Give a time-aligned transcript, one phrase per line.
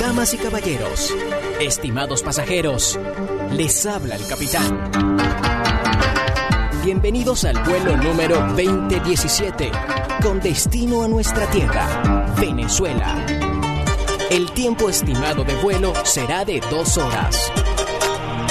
[0.00, 1.12] Damas y caballeros,
[1.60, 3.00] estimados pasajeros,
[3.50, 4.90] les habla el capitán.
[6.84, 9.72] Bienvenidos al vuelo número 2017
[10.22, 13.26] con destino a nuestra tierra, Venezuela.
[14.30, 17.50] El tiempo estimado de vuelo será de dos horas.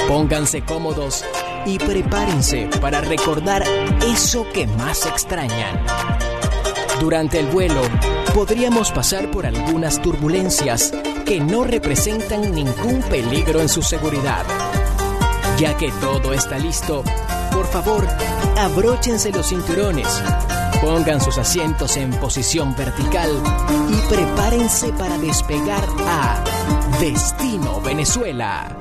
[0.10, 1.23] Pónganse cómodos
[1.66, 3.64] y prepárense para recordar
[4.05, 5.80] eso que más extrañan.
[7.00, 7.82] Durante el vuelo
[8.36, 10.91] podríamos pasar por algunas turbulencias
[11.26, 14.43] que no representan ningún peligro en su seguridad.
[15.57, 17.02] Ya que todo está listo,
[17.53, 18.05] por favor,
[18.57, 20.21] abróchense los cinturones,
[20.81, 23.29] pongan sus asientos en posición vertical
[23.90, 26.43] y prepárense para despegar a
[26.99, 28.76] Destino Venezuela.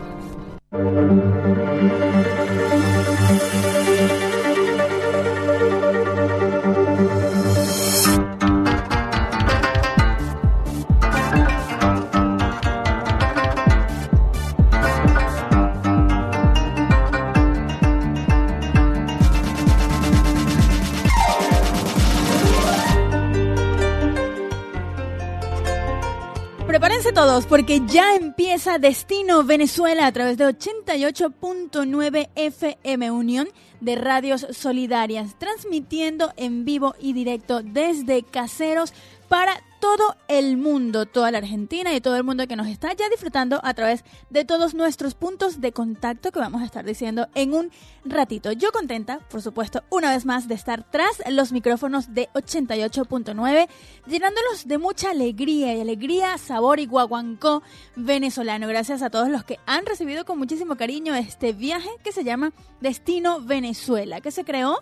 [27.42, 33.48] Porque ya empieza Destino Venezuela a través de 88.9 FM Unión
[33.80, 38.92] de Radios Solidarias, transmitiendo en vivo y directo desde Caseros
[39.28, 43.06] para todo el mundo, toda la Argentina y todo el mundo que nos está ya
[43.10, 47.52] disfrutando a través de todos nuestros puntos de contacto que vamos a estar diciendo en
[47.52, 47.70] un
[48.02, 48.50] ratito.
[48.52, 53.68] Yo contenta, por supuesto, una vez más de estar tras los micrófonos de 88.9,
[54.06, 57.62] llenándolos de mucha alegría y alegría, sabor y guaguancó
[57.94, 58.66] venezolano.
[58.66, 62.54] Gracias a todos los que han recibido con muchísimo cariño este viaje que se llama
[62.80, 64.78] Destino Venezuela, que se creó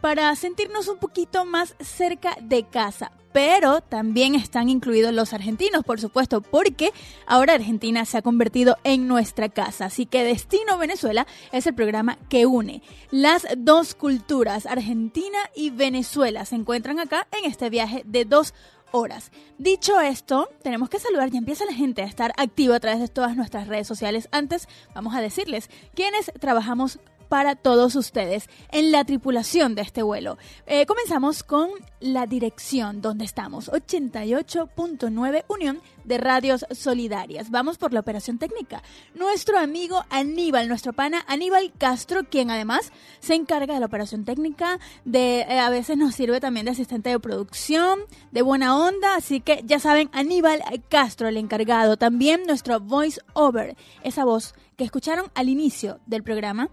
[0.00, 3.10] para sentirnos un poquito más cerca de casa.
[3.36, 6.90] Pero también están incluidos los argentinos, por supuesto, porque
[7.26, 9.84] ahora Argentina se ha convertido en nuestra casa.
[9.84, 12.80] Así que Destino Venezuela es el programa que une
[13.10, 16.46] las dos culturas, Argentina y Venezuela.
[16.46, 18.54] Se encuentran acá en este viaje de dos
[18.90, 19.30] horas.
[19.58, 23.08] Dicho esto, tenemos que saludar, ya empieza la gente a estar activa a través de
[23.08, 24.30] todas nuestras redes sociales.
[24.32, 30.38] Antes, vamos a decirles quiénes trabajamos para todos ustedes en la tripulación de este vuelo.
[30.66, 31.70] Eh, comenzamos con
[32.00, 37.50] la dirección donde estamos, 88.9 Unión de Radios Solidarias.
[37.50, 38.82] Vamos por la operación técnica.
[39.14, 44.78] Nuestro amigo Aníbal, nuestro pana Aníbal Castro, quien además se encarga de la operación técnica,
[45.04, 48.00] de eh, a veces nos sirve también de asistente de producción,
[48.30, 51.96] de buena onda, así que ya saben, Aníbal Castro, el encargado.
[51.96, 56.70] También nuestro voice over, esa voz que escucharon al inicio del programa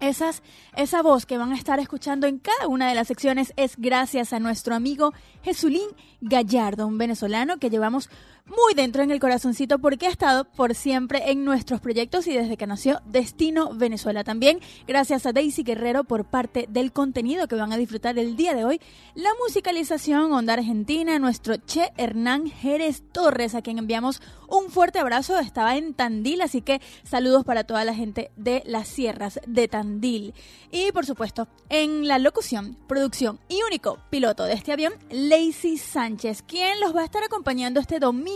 [0.00, 0.42] esas,
[0.76, 4.32] esa voz que van a estar escuchando en cada una de las secciones es gracias
[4.32, 5.12] a nuestro amigo
[5.42, 5.88] Jesulín
[6.20, 8.10] Gallardo, un venezolano que llevamos
[8.46, 12.56] muy dentro en el corazoncito porque ha estado por siempre en nuestros proyectos y desde
[12.56, 14.22] que nació Destino Venezuela.
[14.22, 18.54] También gracias a Daisy Guerrero por parte del contenido que van a disfrutar el día
[18.54, 18.80] de hoy,
[19.14, 25.38] la musicalización Onda Argentina, nuestro Che Hernán Jerez Torres, a quien enviamos un fuerte abrazo,
[25.40, 30.34] estaba en Tandil, así que saludos para toda la gente de las sierras de Tandil.
[30.70, 36.42] Y por supuesto, en la locución, producción y único piloto de este avión, Lacey Sánchez,
[36.42, 38.35] quien los va a estar acompañando este domingo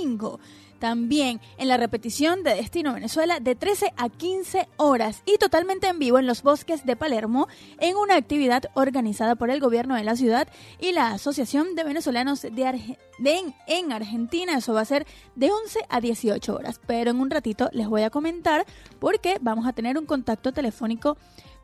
[0.81, 5.99] también en la repetición de Destino Venezuela de 13 a 15 horas y totalmente en
[6.01, 7.47] vivo en los bosques de Palermo
[7.79, 10.49] en una actividad organizada por el gobierno de la ciudad
[10.81, 14.57] y la Asociación de Venezolanos de, en, en Argentina.
[14.57, 15.07] Eso va a ser
[15.37, 18.65] de 11 a 18 horas, pero en un ratito les voy a comentar
[18.99, 21.19] porque vamos a tener un contacto telefónico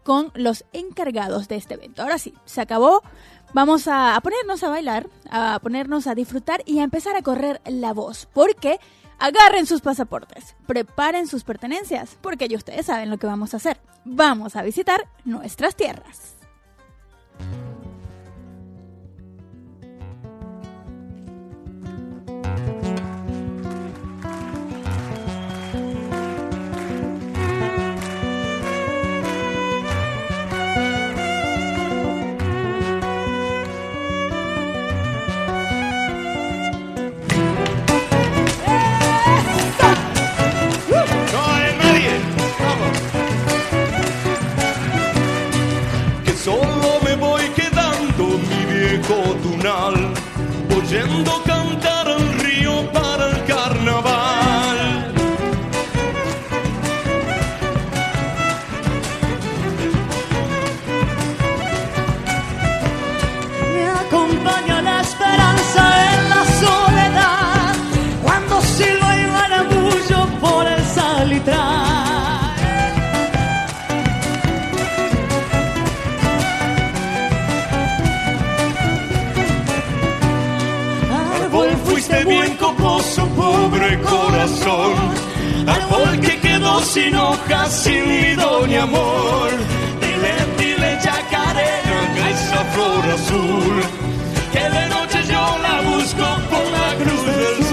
[0.06, 2.02] con los encargados de este evento.
[2.02, 3.02] Ahora sí, se acabó.
[3.52, 7.92] Vamos a, ponernos a bailar, a ponernos a disfrutar y a empezar a correr la
[7.92, 8.78] voz, porque
[9.18, 13.80] agarren sus pasaportes, preparen sus pertenencias, porque ya ustedes saben lo que vamos a hacer.
[14.04, 16.36] Vamos a visitar nuestras tierras.
[83.76, 84.92] Pobre corazón.
[85.66, 89.50] Árbol que quedó sin hojas, sin nido ni amor.
[90.00, 92.00] Dile, dile, yacarera,
[92.30, 93.82] esa flor azul.
[94.52, 97.65] Que de noche yo la busco por la cruz del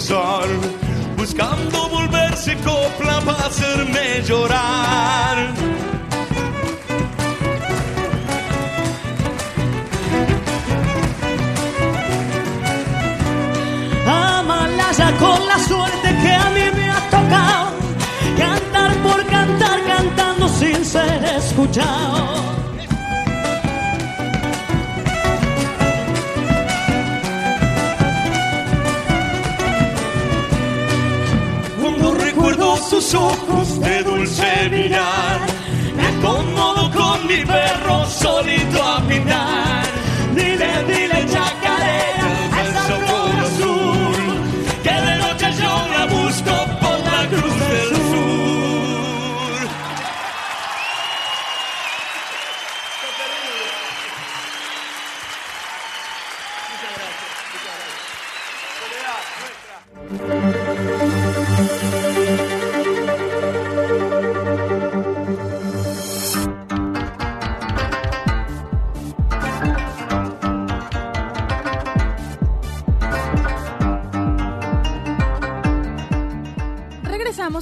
[0.00, 0.48] cesar,
[1.16, 5.36] buscando volverse copla para hacerme llorar.
[14.06, 17.70] Amala ya con la suerte que a mí me ha tocado.
[18.36, 22.63] Cantar por cantar, cantando sin ser escuchado.
[33.14, 35.40] Ojos de dulce mirar,
[35.96, 39.84] me acomodo con mi perro solito a pintar.
[40.34, 44.16] Dile, dile, chacarera, a esa flor azul,
[44.82, 47.90] que de noche yo la busco por la cruz del
[60.90, 61.13] sur.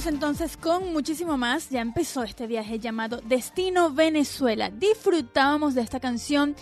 [0.05, 1.69] Entonces con muchísimo más.
[1.69, 4.69] Ya empezó este viaje llamado Destino Venezuela.
[4.69, 6.55] Disfrutábamos de esta canción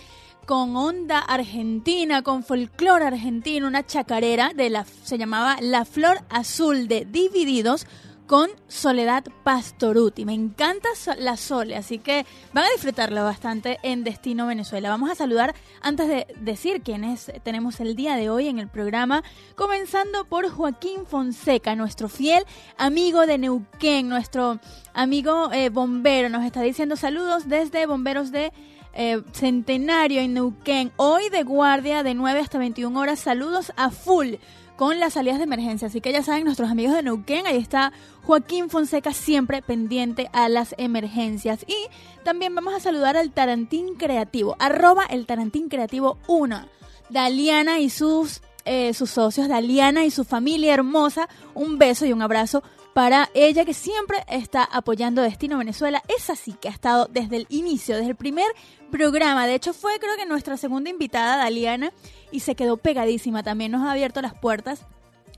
[0.46, 6.86] con onda argentina, con folclore argentino, una chacarera de la se llamaba La Flor Azul
[6.86, 7.86] de Divididos
[8.26, 10.24] con Soledad Pastoruti.
[10.24, 10.88] Me encanta
[11.18, 14.88] la Sole, así que van a disfrutarlo bastante en Destino Venezuela.
[14.88, 19.22] Vamos a saludar antes de decir quiénes tenemos el día de hoy en el programa,
[19.54, 22.44] comenzando por Joaquín Fonseca, nuestro fiel
[22.76, 24.60] amigo de Neuquén, nuestro
[24.94, 28.52] amigo eh, bombero, nos está diciendo saludos desde Bomberos de
[28.94, 30.92] eh, Centenario en Neuquén.
[30.96, 33.20] Hoy de guardia de 9 hasta 21 horas.
[33.20, 34.34] Saludos a full
[34.76, 35.88] con las salidas de emergencia.
[35.88, 37.92] Así que ya saben, nuestros amigos de Neuquén, ahí está
[38.24, 41.64] Joaquín Fonseca siempre pendiente a las emergencias.
[41.66, 41.76] Y
[42.24, 46.66] también vamos a saludar al Tarantín Creativo, arroba el Tarantín Creativo 1.
[47.10, 52.22] Daliana y sus, eh, sus socios, Daliana y su familia hermosa, un beso y un
[52.22, 52.62] abrazo
[52.94, 56.02] para ella que siempre está apoyando Destino Venezuela.
[56.14, 58.46] Es así que ha estado desde el inicio, desde el primer
[58.90, 59.46] programa.
[59.46, 61.92] De hecho, fue creo que nuestra segunda invitada, Daliana,
[62.32, 63.42] y se quedó pegadísima.
[63.42, 64.84] También nos ha abierto las puertas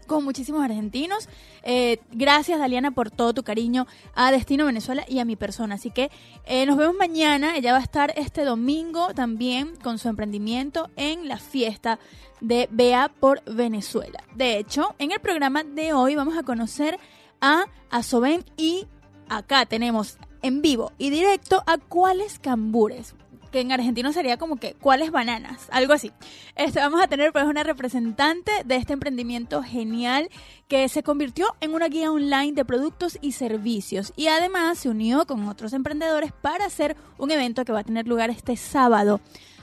[0.06, 1.28] con muchísimos argentinos.
[1.62, 5.76] Eh, gracias, Daliana, por todo tu cariño a Destino Venezuela y a mi persona.
[5.76, 6.10] Así que
[6.46, 7.56] eh, nos vemos mañana.
[7.56, 11.98] Ella va a estar este domingo también con su emprendimiento en la fiesta
[12.40, 14.22] de Bea por Venezuela.
[14.34, 16.98] De hecho, en el programa de hoy vamos a conocer
[17.40, 18.86] a Asoben y
[19.28, 23.14] acá tenemos en vivo y directo a cuáles cambures
[23.54, 26.10] que en argentino sería como que cuáles bananas, algo así.
[26.56, 30.28] Este, vamos a tener pues una representante de este emprendimiento genial
[30.66, 35.24] que se convirtió en una guía online de productos y servicios y además se unió
[35.24, 39.20] con otros emprendedores para hacer un evento que va a tener lugar este sábado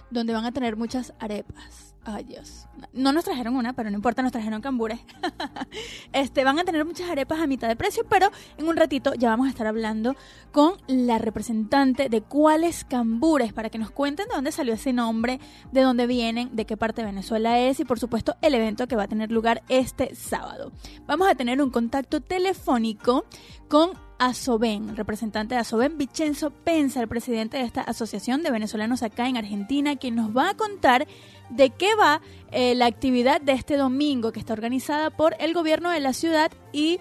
[0.10, 1.91] donde van a tener muchas arepas.
[2.04, 2.66] Ay, Dios.
[2.94, 5.00] No nos trajeron una, pero no importa, nos trajeron cambures.
[6.14, 9.30] este, van a tener muchas arepas a mitad de precio, pero en un ratito ya
[9.30, 10.16] vamos a estar hablando
[10.52, 15.40] con la representante de cuáles cambures para que nos cuenten de dónde salió ese nombre,
[15.72, 18.96] de dónde vienen, de qué parte de Venezuela es y por supuesto el evento que
[18.96, 20.72] va a tener lugar este sábado.
[21.06, 23.26] Vamos a tener un contacto telefónico
[23.68, 23.92] con
[24.22, 29.36] Asoben, representante de Asoben, Vicenzo Pensa, el presidente de esta asociación de venezolanos acá en
[29.36, 31.08] Argentina, quien nos va a contar
[31.52, 35.90] de qué va eh, la actividad de este domingo que está organizada por el gobierno
[35.92, 37.00] de la ciudad y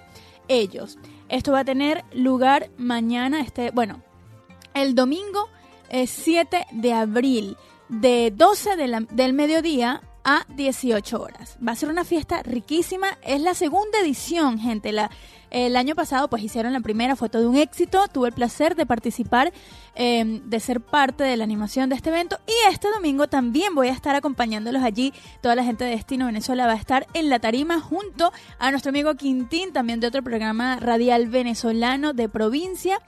[0.49, 0.99] ellos.
[1.29, 4.03] Esto va a tener lugar mañana, este, bueno,
[4.75, 5.49] el domingo
[5.89, 7.57] eh, 7 de abril,
[7.89, 11.57] de 12 de del mediodía a 18 horas.
[11.67, 13.19] Va a ser una fiesta riquísima.
[13.23, 14.93] Es la segunda edición, gente.
[15.51, 18.87] El año pasado pues hicieron la primera, fue todo un éxito, tuve el placer de
[18.87, 19.53] participar,
[19.97, 23.89] em, de ser parte de la animación de este evento y este domingo también voy
[23.89, 27.41] a estar acompañándolos allí, toda la gente de Destino Venezuela va a estar en la
[27.41, 33.01] tarima junto a nuestro amigo Quintín, también de otro programa radial venezolano de provincia.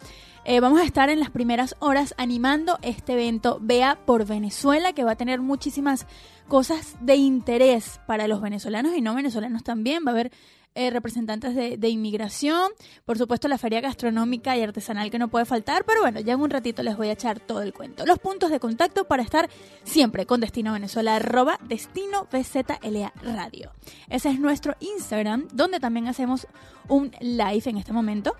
[0.45, 5.05] Eh, vamos a estar en las primeras horas animando este evento Vea por Venezuela, que
[5.05, 6.07] va a tener muchísimas
[6.49, 10.03] cosas de interés para los venezolanos y no venezolanos también.
[10.05, 10.33] Va a haber
[10.75, 12.73] eh, representantes de, de, inmigración,
[13.05, 16.41] por supuesto la feria gastronómica y artesanal que no puede faltar, pero bueno, ya en
[16.41, 18.05] un ratito les voy a echar todo el cuento.
[18.05, 19.49] Los puntos de contacto para estar
[19.85, 23.73] siempre con Destino Venezuela, arroba Destino VZLA Radio.
[24.09, 26.49] Ese es nuestro Instagram, donde también hacemos
[26.89, 28.35] un live en este momento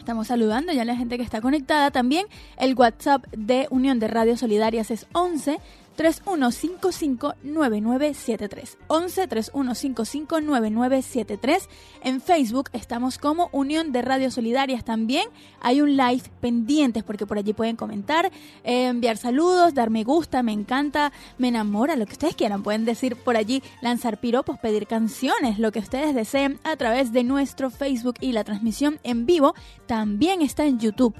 [0.00, 1.90] Estamos saludando ya a la gente que está conectada.
[1.90, 2.26] También
[2.56, 5.60] el WhatsApp de Unión de Radio Solidarias es 11
[6.00, 8.78] 31559973.
[8.88, 11.68] 11 31559973.
[12.02, 15.28] En Facebook estamos como Unión de Radio Solidarias también.
[15.60, 18.32] Hay un live pendientes porque por allí pueden comentar,
[18.64, 22.62] eh, enviar saludos, dar me gusta, me encanta, me enamora, lo que ustedes quieran.
[22.62, 27.24] Pueden decir por allí, lanzar piropos, pedir canciones, lo que ustedes deseen a través de
[27.24, 29.54] nuestro Facebook y la transmisión en vivo
[29.86, 31.14] también está en YouTube.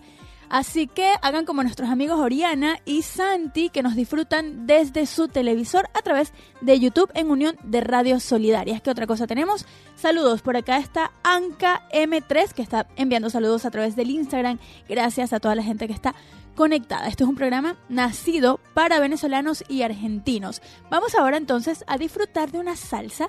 [0.51, 5.89] Así que hagan como nuestros amigos Oriana y Santi que nos disfrutan desde su televisor
[5.95, 8.83] a través de YouTube en Unión de Radios Solidarias.
[8.83, 9.65] ¿Qué otra cosa tenemos?
[9.95, 14.59] Saludos, por acá está Anka M3 que está enviando saludos a través del Instagram.
[14.89, 16.17] Gracias a toda la gente que está
[16.57, 17.07] conectada.
[17.07, 20.63] Este es un programa nacido para venezolanos y argentinos.
[20.91, 23.29] Vamos ahora entonces a disfrutar de una salsa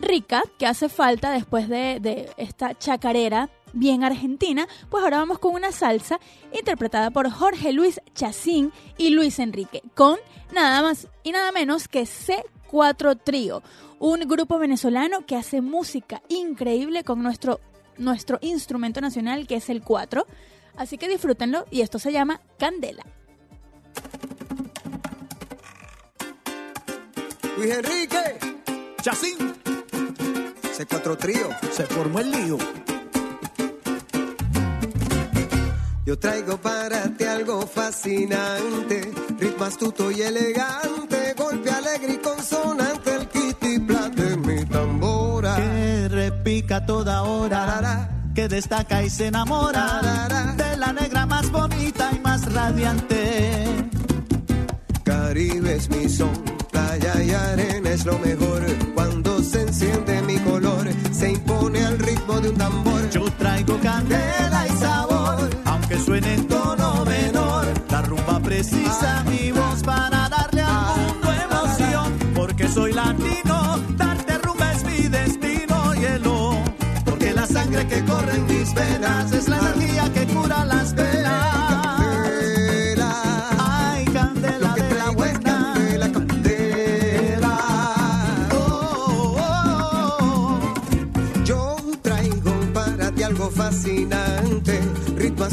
[0.00, 5.54] rica que hace falta después de, de esta chacarera bien argentina, pues ahora vamos con
[5.54, 6.20] una salsa
[6.52, 10.18] interpretada por Jorge Luis Chacín y Luis Enrique, con
[10.52, 13.62] nada más y nada menos que C4 Trío,
[13.98, 17.60] un grupo venezolano que hace música increíble con nuestro,
[17.98, 20.26] nuestro instrumento nacional que es el 4.
[20.76, 23.04] Así que disfrútenlo y esto se llama Candela.
[27.56, 28.38] Luis Enrique,
[29.02, 29.36] Chacín,
[30.76, 31.48] C4 Trío.
[31.70, 32.58] se formó el lío.
[36.04, 43.28] Yo traigo para ti algo fascinante, ritmo astuto y elegante, golpe alegre y consonante, el
[43.28, 45.54] kitty de mi tambora.
[45.56, 50.00] Que repica a toda hora, que destaca y se enamora
[50.56, 53.66] de la negra más bonita y más radiante.
[55.04, 56.32] Caribe es mi son,
[56.72, 58.66] playa y arena es lo mejor.
[58.94, 63.10] Cuando se enciende mi color, se impone al ritmo de un tambor.
[63.10, 65.11] Yo traigo candela y sabor,
[66.04, 67.66] suene en tono menor.
[67.90, 72.12] La rumba precisa mi voz para darle al mundo emoción.
[72.34, 76.56] Porque soy latino, darte rumba es mi destino, hielo.
[77.04, 81.11] Porque la sangre que corre en mis venas es la energía que cura las penas.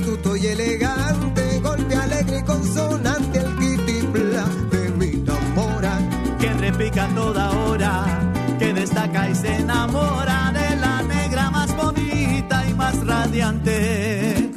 [0.10, 6.00] Astuto y elegante, golpe alegre y consonante, el kitipla de mi tambora.
[6.40, 12.66] que repica a toda hora, que destaca y se enamora de la negra más bonita
[12.68, 14.50] y más radiante.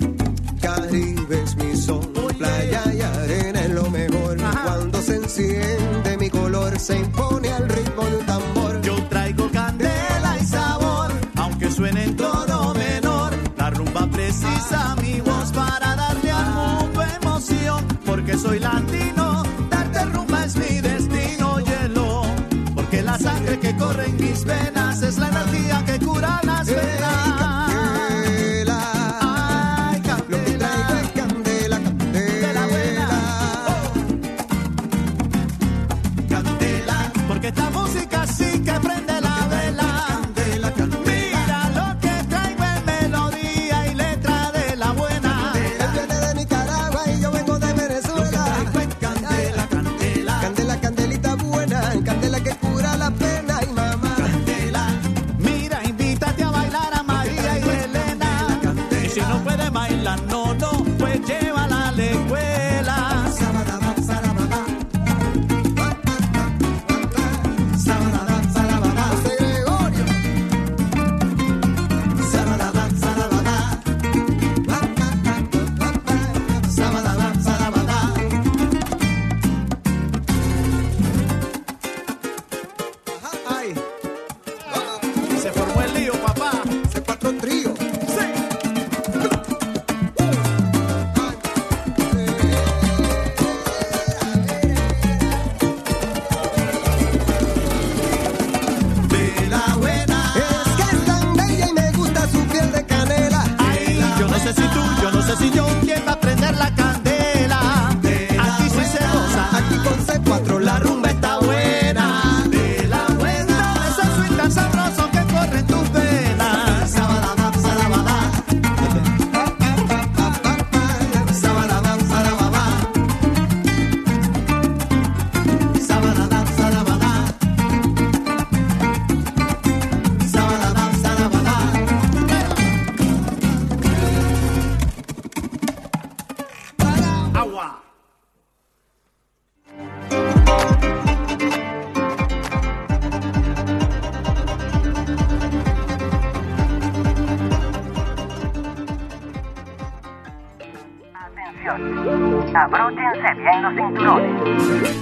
[0.61, 2.35] Caribe es mi Oye.
[2.38, 4.42] playa y arena es lo mejor.
[4.42, 4.62] Ajá.
[4.64, 8.72] Cuando se enciende mi color, se impone al ritmo de un tambor.
[18.43, 19.01] Soy latino,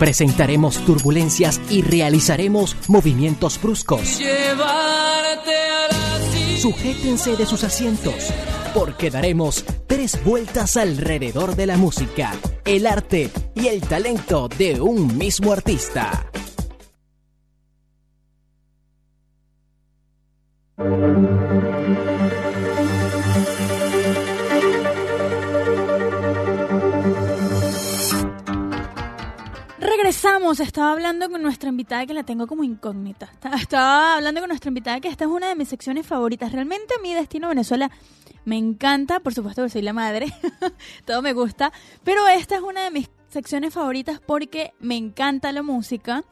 [0.01, 4.19] Presentaremos turbulencias y realizaremos movimientos bruscos.
[6.59, 8.33] Sujétense de sus asientos,
[8.73, 12.33] porque daremos tres vueltas alrededor de la música,
[12.65, 16.30] el arte y el talento de un mismo artista.
[30.61, 33.33] Estaba hablando con nuestra invitada que la tengo como incógnita.
[33.55, 36.53] Estaba hablando con nuestra invitada que esta es una de mis secciones favoritas.
[36.53, 37.91] Realmente mi destino Venezuela
[38.45, 40.27] me encanta, por supuesto que soy la madre,
[41.07, 41.73] todo me gusta,
[42.05, 46.25] pero esta es una de mis secciones favoritas porque me encanta la música,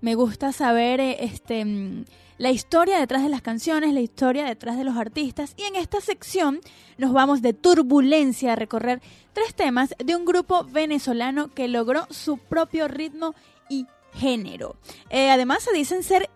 [0.00, 2.04] me gusta saber eh, este mm,
[2.38, 6.00] la historia detrás de las canciones, la historia detrás de los artistas y en esta
[6.00, 6.60] sección
[6.96, 12.38] nos vamos de turbulencia a recorrer tres temas de un grupo venezolano que logró su
[12.38, 13.34] propio ritmo
[13.68, 14.76] y género.
[15.10, 16.28] Eh, además se dicen ser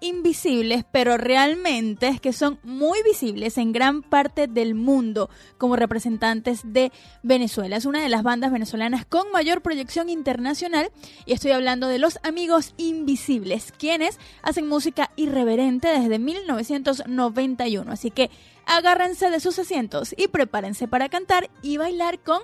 [0.00, 6.60] invisibles, pero realmente es que son muy visibles en gran parte del mundo como representantes
[6.64, 6.90] de
[7.22, 7.76] Venezuela.
[7.76, 10.90] Es una de las bandas venezolanas con mayor proyección internacional
[11.26, 17.92] y estoy hablando de los Amigos Invisibles, quienes hacen música irreverente desde 1991.
[17.92, 18.30] Así que
[18.66, 22.40] agárrense de sus asientos y prepárense para cantar y bailar con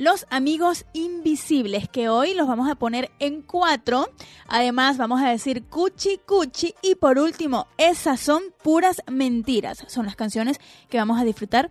[0.00, 4.08] los amigos invisibles, que hoy los vamos a poner en cuatro.
[4.48, 6.74] Además, vamos a decir cuchi cuchi.
[6.80, 9.84] Y por último, esas son puras mentiras.
[9.88, 10.58] Son las canciones
[10.88, 11.70] que vamos a disfrutar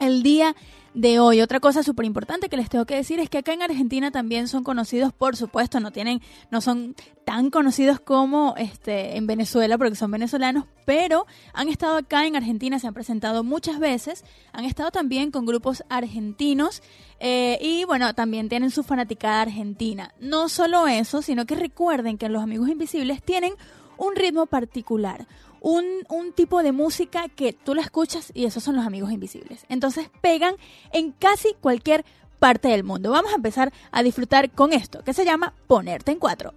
[0.00, 0.56] el día de
[0.94, 1.40] hoy.
[1.40, 4.48] Otra cosa súper importante que les tengo que decir es que acá en Argentina también
[4.48, 9.94] son conocidos, por supuesto, no tienen, no son tan conocidos como este en Venezuela porque
[9.94, 14.90] son venezolanos, pero han estado acá en Argentina, se han presentado muchas veces, han estado
[14.90, 16.82] también con grupos argentinos
[17.20, 20.12] eh, y bueno, también tienen su fanaticada argentina.
[20.20, 23.54] No solo eso, sino que recuerden que los Amigos Invisibles tienen
[23.96, 25.26] un ritmo particular,
[25.62, 29.64] un, un, tipo de música que tú la escuchas y esos son los amigos invisibles.
[29.68, 30.56] Entonces pegan
[30.92, 32.04] en casi cualquier
[32.38, 33.12] parte del mundo.
[33.12, 36.54] Vamos a empezar a disfrutar con esto, que se llama Ponerte en Cuatro.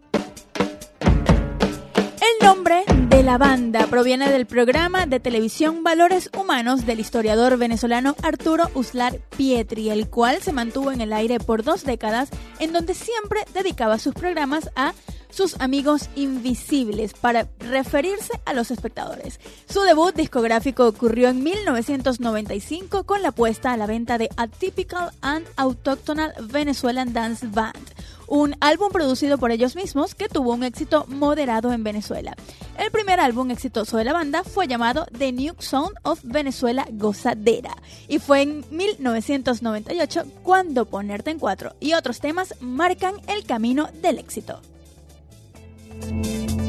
[1.02, 8.16] El nombre de la banda proviene del programa de televisión Valores Humanos del historiador venezolano
[8.24, 12.96] Arturo Uslar Pietri, el cual se mantuvo en el aire por dos décadas, en donde
[12.96, 14.94] siempre dedicaba sus programas a
[15.36, 19.42] sus amigos invisibles para referirse a los espectadores.
[19.68, 25.46] Su debut discográfico ocurrió en 1995 con la puesta a la venta de Atypical and
[25.58, 27.76] Autochthonal Venezuelan Dance Band,
[28.28, 32.34] un álbum producido por ellos mismos que tuvo un éxito moderado en Venezuela.
[32.78, 37.76] El primer álbum exitoso de la banda fue llamado The New Sound of Venezuela Gozadera
[38.08, 44.18] y fue en 1998 cuando Ponerte en Cuatro y otros temas marcan el camino del
[44.18, 44.62] éxito.
[46.02, 46.65] Destino.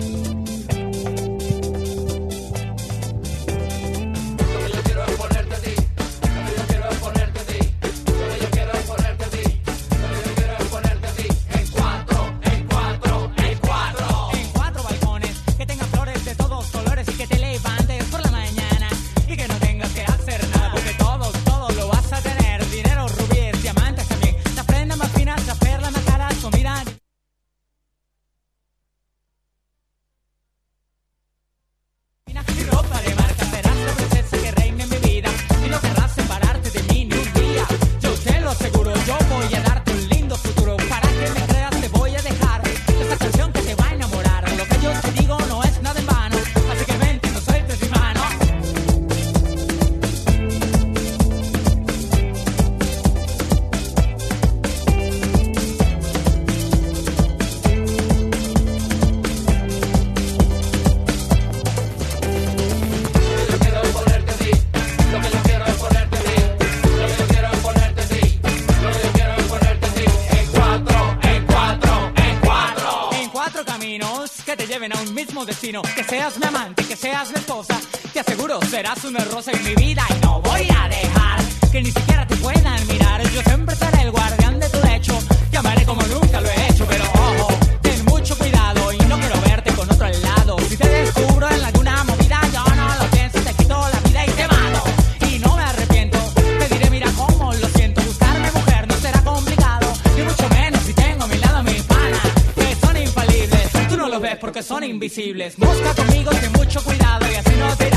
[105.18, 105.56] Invisibles.
[105.56, 107.95] Busca conmigo, ten mucho cuidado y así no te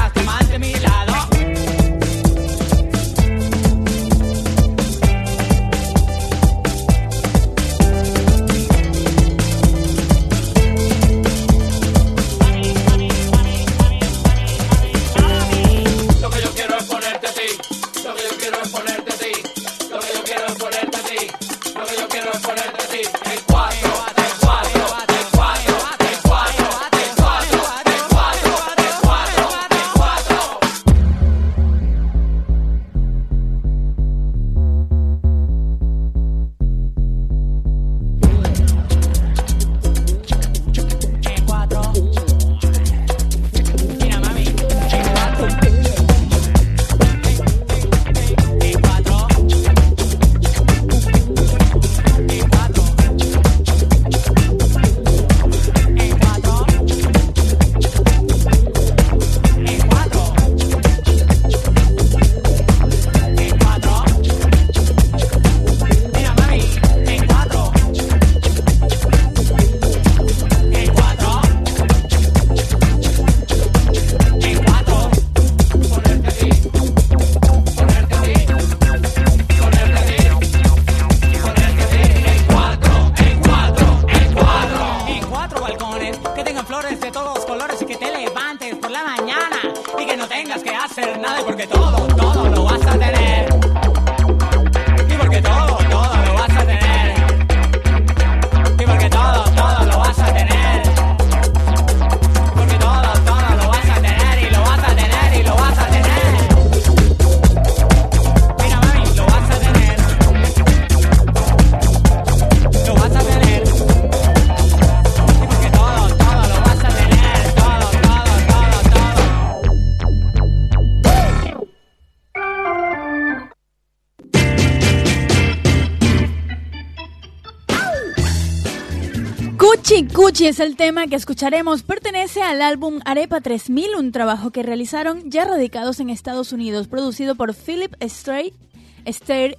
[130.41, 131.83] Es el tema que escucharemos.
[131.83, 137.35] Pertenece al álbum Arepa 3000, un trabajo que realizaron ya radicados en Estados Unidos, producido
[137.35, 138.53] por Philip Stair,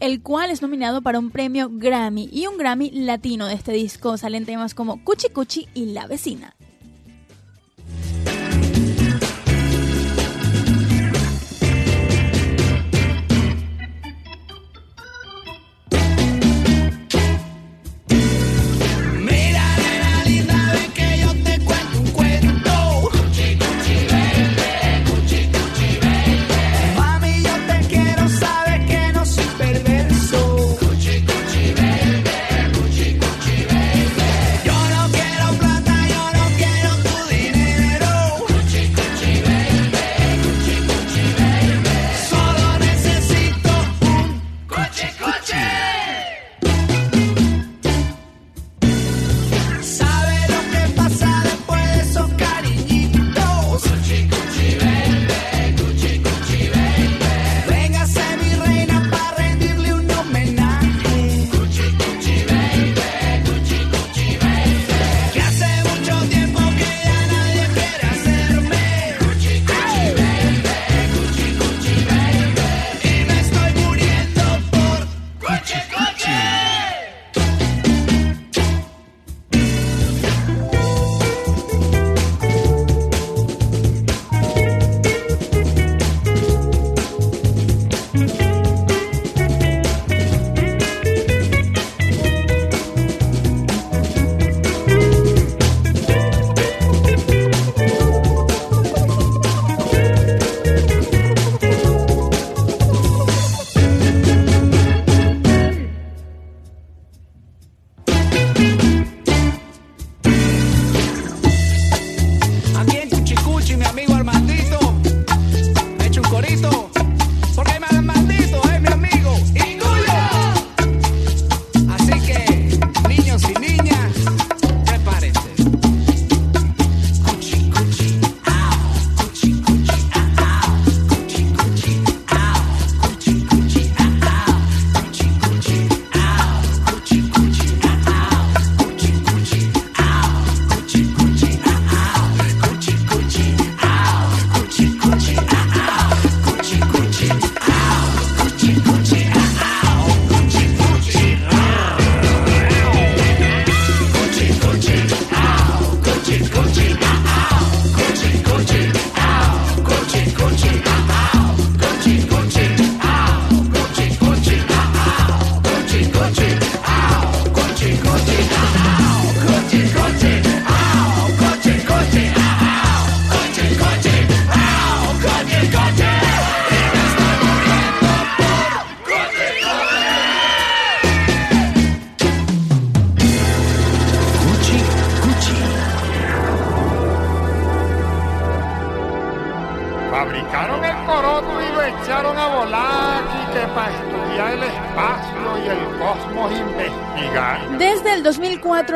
[0.01, 4.17] el cual es nominado para un premio Grammy y un Grammy latino de este disco.
[4.17, 6.57] Salen temas como Cuchi Cuchi y La Vecina.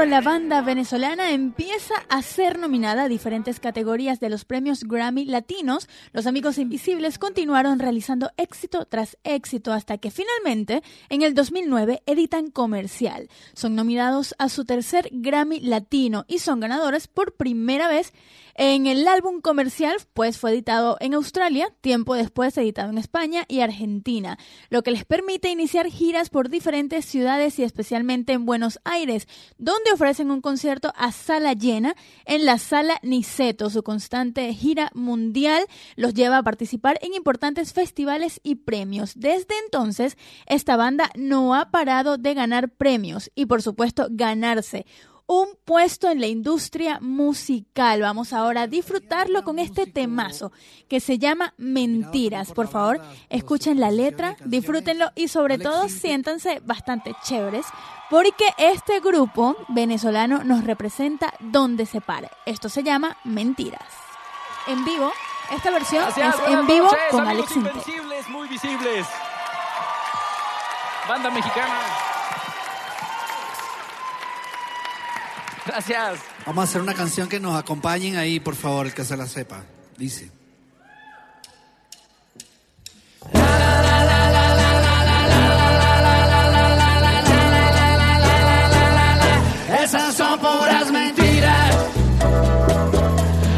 [0.07, 1.64] La banda venezolana empieza
[2.09, 7.81] a ser nominada a diferentes categorías de los premios Grammy latinos, los Amigos Invisibles continuaron
[7.81, 13.29] realizando éxito tras éxito hasta que finalmente, en el 2009, editan Comercial.
[13.55, 18.13] Son nominados a su tercer Grammy latino y son ganadores por primera vez
[18.57, 23.61] en el álbum comercial, pues fue editado en Australia, tiempo después editado en España y
[23.61, 24.39] Argentina,
[24.71, 29.27] lo que les permite iniciar giras por diferentes ciudades y especialmente en Buenos Aires,
[29.59, 31.97] donde ofrecen un concierto a sala llena
[32.27, 33.71] en la sala Niceto.
[33.71, 39.15] Su constante gira mundial los lleva a participar en importantes festivales y premios.
[39.17, 44.87] Desde entonces, esta banda no ha parado de ganar premios y por supuesto ganarse
[45.27, 48.03] un puesto en la industria musical.
[48.03, 50.53] Vamos ahora a disfrutarlo con este temazo
[50.89, 52.53] que se llama Mentiras.
[52.53, 57.67] Por favor, escuchen la letra, disfrútenlo y sobre todo siéntanse bastante chéveres
[58.11, 62.31] porque este grupo venezolano nos representa donde se pare.
[62.45, 63.89] Esto se llama Mentiras.
[64.67, 65.11] En vivo,
[65.55, 66.17] esta versión es
[66.49, 69.07] en vivo con Alex Invencibles, muy visibles.
[71.09, 72.04] Banda mexicana.
[75.75, 76.21] Gracias.
[76.47, 79.27] Vamos a hacer una canción que nos acompañen ahí, por favor, el que se la
[79.27, 79.65] sepa.
[79.97, 80.31] Dice.
[89.83, 91.77] Esas son puras mentiras.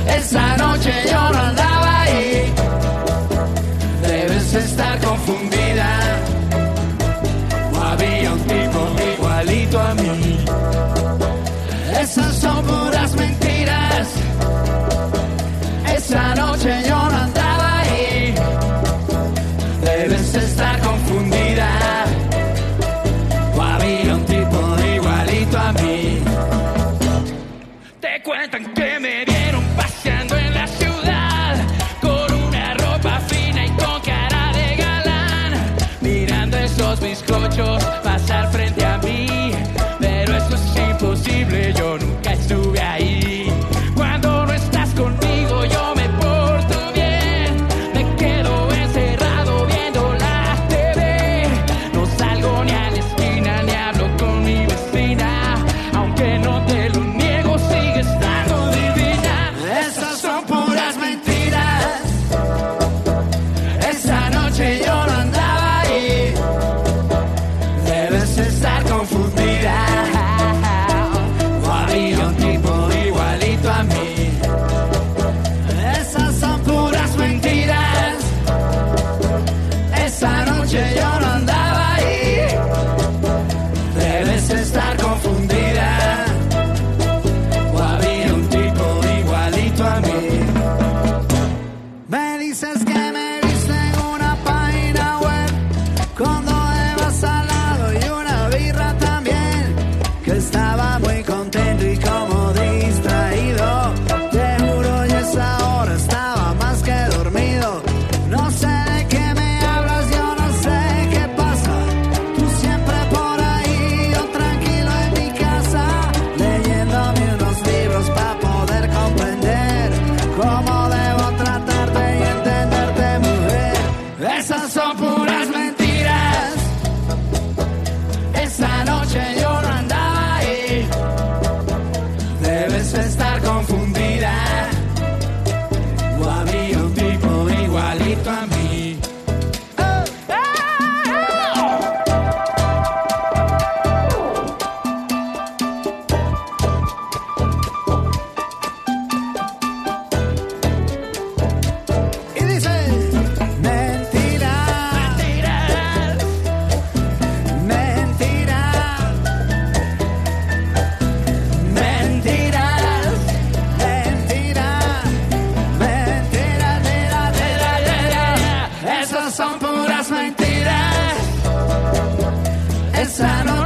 [0.09, 1.56] Esa noche lloran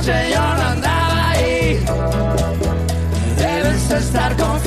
[0.00, 1.84] noche yo no andaba ahí.
[3.36, 4.59] Debes estar confundida.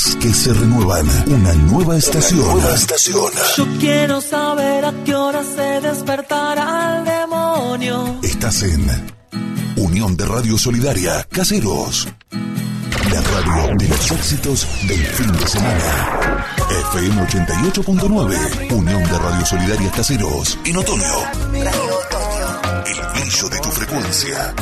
[0.00, 1.06] Que se renuevan.
[1.26, 2.40] Una nueva estación.
[2.40, 3.30] nueva estación.
[3.54, 8.18] Yo quiero saber a qué hora se despertará el demonio.
[8.22, 8.86] Estás en
[9.76, 12.08] Unión de Radio Solidaria Caseros.
[12.30, 16.46] La radio de los éxitos del fin de semana.
[16.92, 18.72] FM 88.9.
[18.72, 20.58] Unión de Radio Solidaria Caseros.
[20.64, 21.12] En otoño.
[22.86, 24.54] El brillo de tu frecuencia.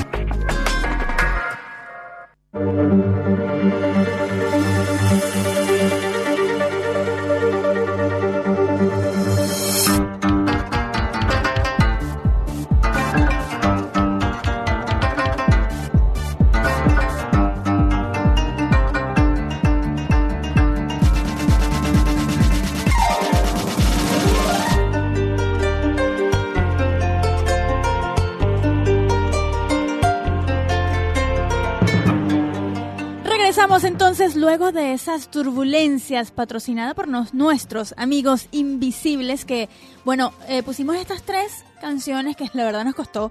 [34.37, 39.69] Luego de esas turbulencias patrocinadas por nos- nuestros amigos invisibles que,
[40.05, 43.31] bueno, eh, pusimos estas tres canciones que la verdad nos costó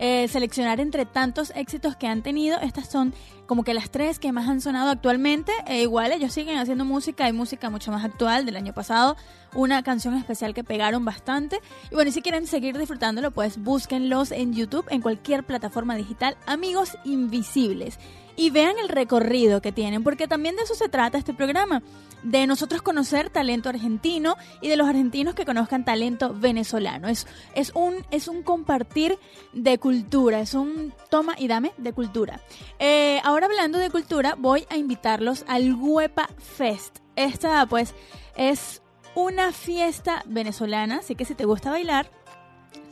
[0.00, 2.60] eh, seleccionar entre tantos éxitos que han tenido.
[2.60, 3.12] Estas son
[3.46, 5.50] como que las tres que más han sonado actualmente.
[5.66, 9.16] E igual ellos siguen haciendo música y música mucho más actual del año pasado.
[9.54, 11.58] Una canción especial que pegaron bastante.
[11.90, 16.36] Y bueno, si quieren seguir disfrutándolo, pues búsquenlos en YouTube, en cualquier plataforma digital.
[16.46, 17.98] Amigos Invisibles
[18.38, 21.82] y vean el recorrido que tienen, porque también de eso se trata este programa,
[22.22, 27.08] de nosotros conocer talento argentino y de los argentinos que conozcan talento venezolano.
[27.08, 29.18] Es, es, un, es un compartir
[29.52, 32.40] de cultura, es un toma y dame de cultura.
[32.78, 36.98] Eh, ahora hablando de cultura, voy a invitarlos al Huepa Fest.
[37.16, 37.92] Esta pues
[38.36, 38.82] es
[39.16, 42.08] una fiesta venezolana, así que si te gusta bailar,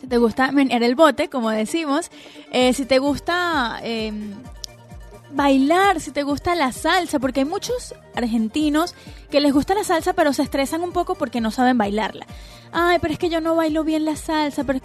[0.01, 2.11] si te gusta menear el bote, como decimos,
[2.51, 4.13] eh, si te gusta eh,
[5.37, 8.95] bailar, si te gusta la salsa, porque hay muchos argentinos
[9.31, 12.27] que les gusta la salsa, pero se estresan un poco porque no saben bailarla.
[12.73, 14.81] Ay, pero es que yo no bailo bien la salsa, pero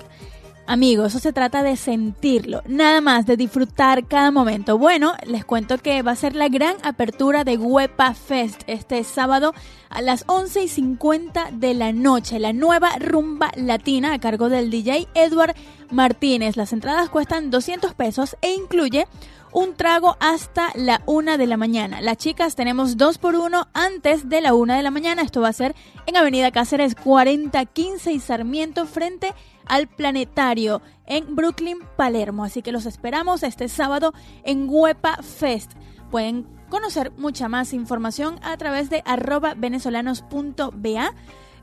[0.68, 4.78] Amigos, eso se trata de sentirlo, nada más de disfrutar cada momento.
[4.78, 9.54] Bueno, les cuento que va a ser la gran apertura de Huepa Fest este sábado
[9.90, 14.70] a las 11 y 50 de la noche, la nueva rumba latina a cargo del
[14.70, 15.56] DJ Edward
[15.90, 16.56] Martínez.
[16.56, 19.08] Las entradas cuestan 200 pesos e incluye
[19.54, 22.02] un trago hasta la una de la mañana.
[22.02, 25.22] Las chicas tenemos dos por uno antes de la una de la mañana.
[25.22, 29.34] Esto va a ser en Avenida Cáceres 4015 y Sarmiento frente
[29.66, 32.44] al planetario en Brooklyn, Palermo.
[32.44, 34.14] Así que los esperamos este sábado
[34.44, 35.72] en Huepa Fest.
[36.10, 41.14] Pueden conocer mucha más información a través de arroba venezolanos.ba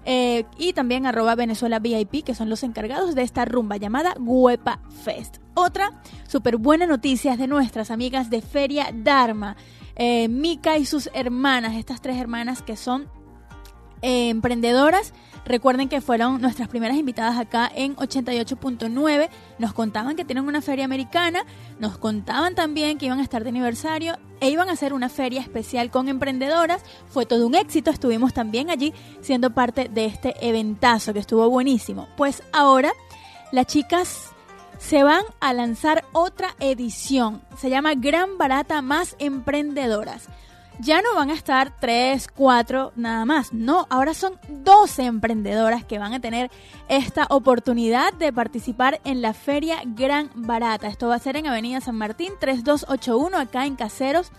[0.04, 4.80] eh, y también arroba Venezuela VIP, que son los encargados de esta rumba llamada Huepa
[5.04, 5.38] Fest.
[5.54, 9.56] Otra súper buena noticia es de nuestras amigas de Feria Dharma.
[9.96, 13.08] Eh, Mika y sus hermanas, estas tres hermanas que son
[14.02, 15.12] eh, emprendedoras
[15.48, 19.30] Recuerden que fueron nuestras primeras invitadas acá en 88.9.
[19.58, 21.42] Nos contaban que tienen una feria americana,
[21.80, 25.40] nos contaban también que iban a estar de aniversario e iban a hacer una feria
[25.40, 26.82] especial con emprendedoras.
[27.08, 28.92] Fue todo un éxito, estuvimos también allí
[29.22, 32.08] siendo parte de este eventazo que estuvo buenísimo.
[32.18, 32.92] Pues ahora
[33.50, 34.32] las chicas
[34.76, 37.40] se van a lanzar otra edición.
[37.56, 40.28] Se llama Gran Barata más Emprendedoras
[40.80, 43.52] ya no van a estar 3, 4 nada más.
[43.52, 46.50] No, ahora son 12 emprendedoras que van a tener
[46.88, 50.88] esta oportunidad de participar en la Feria Gran Barata.
[50.88, 54.32] Esto va a ser en Avenida San Martín 3281 acá en Caseros.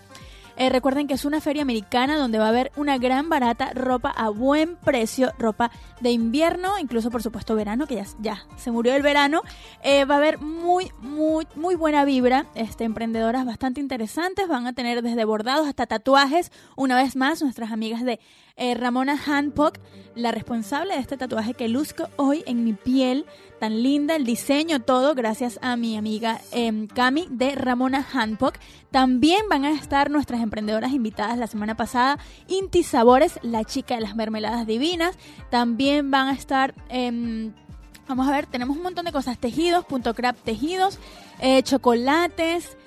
[0.60, 4.10] Eh, recuerden que es una feria americana donde va a haber una gran barata ropa
[4.10, 5.70] a buen precio, ropa
[6.02, 9.40] de invierno, incluso por supuesto verano, que ya, se murió el verano.
[9.82, 12.44] Eh, va a haber muy, muy, muy buena vibra.
[12.54, 14.48] Este, emprendedoras bastante interesantes.
[14.48, 16.52] Van a tener desde bordados hasta tatuajes.
[16.76, 18.20] Una vez más, nuestras amigas de
[18.56, 19.78] eh, Ramona Handpock,
[20.14, 23.24] la responsable de este tatuaje que luzco hoy en mi piel,
[23.60, 28.56] tan linda, el diseño, todo, gracias a mi amiga eh, Cami de Ramona Handpock.
[28.90, 34.00] También van a estar nuestras emprendedoras invitadas la semana pasada, Inti Sabores, la chica de
[34.00, 35.16] las mermeladas divinas.
[35.50, 36.74] También van a estar...
[36.88, 37.52] Em,
[38.08, 40.98] vamos a ver, tenemos un montón de cosas, tejidos, punto crap tejidos,
[41.38, 42.78] eh, chocolates,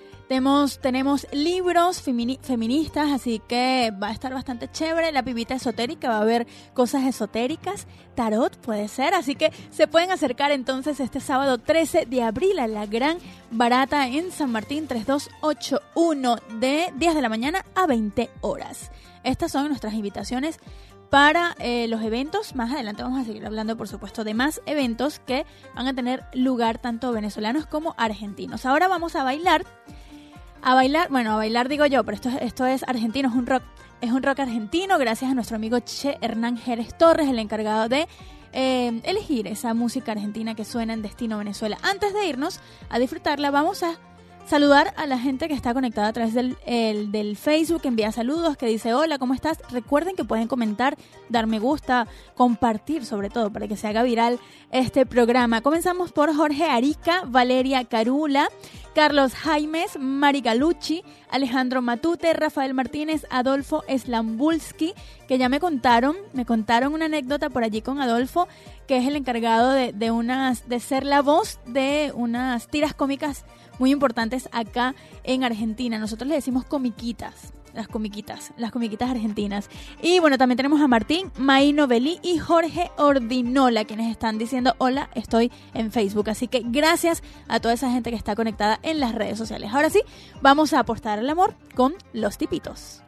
[0.81, 5.11] tenemos, libros feministas, así que va a estar bastante chévere.
[5.11, 7.85] La pibita esotérica, va a haber cosas esotéricas.
[8.15, 12.67] Tarot puede ser, así que se pueden acercar entonces este sábado 13 de abril a
[12.67, 13.17] la gran
[13.51, 18.91] barata en San Martín 3281 de 10 de la mañana a 20 horas.
[19.23, 20.59] Estas son nuestras invitaciones
[21.11, 22.55] para eh, los eventos.
[22.55, 26.23] Más adelante vamos a seguir hablando, por supuesto, de más eventos que van a tener
[26.33, 28.65] lugar tanto venezolanos como argentinos.
[28.65, 29.63] Ahora vamos a bailar
[30.63, 33.63] a bailar, bueno, a bailar digo yo, pero esto, esto es argentino, es un rock,
[34.01, 38.07] es un rock argentino, gracias a nuestro amigo Che Hernán Jerez Torres, el encargado de
[38.53, 41.77] eh, elegir esa música argentina que suena en Destino Venezuela.
[41.81, 43.97] Antes de irnos a disfrutarla, vamos a
[44.45, 46.57] saludar a la gente que está conectada a través del,
[47.11, 49.59] del Facebook, envía saludos, que dice hola, ¿cómo estás?
[49.71, 50.97] Recuerden que pueden comentar,
[51.29, 54.39] dar me gusta, compartir sobre todo para que se haga viral
[54.71, 55.61] este programa.
[55.61, 58.49] Comenzamos por Jorge Arica, Valeria Carula,
[58.93, 64.93] Carlos Jaimes, Mari Galucci, Alejandro Matute, Rafael Martínez, Adolfo Slambulski,
[65.27, 68.47] que ya me contaron, me contaron una anécdota por allí con Adolfo,
[68.87, 73.45] que es el encargado de, de unas, de ser la voz de unas tiras cómicas
[73.79, 75.97] muy importantes acá en Argentina.
[75.97, 79.69] Nosotros le decimos comiquitas las comiquitas, las comiquitas argentinas.
[80.01, 85.09] Y bueno, también tenemos a Martín, Maino Belí y Jorge Ordinola, quienes están diciendo hola,
[85.15, 86.29] estoy en Facebook.
[86.29, 89.71] Así que gracias a toda esa gente que está conectada en las redes sociales.
[89.73, 90.01] Ahora sí,
[90.41, 93.01] vamos a apostar el amor con los tipitos.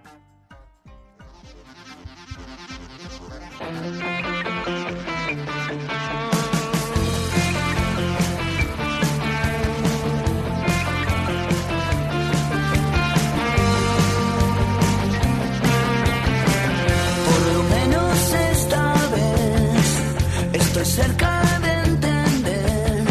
[20.86, 23.04] Cerca de entender,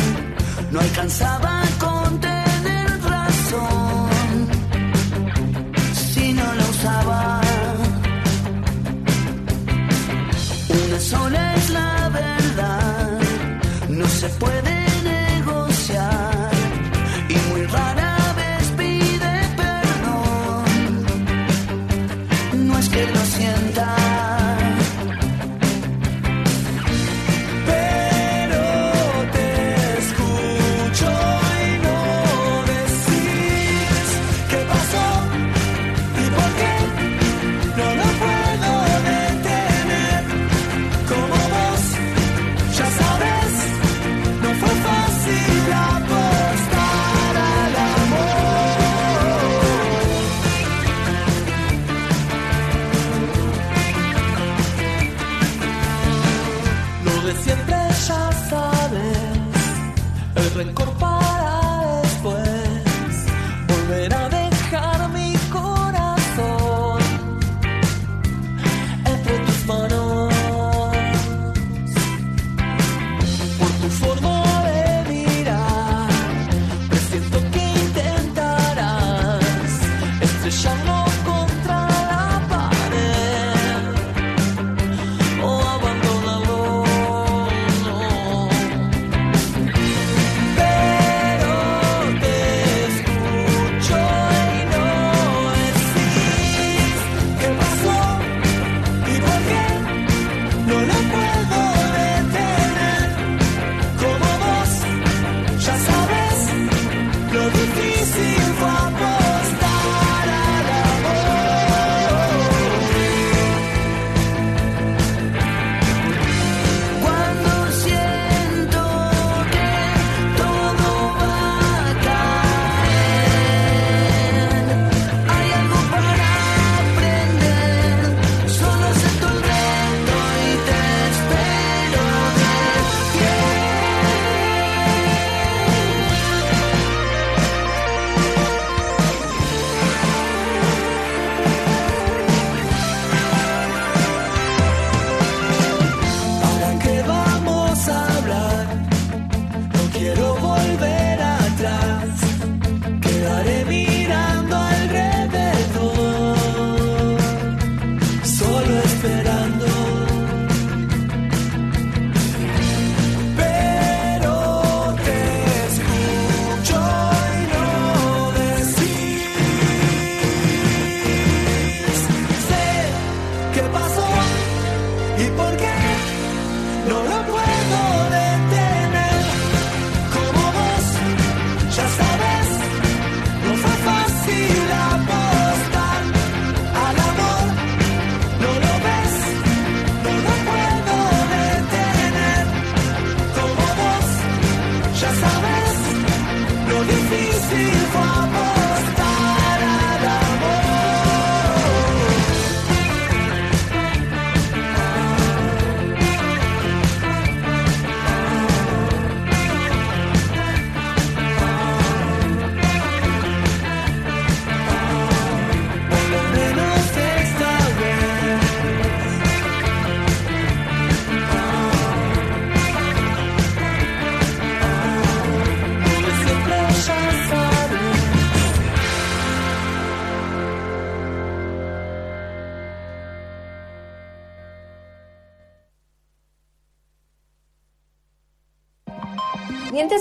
[0.71, 1.64] no alcanzaba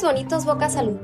[0.04, 0.98] bonitos, boca salud.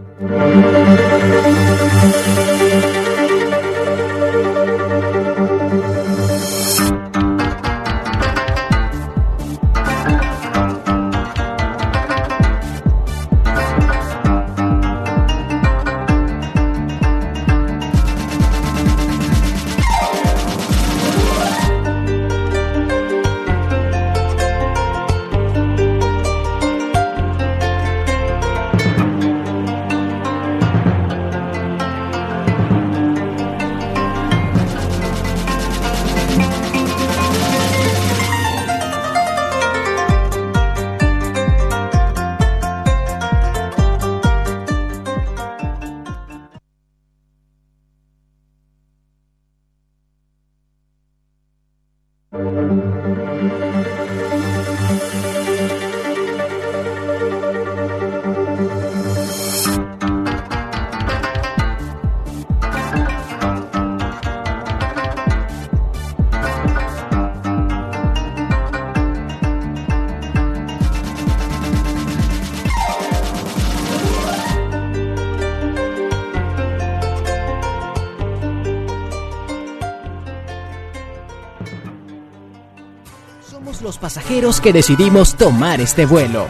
[84.10, 86.47] Pasajeros que decidimos tomar este vuelo.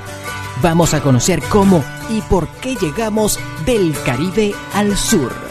[0.62, 5.49] Vamos a conocer cómo y por qué llegamos del Caribe al sur.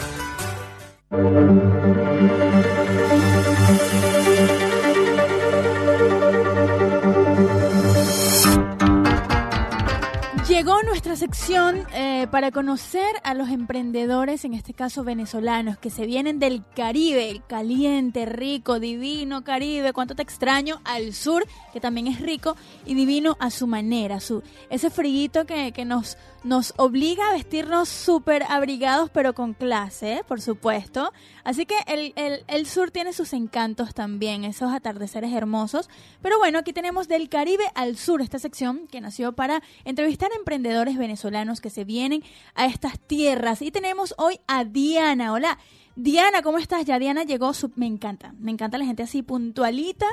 [12.39, 18.25] Para conocer a los emprendedores, en este caso venezolanos, que se vienen del Caribe, caliente,
[18.25, 19.91] rico, divino Caribe.
[19.91, 24.41] Cuánto te extraño al sur, que también es rico y divino a su manera, su
[24.69, 30.41] ese friguito que, que nos nos obliga a vestirnos súper abrigados, pero con clase, por
[30.41, 31.11] supuesto.
[31.43, 35.89] Así que el, el, el sur tiene sus encantos también, esos atardeceres hermosos.
[36.21, 40.35] Pero bueno, aquí tenemos del Caribe al sur esta sección que nació para entrevistar a
[40.37, 42.23] emprendedores venezolanos que se vienen
[42.55, 43.61] a estas tierras.
[43.61, 45.33] Y tenemos hoy a Diana.
[45.33, 45.57] Hola.
[45.95, 46.85] Diana, ¿cómo estás?
[46.85, 50.05] Ya Diana llegó, su- me encanta, me encanta la gente así puntualita,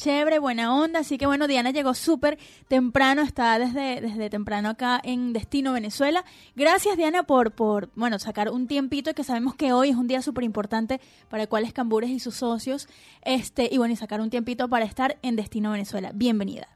[0.00, 2.38] chévere, buena onda, así que bueno, Diana llegó súper
[2.68, 6.24] temprano, está desde, desde temprano acá en Destino Venezuela.
[6.56, 10.22] Gracias Diana por, por, bueno, sacar un tiempito que sabemos que hoy es un día
[10.22, 12.88] súper importante para Cuales Cambures y sus socios,
[13.22, 16.12] este, y bueno, y sacar un tiempito para estar en Destino Venezuela.
[16.14, 16.68] Bienvenida.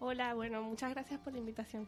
[0.00, 1.86] Hola, bueno, muchas gracias por la invitación.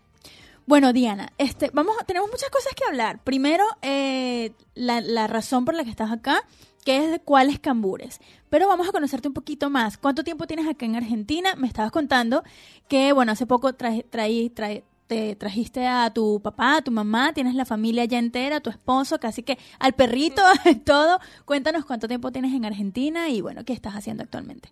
[0.67, 3.19] Bueno, Diana, este, vamos, tenemos muchas cosas que hablar.
[3.25, 6.45] Primero, eh, la, la razón por la que estás acá,
[6.85, 8.21] que es de cuáles cambures.
[8.53, 9.97] Pero vamos a conocerte un poquito más.
[9.97, 11.55] ¿Cuánto tiempo tienes acá en Argentina?
[11.57, 12.43] Me estabas contando
[12.87, 17.65] que, bueno, hace poco traí- te trajiste a tu papá, a tu mamá, tienes la
[17.65, 20.43] familia ya entera, tu esposo, casi que al perrito,
[20.85, 21.19] todo.
[21.47, 24.69] Cuéntanos cuánto tiempo tienes en Argentina y, bueno, qué estás haciendo actualmente.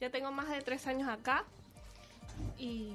[0.00, 1.44] Ya tengo más de tres años acá
[2.58, 2.92] y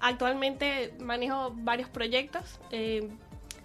[0.00, 2.58] actualmente manejo varios proyectos.
[2.70, 3.10] Eh,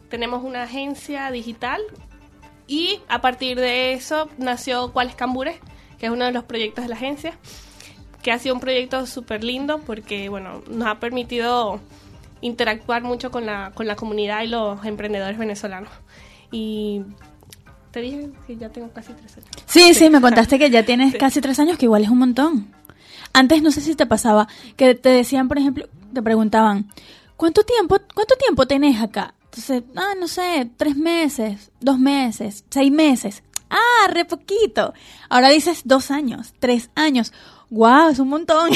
[0.09, 1.81] tenemos una agencia digital
[2.67, 5.57] y a partir de eso nació Cuáles Cambures,
[6.05, 7.33] que es uno de los proyectos de la agencia,
[8.21, 11.79] que ha sido un proyecto súper lindo porque bueno, nos ha permitido
[12.41, 15.89] interactuar mucho con la, con la comunidad y los emprendedores venezolanos.
[16.51, 17.01] Y
[17.89, 19.49] te dije que ya tengo casi tres años.
[19.65, 22.67] Sí, sí, me contaste que ya tienes casi tres años, que igual es un montón.
[23.33, 24.47] Antes no sé si te pasaba
[24.77, 26.87] que te decían, por ejemplo, te preguntaban,
[27.35, 29.33] ¿cuánto tiempo, cuánto tiempo tenés acá?
[29.45, 33.41] Entonces, ah, no sé, tres meses, dos meses, seis meses.
[33.69, 34.93] Ah, re poquito.
[35.29, 37.33] Ahora dices dos años, tres años.
[37.69, 38.69] Wow, es un montón.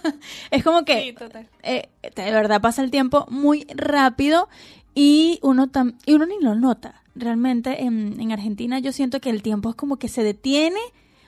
[0.50, 1.14] es como que
[1.62, 4.48] eh, de verdad pasa el tiempo muy rápido
[4.94, 7.02] y uno tam- y uno ni lo nota.
[7.16, 10.80] realmente en, en Argentina yo siento que el tiempo es como que se detiene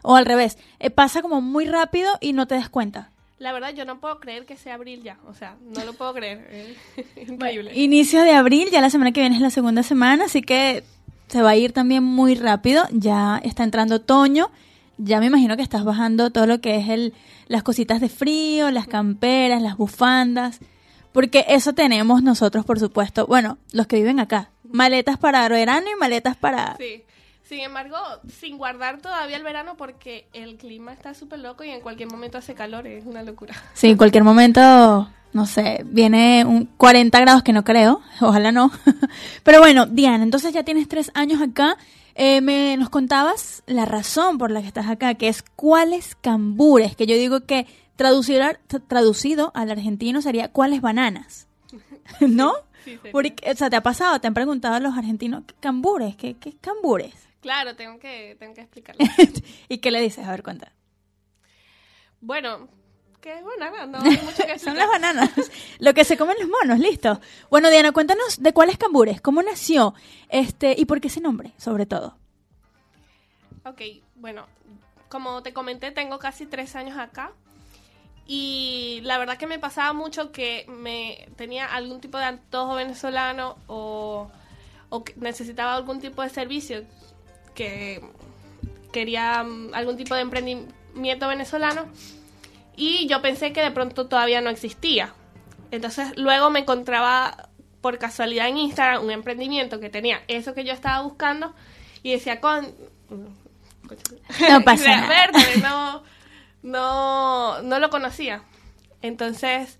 [0.03, 3.11] o al revés, eh, pasa como muy rápido y no te das cuenta.
[3.39, 5.19] La verdad, yo no puedo creer que sea abril ya.
[5.29, 6.77] O sea, no lo puedo creer.
[7.17, 7.73] Increíble.
[7.75, 10.85] Inicio de abril, ya la semana que viene es la segunda semana, así que
[11.29, 12.85] se va a ir también muy rápido.
[12.93, 14.51] Ya está entrando otoño.
[14.99, 17.14] Ya me imagino que estás bajando todo lo que es el,
[17.49, 20.61] las cositas de frío, las camperas, las bufandas.
[21.12, 23.27] Porque eso tenemos nosotros, por supuesto.
[23.27, 24.51] Bueno, los que viven acá.
[24.64, 26.77] Maletas para verano y maletas para...
[26.77, 27.05] Sí.
[27.43, 27.97] Sin embargo,
[28.29, 32.39] sin guardar todavía el verano porque el clima está súper loco y en cualquier momento
[32.39, 33.55] hace calor, es una locura.
[33.72, 38.72] Sí, en cualquier momento, no sé, viene un 40 grados que no creo, ojalá no.
[39.45, 41.76] Pero bueno, Diana, entonces ya tienes tres años acá.
[42.14, 46.97] Eh, me nos contabas la razón por la que estás acá, que es cuáles cambures,
[46.97, 47.66] que yo digo que
[47.97, 48.41] traducir,
[48.89, 51.47] traducido al argentino sería cuáles bananas,
[52.20, 52.55] ¿no?
[52.87, 52.99] Sí.
[53.12, 56.16] Porque, o sea, te ha pasado, te han preguntado a los argentinos, ¿qué cambures?
[56.16, 57.12] ¿Qué, qué cambures?
[57.43, 59.05] Claro, tengo que, tengo que explicarlo.
[59.68, 60.26] ¿Y qué le dices?
[60.26, 60.72] A ver, cuenta.
[62.22, 62.68] Bueno,
[63.27, 63.87] ¿qué es banana?
[63.87, 64.61] No hay mucho que explicar.
[64.61, 65.31] Son las bananas.
[65.81, 67.20] Lo que se comen los monos, listo.
[67.51, 69.95] Bueno, Diana, cuéntanos de cuáles cambures, cómo nació,
[70.29, 72.16] este, y por qué ese nombre, sobre todo.
[73.64, 73.83] Ok,
[74.14, 74.47] bueno,
[75.09, 77.33] como te comenté, tengo casi tres años acá.
[78.29, 83.57] Y la verdad que me pasaba mucho que me tenía algún tipo de antojo venezolano
[83.66, 84.31] o,
[84.89, 86.85] o que necesitaba algún tipo de servicio
[87.55, 88.03] que
[88.93, 91.87] quería mm, algún tipo de emprendimiento venezolano
[92.77, 95.14] y yo pensé que de pronto todavía no existía.
[95.70, 97.49] Entonces luego me encontraba
[97.81, 101.55] por casualidad en Instagram un emprendimiento que tenía eso que yo estaba buscando
[102.03, 102.74] y decía con
[104.49, 105.09] No pasa nada.
[105.09, 106.03] Verde, no,
[106.62, 108.43] no, no lo conocía.
[109.03, 109.79] Entonces,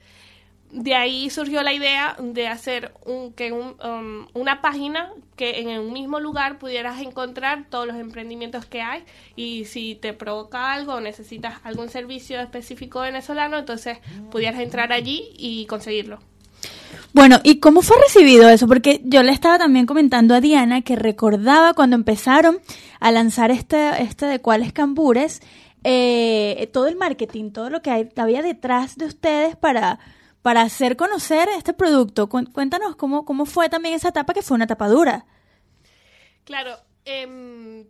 [0.71, 5.81] de ahí surgió la idea de hacer un, que un, um, una página que en
[5.81, 9.05] un mismo lugar pudieras encontrar todos los emprendimientos que hay
[9.37, 13.99] y si te provoca algo o necesitas algún servicio específico venezolano, entonces
[14.31, 16.19] pudieras entrar allí y conseguirlo.
[17.13, 18.67] Bueno, ¿y cómo fue recibido eso?
[18.67, 22.59] Porque yo le estaba también comentando a Diana que recordaba cuando empezaron
[23.01, 25.41] a lanzar este, este de cuáles cambures,
[25.85, 29.99] eh, todo el marketing, todo lo que había detrás de ustedes para,
[30.47, 32.29] para hacer conocer este producto.
[32.29, 35.27] Cu- Cuéntanos cómo, cómo fue también esa etapa, que fue una etapa dura.
[36.45, 37.85] Claro, em,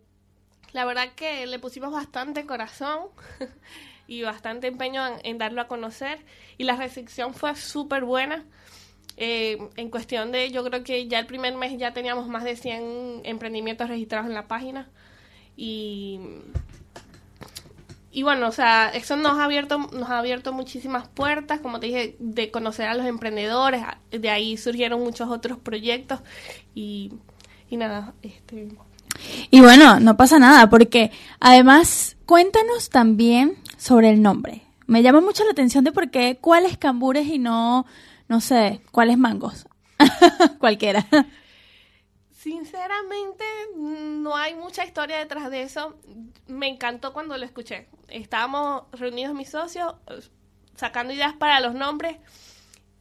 [0.73, 3.09] la verdad que le pusimos bastante corazón
[4.07, 6.25] y bastante empeño en, en darlo a conocer
[6.57, 8.43] y la recepción fue súper buena.
[9.17, 12.55] Eh, en cuestión de, yo creo que ya el primer mes ya teníamos más de
[12.55, 14.89] 100 emprendimientos registrados en la página
[15.55, 16.19] y
[18.17, 21.85] y bueno, o sea, eso nos ha abierto nos ha abierto muchísimas puertas, como te
[21.85, 26.21] dije, de conocer a los emprendedores, de ahí surgieron muchos otros proyectos
[26.73, 27.11] y,
[27.69, 28.69] y nada, este
[29.51, 34.63] Y bueno, no pasa nada, porque además, cuéntanos también sobre el nombre.
[34.87, 37.85] Me llama mucho la atención de por qué cuáles cambures y no,
[38.29, 39.67] no sé, cuáles mangos.
[40.57, 41.05] Cualquiera.
[42.37, 43.43] Sinceramente,
[43.75, 45.97] no hay mucha historia detrás de eso.
[46.45, 47.87] Me encantó cuando lo escuché.
[48.09, 50.19] Estábamos reunidos mis socios eh,
[50.75, 52.17] sacando ideas para los nombres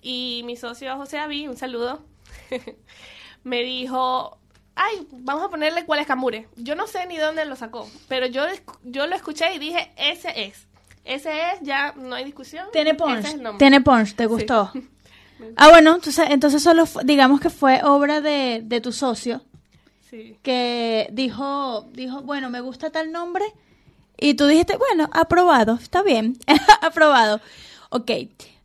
[0.00, 2.02] y mi socio José David, un saludo,
[3.44, 4.38] me dijo,
[4.74, 6.48] ay, vamos a ponerle cuál es Cambure.
[6.56, 8.42] Yo no sé ni dónde lo sacó, pero yo,
[8.84, 10.66] yo lo escuché y dije, ese es.
[11.04, 12.68] Ese es, ya no hay discusión.
[12.72, 13.18] Tiene ese punch.
[13.18, 13.58] es el nombre.
[13.58, 14.26] Tiene punch, ¿te
[14.72, 14.88] Sí.
[15.56, 19.42] Ah, bueno, entonces, entonces solo digamos que fue obra de, de tu socio
[20.10, 20.36] Sí.
[20.42, 23.44] que dijo, dijo, bueno, me gusta tal nombre
[24.18, 26.38] y tú dijiste, bueno, aprobado, está bien,
[26.80, 27.40] aprobado.
[27.90, 28.10] Ok,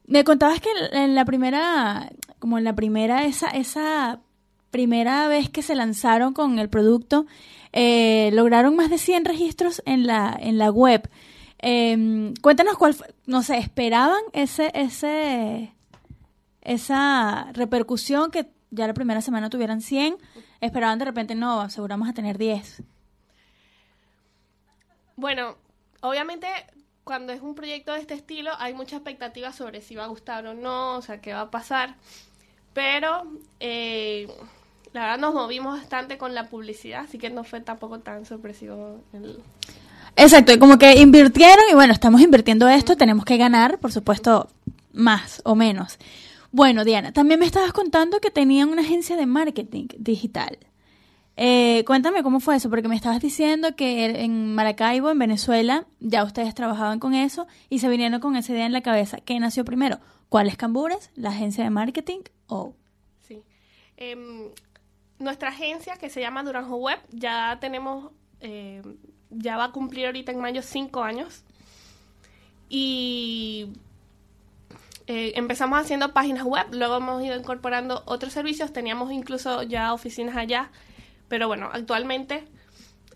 [0.08, 2.10] me contabas que en la primera,
[2.40, 4.20] como en la primera, esa, esa
[4.70, 7.26] primera vez que se lanzaron con el producto,
[7.74, 11.10] eh, lograron más de 100 registros en la, en la web.
[11.60, 15.72] Eh, cuéntanos cuál, fue- no sé, esperaban ese, ese,
[16.62, 20.16] esa repercusión que ya la primera semana tuvieran 100,
[20.62, 22.84] esperaban de repente, no, aseguramos a tener 10.
[25.16, 25.56] Bueno,
[26.02, 26.48] obviamente
[27.04, 30.46] cuando es un proyecto de este estilo hay mucha expectativa sobre si va a gustar
[30.48, 31.96] o no, o sea, qué va a pasar.
[32.74, 33.24] Pero
[33.60, 34.28] eh,
[34.94, 39.02] la verdad nos movimos bastante con la publicidad, así que no fue tampoco tan sorpresivo.
[39.14, 39.42] el-
[40.16, 44.50] Exacto, y como que invirtieron y bueno, estamos invirtiendo esto, tenemos que ganar, por supuesto,
[44.94, 45.98] más o menos.
[46.52, 50.58] Bueno, Diana, también me estabas contando que tenían una agencia de marketing digital.
[51.38, 56.24] Eh, cuéntame cómo fue eso, porque me estabas diciendo que en Maracaibo, en Venezuela, ya
[56.26, 59.18] ustedes trabajaban con eso y se vinieron con esa idea en la cabeza.
[59.18, 60.00] ¿Qué nació primero?
[60.28, 61.10] ¿Cuáles cambures?
[61.16, 62.76] ¿La agencia de marketing o...?
[63.22, 63.42] Sí.
[63.96, 64.50] Em,
[65.20, 68.82] nuestra agencia que se llama Duranjo Web, ya tenemos, eh,
[69.30, 71.44] ya va a cumplir ahorita en mayo cinco años.
[72.68, 73.70] Y
[75.14, 80.38] eh, empezamos haciendo páginas web, luego hemos ido incorporando otros servicios, teníamos incluso ya oficinas
[80.38, 80.72] allá,
[81.28, 82.46] pero bueno, actualmente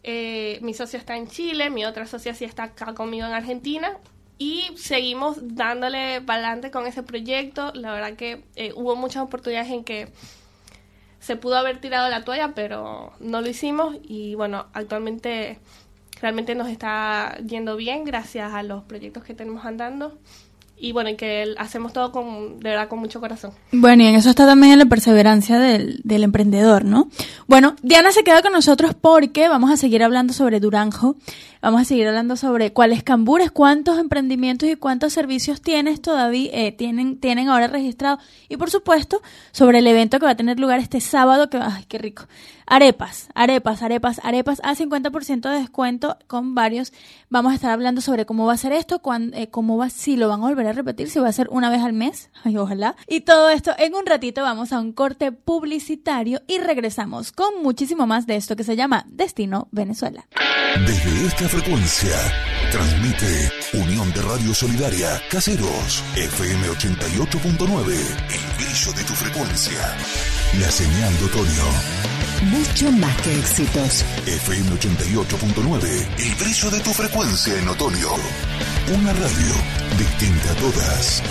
[0.04, 3.98] eh, mi socio está en Chile, mi otra socia sí está acá conmigo en Argentina
[4.38, 7.72] y seguimos dándole para adelante con ese proyecto.
[7.74, 10.10] La verdad que eh, hubo muchas oportunidades en que
[11.22, 15.60] se pudo haber tirado la toalla, pero no lo hicimos y bueno, actualmente
[16.20, 20.20] realmente nos está yendo bien gracias a los proyectos que tenemos andando
[20.78, 23.52] y bueno, y que hacemos todo con, de verdad con mucho corazón.
[23.72, 27.10] Bueno, y en eso está también la perseverancia del, del emprendedor, ¿no?
[27.48, 31.16] Bueno, Diana se queda con nosotros porque vamos a seguir hablando sobre Duranjo,
[31.62, 36.72] vamos a seguir hablando sobre cuáles cambures, cuántos emprendimientos y cuántos servicios tienes todavía, eh,
[36.74, 38.20] tienen, tienen ahora registrados,
[38.50, 39.22] y por supuesto,
[39.52, 42.26] sobre el evento que va a tener lugar este sábado, que, ay, qué rico.
[42.68, 46.94] Arepas, arepas, arepas, arepas a 50% de descuento con varios.
[47.30, 50.18] Vamos a estar hablando sobre cómo va a ser esto, cuán- eh, cómo va, si
[50.18, 52.58] lo van a volver a repetir, si va a ser una vez al mes, ay,
[52.58, 52.96] ojalá.
[53.08, 58.08] Y todo esto en un ratito vamos a un corte publicitario y regresamos con muchísimo
[58.08, 60.28] más de esto que se llama Destino Venezuela.
[60.88, 62.16] Desde esta frecuencia,
[62.72, 69.96] transmite Unión de Radio Solidaria Caseros, FM 88.9, el brillo de tu frecuencia.
[70.60, 71.66] La señal de otoño,
[72.44, 74.06] Mucho más que éxitos.
[74.26, 78.10] FM 88.9, el brillo de tu frecuencia en otoño.
[78.94, 79.54] Una radio
[79.98, 81.24] distinta a todas.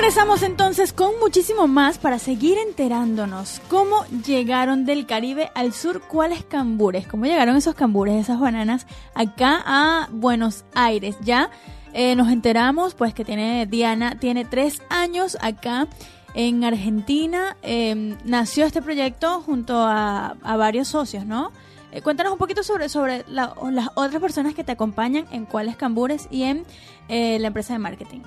[0.00, 6.42] Regresamos entonces con muchísimo más para seguir enterándonos cómo llegaron del Caribe al sur, cuáles
[6.42, 11.16] cambures, cómo llegaron esos cambures, esas bananas acá a Buenos Aires.
[11.20, 11.50] Ya
[11.92, 15.86] eh, nos enteramos pues que tiene Diana, tiene tres años acá
[16.32, 17.58] en Argentina.
[17.60, 21.52] Eh, nació este proyecto junto a, a varios socios, ¿no?
[21.92, 25.76] Eh, cuéntanos un poquito sobre, sobre la- las otras personas que te acompañan en cuáles
[25.76, 26.64] cambures y en
[27.08, 28.20] eh, la empresa de marketing.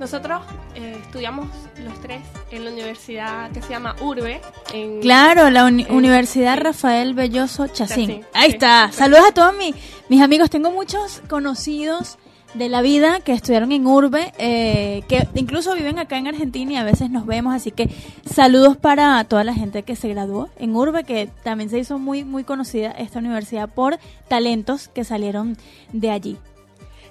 [0.00, 0.40] Nosotros
[0.74, 1.48] eh, estudiamos
[1.82, 4.40] los tres en la universidad que se llama Urbe.
[4.72, 6.58] En, Claro, la uni- en- Universidad.
[6.58, 8.06] Rafael Belloso Chacín.
[8.08, 8.54] Chacín, Ahí sí.
[8.54, 8.90] está.
[8.92, 9.74] Saludos a todos mi-
[10.08, 10.50] mis amigos.
[10.50, 12.16] Tengo muchos conocidos
[12.54, 16.76] de la vida que estudiaron en Urbe, eh, que incluso viven acá en Argentina y
[16.76, 17.54] a veces nos vemos.
[17.54, 17.90] Así que
[18.24, 22.24] saludos para toda la gente que se graduó en Urbe, que también se hizo muy,
[22.24, 25.58] muy conocida esta universidad por talentos que salieron
[25.92, 26.38] de allí.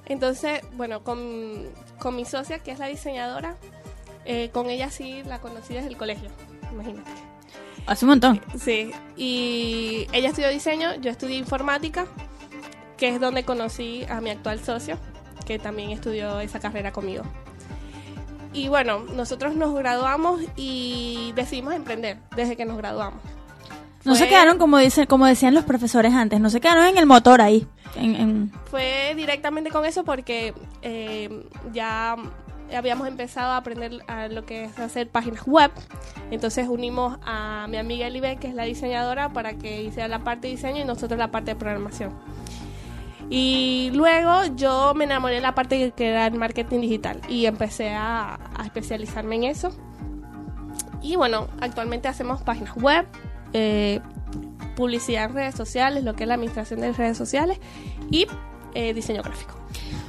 [0.09, 3.55] Entonces, bueno, con, con mi socia, que es la diseñadora,
[4.25, 6.29] eh, con ella sí la conocí desde el colegio,
[6.71, 7.09] imagínate.
[7.85, 8.41] Hace un montón.
[8.59, 12.07] Sí, y ella estudió diseño, yo estudié informática,
[12.97, 14.97] que es donde conocí a mi actual socio,
[15.45, 17.23] que también estudió esa carrera conmigo.
[18.53, 23.21] Y bueno, nosotros nos graduamos y decidimos emprender desde que nos graduamos.
[24.07, 27.05] No se quedaron como dicen, como decían los profesores antes, no se quedaron en el
[27.05, 27.67] motor ahí.
[27.95, 32.15] En, en- Fue directamente con eso porque eh, ya
[32.75, 35.71] habíamos empezado a aprender a lo que es hacer páginas web.
[36.31, 40.47] Entonces unimos a mi amiga Elibe, que es la diseñadora, para que hiciera la parte
[40.47, 42.13] de diseño y nosotros la parte de programación.
[43.29, 47.89] Y luego yo me enamoré de la parte que era el marketing digital y empecé
[47.93, 49.75] a, a especializarme en eso.
[51.01, 53.05] Y bueno, actualmente hacemos páginas web,
[53.53, 53.99] eh,
[54.75, 57.59] publicidad en redes sociales, lo que es la administración de redes sociales
[58.11, 58.27] y
[58.73, 59.55] eh, diseño gráfico.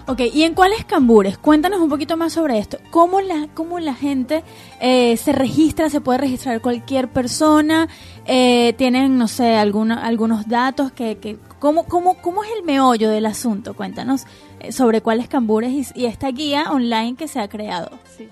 [0.06, 1.36] Ok, ¿y en cuáles cambures?
[1.36, 2.78] Cuéntanos un poquito más sobre esto.
[2.90, 4.42] ¿Cómo la, cómo la gente
[4.80, 5.90] eh, se registra?
[5.90, 7.88] ¿Se puede registrar cualquier persona?
[8.24, 10.92] Eh, ¿Tienen, no sé, alguna, algunos datos?
[10.92, 13.74] que, que ¿cómo, cómo, ¿Cómo es el meollo del asunto?
[13.74, 14.24] Cuéntanos
[14.60, 17.90] eh, sobre cuáles cambures y, y esta guía online que se ha creado.
[18.16, 18.28] Sí.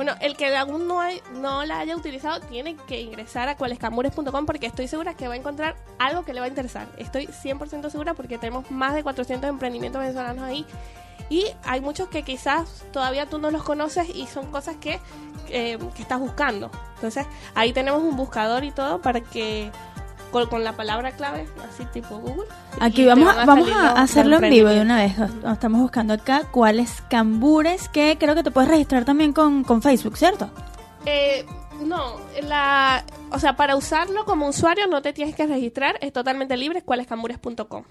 [0.00, 4.46] Bueno, el que aún no, hay- no la haya utilizado tiene que ingresar a cualescambures.com
[4.46, 6.86] porque estoy segura que va a encontrar algo que le va a interesar.
[6.96, 10.64] Estoy 100% segura porque tenemos más de 400 emprendimientos venezolanos ahí
[11.28, 15.00] y hay muchos que quizás todavía tú no los conoces y son cosas que,
[15.50, 16.70] eh, que estás buscando.
[16.94, 19.70] Entonces ahí tenemos un buscador y todo para que
[20.30, 22.46] con, con la palabra clave, así tipo Google.
[22.80, 25.14] Aquí vamos, a, vamos a hacerlo en vivo de una vez.
[25.50, 30.16] Estamos buscando acá cuáles cambures que creo que te puedes registrar también con, con Facebook,
[30.16, 30.50] ¿cierto?
[31.06, 31.46] Eh,
[31.84, 36.56] no, la, o sea, para usarlo como usuario no te tienes que registrar, es totalmente
[36.56, 37.84] libre, cualescambures.com.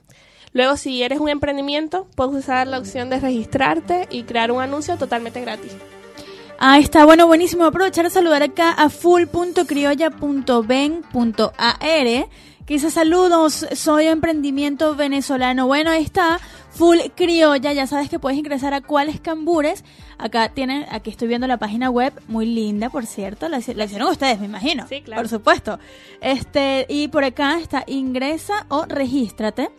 [0.53, 4.97] Luego, si eres un emprendimiento, puedes usar la opción de registrarte y crear un anuncio
[4.97, 5.75] totalmente gratis.
[6.61, 7.63] Ahí está, bueno, buenísimo.
[7.65, 11.79] Aprovechar a saludar acá a full.criolla.ben.ar
[12.65, 15.65] que dice saludos, soy emprendimiento venezolano.
[15.65, 16.39] Bueno, ahí está,
[16.69, 19.83] Full Criolla, ya sabes que puedes ingresar a cuáles cambures.
[20.19, 23.85] Acá tienen, aquí estoy viendo la página web, muy linda, por cierto, la, hici- la
[23.85, 24.85] hicieron ustedes, me imagino.
[24.87, 25.23] Sí, claro.
[25.23, 25.79] Por supuesto.
[26.21, 29.71] Este, y por acá está ingresa o regístrate.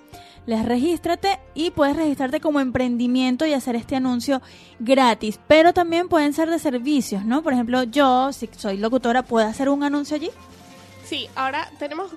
[0.47, 4.41] Les regístrate y puedes registrarte como emprendimiento y hacer este anuncio
[4.78, 5.38] gratis.
[5.47, 7.43] Pero también pueden ser de servicios, ¿no?
[7.43, 10.30] Por ejemplo, yo, si soy locutora, ¿puedo hacer un anuncio allí?
[11.05, 12.12] Sí, ahora tenemos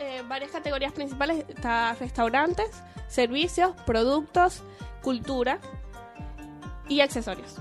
[0.00, 1.44] eh, varias categorías principales.
[1.48, 2.70] Está restaurantes,
[3.06, 4.62] servicios, productos,
[5.02, 5.58] cultura
[6.88, 7.56] y accesorios.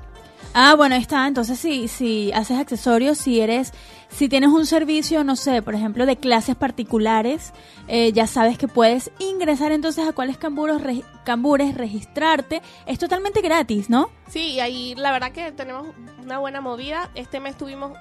[0.60, 1.28] Ah, bueno, ahí está.
[1.28, 3.74] Entonces, si, si haces accesorios, si eres,
[4.10, 7.53] si tienes un servicio, no sé, por ejemplo, de clases particulares,
[7.88, 10.82] eh, ya sabes que puedes ingresar entonces a cuáles camburos,
[11.24, 12.64] cambures, registrarte.
[12.88, 14.10] Es totalmente gratis, ¿no?
[14.30, 15.89] Sí, ahí la verdad que tenemos
[16.24, 17.12] una buena movida.
[17.14, 17.91] Este mes tuvimos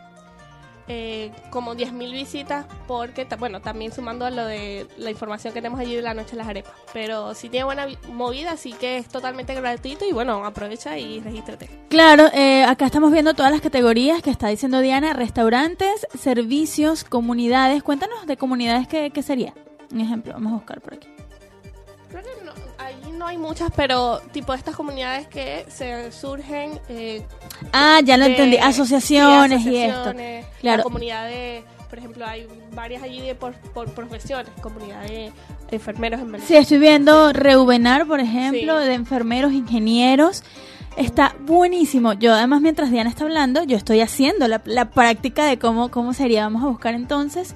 [0.89, 5.95] eh, como 10.000 visitas porque, bueno, también sumando lo de la información que tenemos allí
[5.97, 6.73] de la noche de las arepas.
[6.93, 11.21] Pero sí tiene buena vi- movida, así que es totalmente gratuito y bueno, aprovecha y
[11.21, 11.69] regístrate.
[11.89, 17.83] Claro, eh, acá estamos viendo todas las categorías que está diciendo Diana, restaurantes, servicios, comunidades.
[17.83, 19.55] Cuéntanos de comunidades qué, qué sería.
[19.93, 21.09] Un ejemplo, vamos a buscar por aquí.
[23.17, 26.79] No hay muchas, pero tipo estas comunidades que se surgen...
[26.89, 27.23] eh,
[27.73, 30.13] Ah, ya lo de- entendí, asociaciones, sí, y esto.
[30.61, 30.77] Claro.
[30.79, 35.33] La comunidad de, por ejemplo, hay varias allí de por, por profesiones, comunidad de
[35.71, 36.61] enfermeros en Sí, Venezuela.
[36.63, 38.87] estoy viendo Reubenar, por ejemplo, Sí.
[38.89, 40.43] de enfermeros, ingenieros.
[40.97, 42.15] Está buenísimo.
[42.15, 46.15] Yo además, mientras Diana está hablando, yo estoy haciendo la, la práctica de cómo, cómo
[46.15, 46.45] sería.
[46.45, 47.55] Vamos a buscar entonces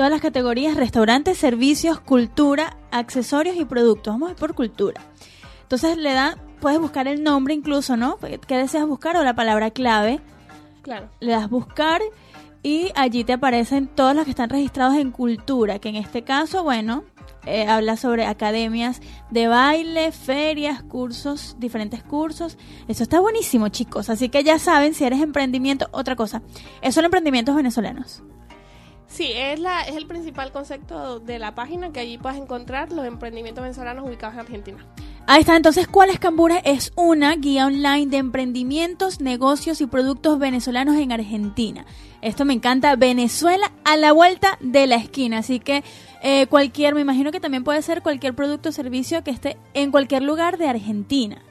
[0.00, 4.14] todas las categorías, restaurantes, servicios, cultura, accesorios y productos.
[4.14, 5.02] Vamos a ir por cultura.
[5.60, 8.16] Entonces le da, puedes buscar el nombre incluso, ¿no?
[8.46, 9.18] ¿Qué deseas buscar?
[9.18, 10.20] O la palabra clave.
[10.80, 11.10] Claro.
[11.20, 12.00] Le das buscar
[12.62, 16.64] y allí te aparecen todos los que están registrados en cultura, que en este caso,
[16.64, 17.04] bueno,
[17.44, 22.56] eh, habla sobre academias de baile, ferias, cursos, diferentes cursos.
[22.88, 24.08] Eso está buenísimo, chicos.
[24.08, 26.40] Así que ya saben, si eres emprendimiento, otra cosa.
[26.80, 28.22] Esos son emprendimientos venezolanos.
[29.10, 33.04] Sí, es, la, es el principal concepto de la página que allí puedes encontrar los
[33.04, 34.86] emprendimientos venezolanos ubicados en Argentina.
[35.26, 36.58] Ahí está, entonces, ¿cuál es Cambura?
[36.58, 41.84] Es una guía online de emprendimientos, negocios y productos venezolanos en Argentina.
[42.22, 45.38] Esto me encanta, Venezuela a la vuelta de la esquina.
[45.38, 45.82] Así que
[46.22, 49.90] eh, cualquier, me imagino que también puede ser cualquier producto o servicio que esté en
[49.90, 51.42] cualquier lugar de Argentina.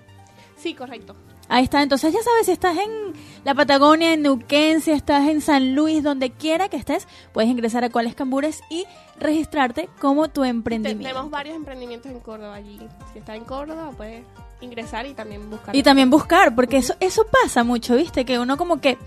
[0.56, 1.16] Sí, correcto.
[1.50, 5.42] Ahí está, entonces ya sabes, si estás en la Patagonia, en Neuquén, si estás en
[5.42, 8.86] San Luis, donde quiera que estés, puedes ingresar a Cuáles Cambures y
[9.20, 11.08] registrarte como tu emprendimiento.
[11.10, 12.80] Tenemos varios emprendimientos en Córdoba allí.
[13.12, 14.24] Si estás en Córdoba, puedes
[14.62, 15.76] ingresar y también buscar.
[15.76, 18.26] Y también buscar, porque eso, eso pasa mucho, ¿viste?
[18.26, 19.00] Que uno como que,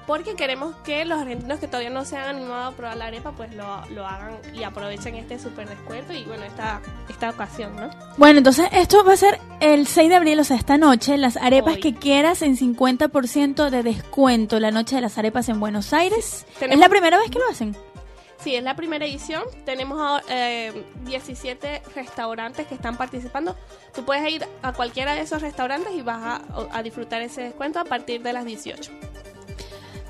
[0.08, 3.32] porque queremos que los argentinos que todavía no se han animado a probar la arepa,
[3.32, 6.80] pues lo, lo hagan y aprovechen este súper descuento y bueno, esta,
[7.10, 7.90] esta ocasión, ¿no?
[8.16, 11.38] Bueno, entonces esto va a ser el 6 de abril, o sea, esta noche, las
[11.38, 16.46] arepas que quieras en 50% de descuento, la noche de las arepas en Buenos Aires.
[16.62, 17.76] ¿Es la primera vez que lo hacen?
[18.46, 19.42] Sí, es la primera edición.
[19.66, 20.72] Tenemos eh,
[21.04, 23.56] 17 restaurantes que están participando.
[23.96, 26.42] Tú puedes ir a cualquiera de esos restaurantes y vas a,
[26.72, 28.92] a disfrutar ese descuento a partir de las 18.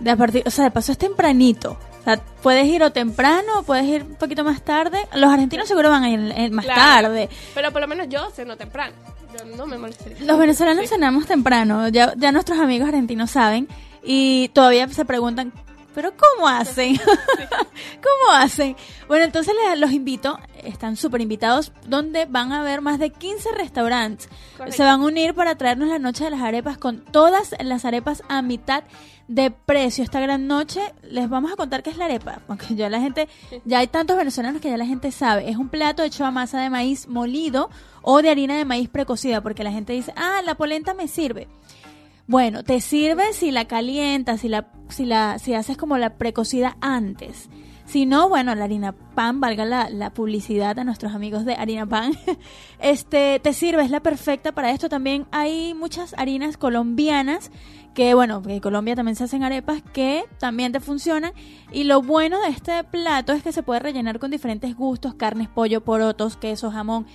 [0.02, 1.78] De a partir, o sea, de paso es tempranito.
[2.02, 5.00] O sea, puedes ir o temprano, puedes ir un poquito más tarde.
[5.14, 6.82] Los argentinos seguro van a ir eh, más Claro.
[7.08, 7.30] tarde.
[7.54, 8.94] Pero por lo menos yo ceno temprano.
[9.40, 10.18] Yo no me molestaría.
[10.26, 13.70] Los venezolanos cenamos temprano, ya, ya nuestros amigos argentinos saben
[14.04, 15.54] y todavía se preguntan,
[15.96, 16.98] ¿pero cómo hacen?
[17.56, 18.76] ¿Cómo hacen?
[19.08, 23.52] Bueno, entonces les- los invito, están súper invitados, donde van a haber más de 15
[23.54, 24.30] restaurantes.
[24.58, 24.76] Correcto.
[24.78, 28.24] Se van a unir para traernos la noche de las arepas con todas las arepas
[28.30, 28.84] a mitad
[29.28, 30.04] de precio.
[30.04, 33.28] Esta gran noche les vamos a contar qué es la arepa, porque ya la gente,
[33.66, 35.50] ya hay tantos venezolanos que ya la gente sabe.
[35.50, 37.70] Es un plato hecho a masa de maíz molido
[38.04, 41.48] o de harina de maíz precocida, porque la gente dice, ah, la polenta me sirve.
[42.28, 46.76] Bueno, te sirve si la calientas, si la, si la, si haces como la precocida
[46.82, 47.50] antes.
[47.86, 52.14] Si no, bueno, la harina pan, valga la, publicidad a nuestros amigos de harina pan,
[52.80, 54.90] este, te sirve, es la perfecta para esto.
[54.90, 57.52] También hay muchas harinas colombianas
[57.94, 61.32] que, bueno, en Colombia también se hacen arepas que también te funcionan.
[61.72, 65.48] Y lo bueno de este plato es que se puede rellenar con diferentes gustos, carnes,
[65.48, 67.06] pollo, porotos, queso, jamón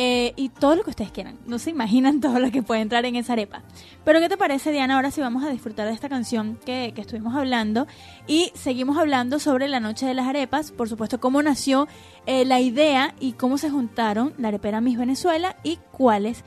[0.00, 1.40] eh, y todo lo que ustedes quieran.
[1.44, 3.64] No se imaginan todo lo que puede entrar en esa arepa.
[4.04, 4.94] Pero ¿qué te parece, Diana?
[4.94, 7.88] Ahora sí vamos a disfrutar de esta canción que, que estuvimos hablando
[8.28, 11.88] y seguimos hablando sobre la noche de las arepas, por supuesto, cómo nació
[12.26, 16.44] eh, la idea y cómo se juntaron la arepera Miss Venezuela y cuáles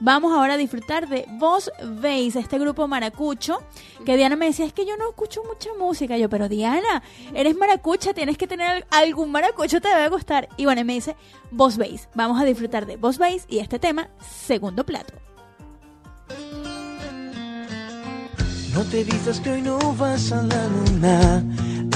[0.00, 1.70] Vamos ahora a disfrutar de Vos
[2.00, 3.62] Veis, este grupo maracucho,
[4.04, 6.16] que Diana me decía, es que yo no escucho mucha música.
[6.18, 7.02] Yo, pero Diana,
[7.34, 10.48] eres maracucha, tienes que tener al- algún maracucho, te debe gustar.
[10.56, 11.16] Y bueno, me dice,
[11.50, 12.08] Vos Veis.
[12.14, 15.14] Vamos a disfrutar de Vos Veis y este tema, segundo plato.
[18.74, 21.42] No te dices que hoy no vas a la luna.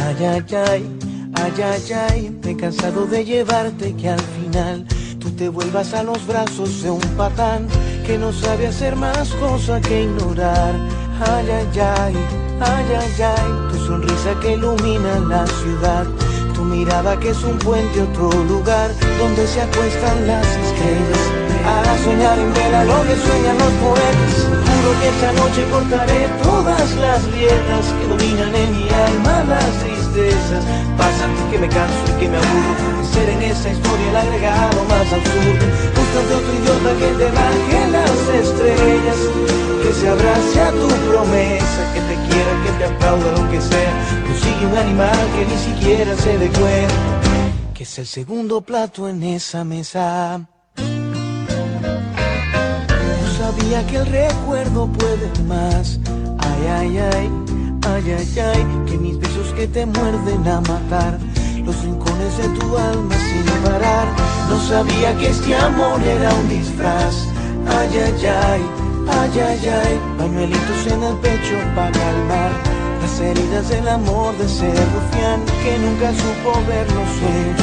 [0.05, 0.99] Ay, ay, ay,
[1.35, 2.41] ay, ay, ay.
[2.45, 4.87] He cansado de llevarte que al final
[5.23, 7.69] tú te vuelvas a los brazos de un patán
[8.05, 10.75] que no sabe hacer más cosa que ignorar.
[11.21, 12.15] Ay, ay, ay,
[12.61, 13.51] ay, ay.
[13.71, 16.07] Tu sonrisa que ilumina la ciudad.
[16.55, 21.25] Tu mirada que es un puente otro lugar donde se acuestan las estrellas.
[21.65, 24.35] A soñar en vela lo que sueñan los poetas.
[24.67, 30.65] Juro que esta noche cortaré todas las grietas que dominan en mi alma las tristezas.
[31.51, 35.13] Que me canso y que me aburro de ser en esa historia el agregado más
[35.13, 35.67] absurdo.
[35.95, 39.21] Búscate otro idiota que te baje las estrellas.
[39.83, 43.93] Que se abrace a tu promesa, que te quiera, que te aplauda lo que sea.
[44.27, 46.95] Consigue un animal que ni siquiera se dé cuenta.
[47.75, 50.41] Que es el segundo plato en esa mesa.
[53.19, 56.01] No sabía que el recuerdo puede más.
[56.39, 57.31] Ay, ay, ay,
[57.89, 58.67] ay, ay, ay.
[58.87, 59.19] Que mis
[59.55, 61.19] que te muerden a matar.
[61.65, 64.07] Los rincones de tu alma sin parar.
[64.49, 67.15] No sabía que este amor era un disfraz.
[67.69, 68.63] Ay, ay, ay,
[69.09, 70.01] ay, ay, ay.
[70.19, 72.51] Pañuelitos en el pecho para calmar.
[73.03, 77.61] Las heridas del amor de ser rufián que nunca supo ver los sueños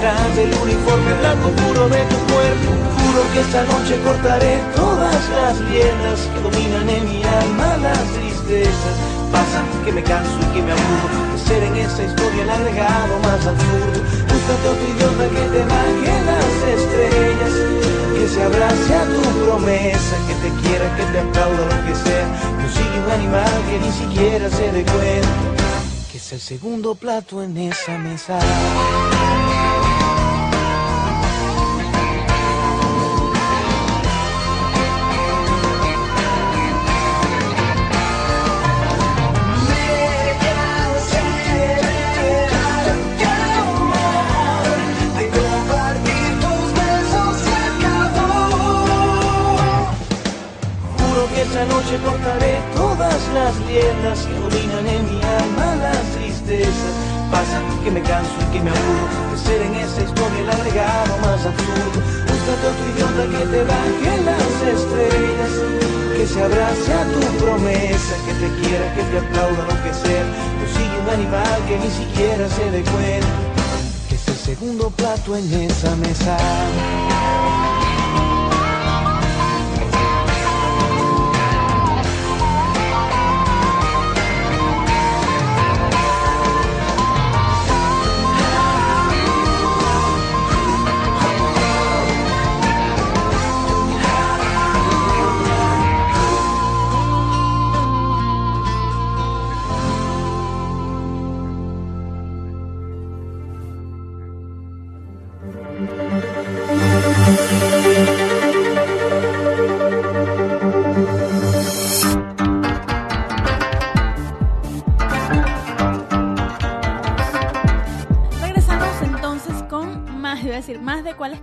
[0.00, 5.60] Tras del uniforme blanco puro de tu cuerpo Juro que esta noche cortaré todas las
[5.68, 10.72] grietas Que dominan en mi alma las tristezas Pasa que me canso y que me
[10.72, 15.62] aburro De ser en esa historia el agregado más absurdo Búscate otro idiota que te
[15.64, 21.64] baje las estrellas que se abrace a tu promesa, que te quiera, que te aplauda
[21.64, 22.26] lo que sea.
[22.60, 25.28] Consigue un animal que ni siquiera se dé cuenta,
[26.12, 28.38] que es el segundo plato en esa mesa.
[51.60, 56.94] Esta noche cortaré todas las riendas que dominan en mi alma las tristezas.
[57.30, 61.18] Pasa que me canso y que me aburro de ser en esa historia el agregado
[61.18, 61.98] más absurdo.
[62.28, 65.52] Búscate otro idiota que te baje las estrellas,
[66.16, 70.24] que se abrace a tu promesa, que te quiera, que te aplauda lo que sea.
[70.60, 73.36] Consigue un animal que ni siquiera se dé cuenta,
[74.08, 76.36] que es el segundo plato en esa mesa.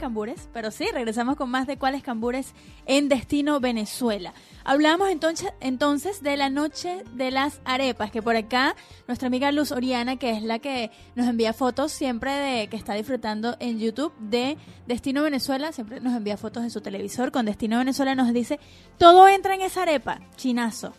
[0.07, 2.53] Cambures, pero sí, regresamos con más de cuáles cambures
[2.85, 4.33] en Destino Venezuela.
[4.63, 9.73] Hablamos entonces, entonces de la noche de las arepas, que por acá nuestra amiga Luz
[9.73, 14.13] Oriana, que es la que nos envía fotos siempre de que está disfrutando en YouTube
[14.17, 18.61] de Destino Venezuela, siempre nos envía fotos de su televisor con Destino Venezuela, nos dice,
[18.97, 20.93] todo entra en esa arepa, chinazo.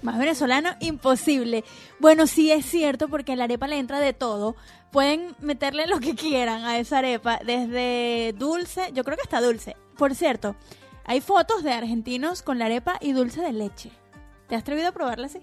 [0.00, 1.64] Más venezolano, imposible.
[2.00, 4.56] Bueno, sí es cierto porque la arepa le entra de todo.
[4.92, 9.74] Pueden meterle lo que quieran a esa arepa, desde dulce, yo creo que está dulce.
[9.96, 10.54] Por cierto,
[11.04, 13.90] hay fotos de argentinos con la arepa y dulce de leche.
[14.48, 15.40] ¿Te has atrevido a probarla así?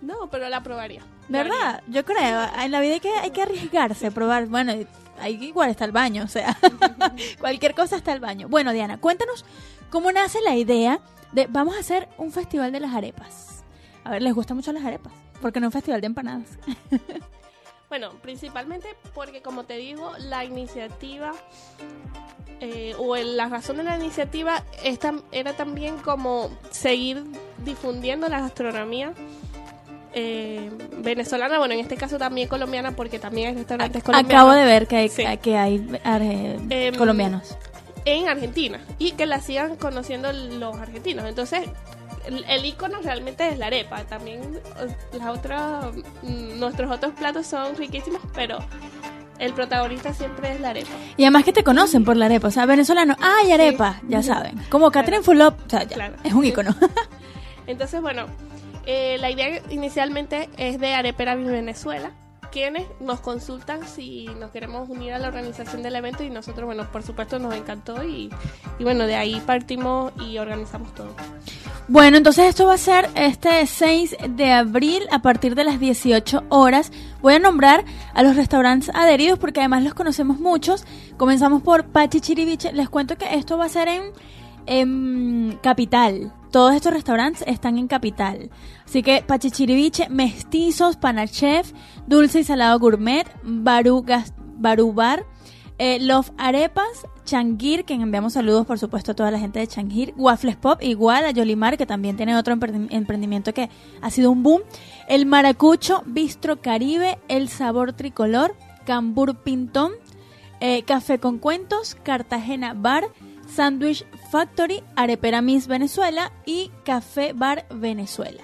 [0.00, 1.02] No, pero la probaría.
[1.28, 1.82] ¿Verdad?
[1.86, 2.40] Yo creo.
[2.60, 4.46] En la vida hay que, hay que arriesgarse a probar.
[4.46, 4.72] Bueno,
[5.20, 6.56] ahí igual está el baño, o sea,
[7.40, 8.48] cualquier cosa está el baño.
[8.48, 9.44] Bueno, Diana, cuéntanos
[9.90, 11.00] cómo nace la idea
[11.32, 13.62] de vamos a hacer un festival de las arepas.
[14.04, 15.12] A ver, ¿les gustan mucho las arepas?
[15.40, 16.58] Porque no un festival de empanadas.
[17.88, 21.32] Bueno, principalmente porque, como te digo, la iniciativa
[22.60, 27.22] eh, o el- la razón de la iniciativa es tam- era también como seguir
[27.64, 29.12] difundiendo la gastronomía
[30.14, 34.32] eh, venezolana, bueno, en este caso también colombiana, porque también hay restaurantes colombianos.
[34.34, 35.22] Acabo de ver que hay, Sí.
[35.40, 37.56] que hay eh, Em, colombianos.
[38.04, 41.26] en Argentina y que la sigan conociendo los argentinos.
[41.26, 41.60] Entonces,
[42.28, 44.04] el, icono realmente es la arepa.
[44.04, 44.60] También
[45.12, 45.86] las otras,
[46.22, 48.58] mm, nuestros otros platos son riquísimos, pero
[49.38, 50.90] el protagonista siempre es la arepa.
[51.16, 52.48] Y además que te conocen por la arepa.
[52.48, 54.00] O sea, venezolano, ¡ay, arepa!
[54.08, 54.58] Ya saben.
[54.68, 56.16] Como Catherine Fulop, o sea, ya, Claro.
[56.24, 56.74] es un icono.
[57.66, 58.26] Entonces, bueno,
[58.86, 62.12] eh, la idea inicialmente es de Arepera Mi Venezuela,
[62.50, 66.90] quienes nos consultan si nos queremos unir a la organización del evento y nosotros, bueno,
[66.90, 68.30] por supuesto nos encantó y,
[68.78, 71.14] y bueno, de ahí partimos y organizamos todo.
[71.90, 76.44] Bueno, entonces esto va a ser este 6 de abril a partir de las 18
[76.50, 76.92] horas.
[77.22, 80.84] Voy a nombrar a los restaurantes adheridos porque además los conocemos muchos.
[81.16, 82.74] Comenzamos por Pachi Chiribiche.
[82.74, 83.88] Les cuento que esto va a ser
[84.66, 86.30] en, Capital.
[86.50, 88.50] Todos estos restaurantes están en Capital.
[88.84, 91.72] Así que Pachi Chiribiche, Mestizos, Panachef,
[92.06, 95.24] Dulce y Salado Gourmet, Baru, Gas- Baru Bar,
[95.78, 100.14] eh, Love Arepas, Changuir, que enviamos saludos por supuesto a toda la gente de Changuir,
[100.16, 103.68] Waffles Pop, igual a Yolimar, que también tiene otro emprendi- emprendimiento que
[104.00, 104.62] ha sido un boom,
[105.08, 109.92] El Maracucho, Bistro Caribe, El Sabor Tricolor, Cambur Pintón,
[110.60, 113.08] eh, Café con Cuentos, Cartagena Bar,
[113.54, 118.42] Sandwich Factory, Arepera Miss Venezuela y Café Bar Venezuela.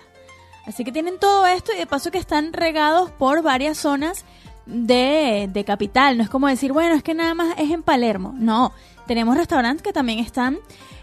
[0.67, 4.25] Así que tienen todo esto y de paso que están regados por varias zonas
[4.67, 6.17] de, de capital.
[6.17, 8.35] No es como decir, bueno, es que nada más es en Palermo.
[8.37, 8.73] No,
[9.07, 10.59] tenemos restaurantes que también están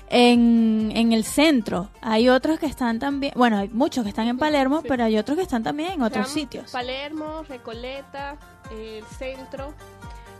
[0.10, 1.90] en, en el centro.
[2.02, 5.38] Hay otros que están también, bueno, hay muchos que están en Palermo, pero hay otros
[5.38, 6.72] que están también en otros sitios.
[6.72, 8.36] Palermo, Recoleta,
[8.72, 9.74] eh, el centro,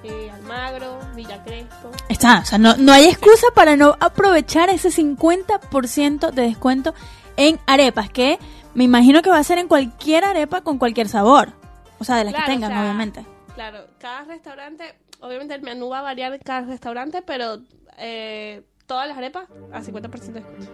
[0.04, 1.92] eh, Almagro, Villa Crespo.
[2.10, 6.94] Está, o sea, no, no hay excusa para no aprovechar ese 50% de descuento
[7.38, 8.40] en arepas, que
[8.74, 11.54] me imagino que va a ser en cualquier arepa con cualquier sabor.
[12.02, 13.26] O sea, de las Claro, que tengan, o sea, obviamente.
[13.54, 17.60] Claro, cada restaurante, obviamente el menú va a variar cada restaurante, pero
[18.00, 20.72] eh, todas las arepas a 50% de descuento.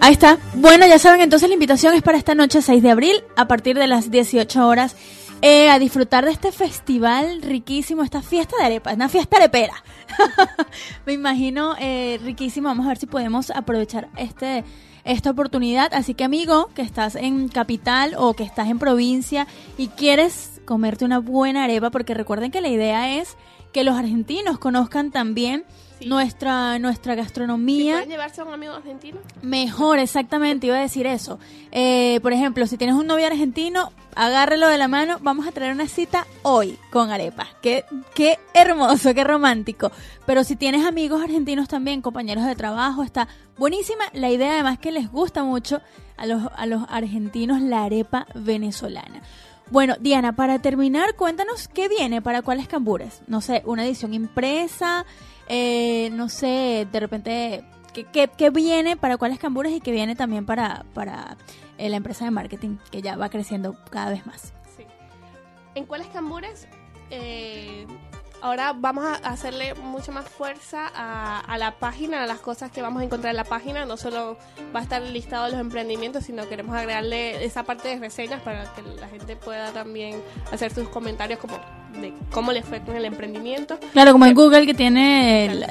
[0.00, 0.38] Ahí está.
[0.54, 3.76] Bueno, ya saben, entonces la invitación es para esta noche 6 de abril, a partir
[3.76, 4.96] de las 18 horas,
[5.42, 9.74] eh, a disfrutar de este festival riquísimo, esta fiesta de arepas, una fiesta arepera.
[11.04, 12.68] Me imagino eh, riquísimo.
[12.68, 14.64] Vamos a ver si podemos aprovechar este
[15.08, 15.92] esta oportunidad.
[15.94, 21.04] Así que amigo, que estás en capital o que estás en provincia y quieres comerte
[21.04, 23.36] una buena arepa, porque recuerden que la idea es
[23.72, 25.64] que los argentinos conozcan también
[26.06, 27.94] nuestra nuestra gastronomía.
[27.94, 29.18] ¿Pueden llevarse a un amigo argentino?
[29.42, 31.38] Mejor, exactamente, iba a decir eso.
[31.72, 35.72] Eh, por ejemplo, si tienes un novio argentino, agárrelo de la mano, vamos a traer
[35.72, 37.48] una cita hoy con arepas.
[37.62, 37.84] Qué,
[38.14, 39.90] qué hermoso, qué romántico.
[40.26, 44.04] Pero si tienes amigos argentinos también, compañeros de trabajo, está buenísima.
[44.12, 45.80] La idea además que les gusta mucho
[46.16, 49.22] a los, a los argentinos la arepa venezolana.
[49.70, 53.20] Bueno, Diana, para terminar, cuéntanos qué viene para cuáles cambures.
[53.26, 55.04] No sé, una edición impresa,
[55.48, 60.14] eh, no sé, de repente, ¿qué, qué, qué viene para cuáles cambures y qué viene
[60.14, 61.36] también para, para
[61.78, 64.52] eh, la empresa de marketing, que ya va creciendo cada vez más?
[65.74, 66.66] En cuáles cambures,
[67.10, 67.86] eh,
[68.42, 72.82] ahora vamos a hacerle mucho más fuerza a, a la página, a las cosas que
[72.82, 73.84] vamos a encontrar en la página.
[73.84, 74.36] No solo
[74.74, 78.82] va a estar listado los emprendimientos, sino queremos agregarle esa parte de reseñas para que
[78.82, 81.58] la gente pueda también hacer sus comentarios como
[82.00, 83.78] de cómo les fue con el emprendimiento.
[83.92, 85.46] Claro, como en Google que tiene...
[85.46, 85.66] el-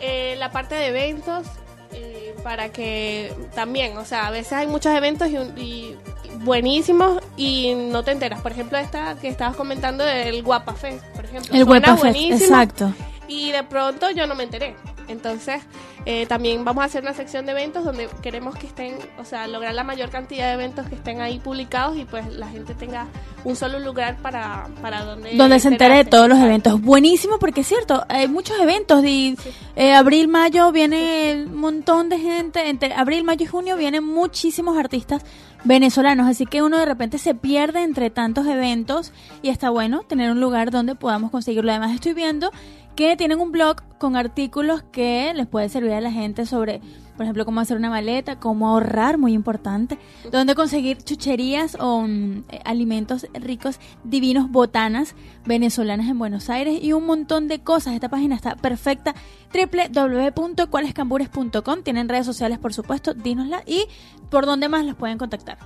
[0.00, 1.46] Eh, la parte de eventos
[1.92, 5.96] eh, para que también, o sea, a veces hay muchos eventos y, un- y
[6.40, 8.40] buenísimos y no te enteras.
[8.40, 11.54] Por ejemplo, esta que estabas comentando del Guapa Fest, por ejemplo.
[11.54, 12.92] El Guapa Fest, exacto.
[13.28, 14.76] Y de pronto yo no me enteré.
[15.08, 15.62] Entonces,
[16.04, 19.46] eh, también vamos a hacer una sección de eventos donde queremos que estén, o sea,
[19.46, 23.06] lograr la mayor cantidad de eventos que estén ahí publicados y pues la gente tenga
[23.44, 25.36] un solo lugar para, para donde...
[25.36, 26.80] donde se entere de todos los eventos.
[26.80, 29.04] Buenísimo, porque es cierto, hay muchos eventos.
[29.04, 29.36] Y,
[29.76, 32.68] eh, abril, mayo viene un montón de gente.
[32.68, 35.22] Entre abril, mayo y junio vienen muchísimos artistas
[35.62, 36.28] venezolanos.
[36.28, 39.12] Así que uno de repente se pierde entre tantos eventos
[39.42, 41.70] y está bueno tener un lugar donde podamos conseguirlo.
[41.70, 42.50] Además, estoy viendo
[42.96, 46.80] que tienen un blog con artículos que les puede servir a la gente sobre,
[47.16, 49.98] por ejemplo, cómo hacer una maleta, cómo ahorrar, muy importante,
[50.32, 55.14] dónde conseguir chucherías o mm, eh, alimentos ricos, divinos, botanas
[55.44, 57.94] venezolanas en Buenos Aires y un montón de cosas.
[57.94, 59.14] Esta página está perfecta,
[59.52, 61.82] www.cualescambures.com.
[61.82, 63.84] Tienen redes sociales, por supuesto, dínosla y
[64.30, 65.58] por dónde más los pueden contactar.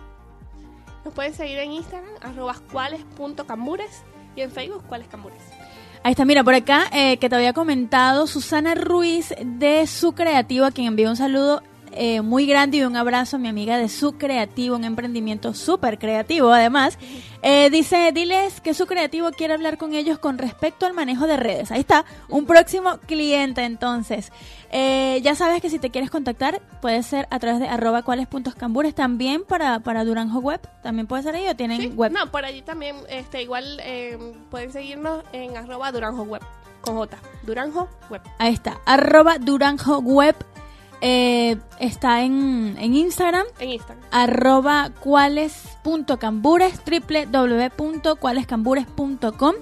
[1.05, 4.03] Nos pueden seguir en Instagram, arroba cuales.cambures
[4.37, 5.43] y en Facebook, cuales cambures.
[6.03, 10.65] Ahí está, mira, por acá eh, que te había comentado Susana Ruiz de Su Creativo,
[10.65, 13.89] a quien envío un saludo eh, muy grande y un abrazo a mi amiga de
[13.89, 16.99] Su Creativo, un emprendimiento súper creativo además.
[17.43, 21.37] Eh, dice, diles que Su Creativo quiere hablar con ellos con respecto al manejo de
[21.37, 21.73] redes.
[21.73, 24.31] Ahí está, un próximo cliente entonces.
[24.71, 28.95] Eh, ya sabes que si te quieres contactar, puede ser a través de arroba cuales.cambures
[28.95, 30.61] también para, para Durango Web.
[30.83, 32.13] También puede ser ahí o tienen web.
[32.13, 33.81] No, por allí también, este, igual
[34.51, 36.43] pueden seguirnos en arroba Duranjo Web,
[36.83, 38.23] con J, Duranjo Web.
[38.39, 40.37] Ahí está, arroba Durango Web.
[41.01, 43.47] Eh, está en, en Instagram.
[43.59, 44.05] En Instagram.
[44.11, 49.55] Arroba cuales.cambures, www.cualescambures.com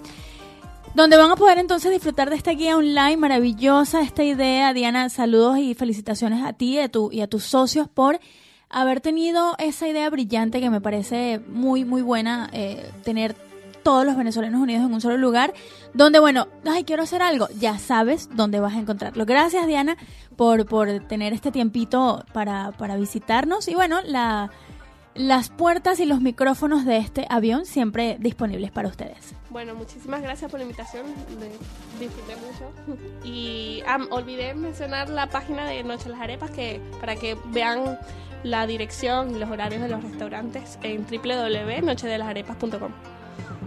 [0.95, 4.73] donde van a poder entonces disfrutar de esta guía online maravillosa, esta idea.
[4.73, 8.19] Diana, saludos y felicitaciones a ti y a, tu, y a tus socios por
[8.69, 13.37] haber tenido esa idea brillante que me parece muy, muy buena, eh, tener
[13.83, 15.53] todos los venezolanos unidos en un solo lugar,
[15.95, 19.27] donde, bueno, ay, quiero hacer algo, ya sabes dónde vas a encontrarlo.
[19.27, 19.97] Gracias, Diana,
[20.37, 23.69] por, por tener este tiempito para, para visitarnos.
[23.69, 24.51] Y bueno, la,
[25.19, 29.35] las puertas y los micrófonos de este avión siempre disponibles para ustedes.
[29.51, 31.07] Bueno, muchísimas gracias por la invitación,
[31.99, 32.71] disfruté mucho.
[33.25, 37.99] Y olvidé mencionar la página de Noche las Arepas que para que vean
[38.45, 43.18] la dirección y los horarios de los restaurantes en www.nochedelasarepas.com.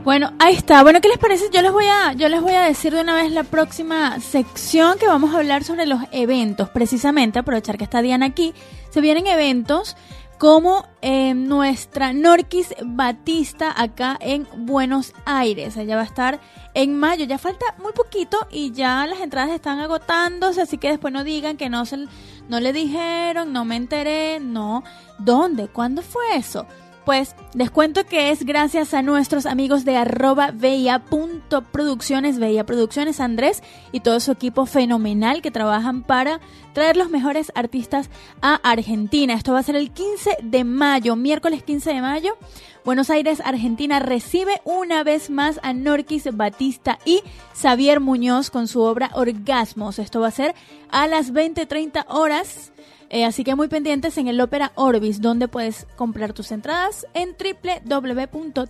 [0.03, 0.81] Bueno, ahí está.
[0.81, 1.49] Bueno, ¿qué les parece?
[1.53, 4.98] Yo les voy a, yo les voy a decir de una vez la próxima sección
[4.98, 6.69] que vamos a hablar sobre los eventos.
[6.69, 8.56] Precisamente, aprovechar que está Diana aquí,
[8.89, 9.95] se vienen eventos
[10.39, 15.77] como eh, nuestra Norquis Batista acá en Buenos Aires.
[15.77, 16.39] Ella va a estar
[16.73, 17.26] en mayo.
[17.26, 21.57] Ya falta muy poquito y ya las entradas están agotándose, así que después no digan
[21.57, 22.07] que no se,
[22.49, 24.84] no le dijeron, no me enteré, no.
[25.19, 25.68] ¿Dónde?
[25.68, 26.65] ¿Cuándo fue eso?
[27.05, 33.63] Pues les cuento que es gracias a nuestros amigos de arroba veia.producciones, Veia Producciones, Andrés
[33.91, 36.39] y todo su equipo fenomenal que trabajan para
[36.73, 38.11] traer los mejores artistas
[38.41, 39.33] a Argentina.
[39.33, 42.37] Esto va a ser el 15 de mayo, miércoles 15 de mayo.
[42.85, 47.21] Buenos Aires, Argentina recibe una vez más a Norquis Batista y
[47.59, 49.97] Xavier Muñoz con su obra Orgasmos.
[49.97, 50.53] Esto va a ser
[50.91, 52.71] a las 20-30 horas.
[53.13, 57.35] Eh, así que muy pendientes en el Ópera Orbis, donde puedes comprar tus entradas en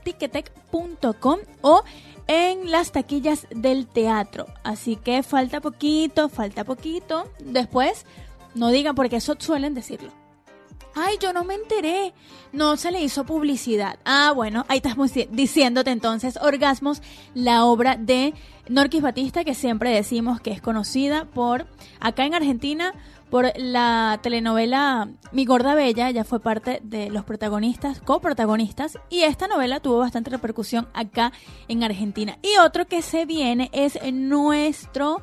[0.02, 1.84] www.ticketek.com o
[2.28, 4.48] en las taquillas del teatro.
[4.64, 7.30] Así que falta poquito, falta poquito.
[7.44, 8.06] Después,
[8.56, 10.10] no digan porque eso suelen decirlo.
[10.96, 12.14] Ay, yo no me enteré.
[12.52, 13.98] No se le hizo publicidad.
[14.04, 17.02] Ah, bueno, ahí estamos di- diciéndote entonces Orgasmos,
[17.34, 18.34] la obra de
[18.68, 21.66] Norquis Batista, que siempre decimos que es conocida por,
[22.02, 22.94] acá en Argentina,
[23.32, 26.10] por la telenovela Mi Gorda Bella.
[26.10, 31.32] Ella fue parte de los protagonistas, coprotagonistas, y esta novela tuvo bastante repercusión acá
[31.70, 32.38] en Argentina.
[32.44, 35.22] Y otro que se viene es nuestro,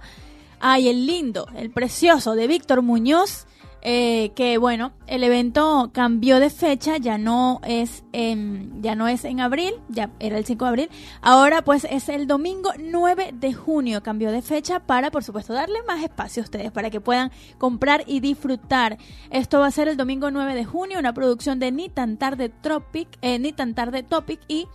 [0.58, 3.46] ay, el lindo, el precioso de Víctor Muñoz.
[3.80, 9.24] Eh, que bueno, el evento cambió de fecha, ya no es en, ya no es
[9.24, 10.90] en abril, ya era el 5 de abril,
[11.22, 15.80] ahora pues es el domingo 9 de junio, cambió de fecha para por supuesto darle
[15.86, 18.98] más espacio a ustedes para que puedan comprar y disfrutar.
[19.30, 22.48] Esto va a ser el domingo 9 de junio, una producción de Ni tan tarde
[22.48, 24.66] Tropic, eh, Ni tan tarde Topic y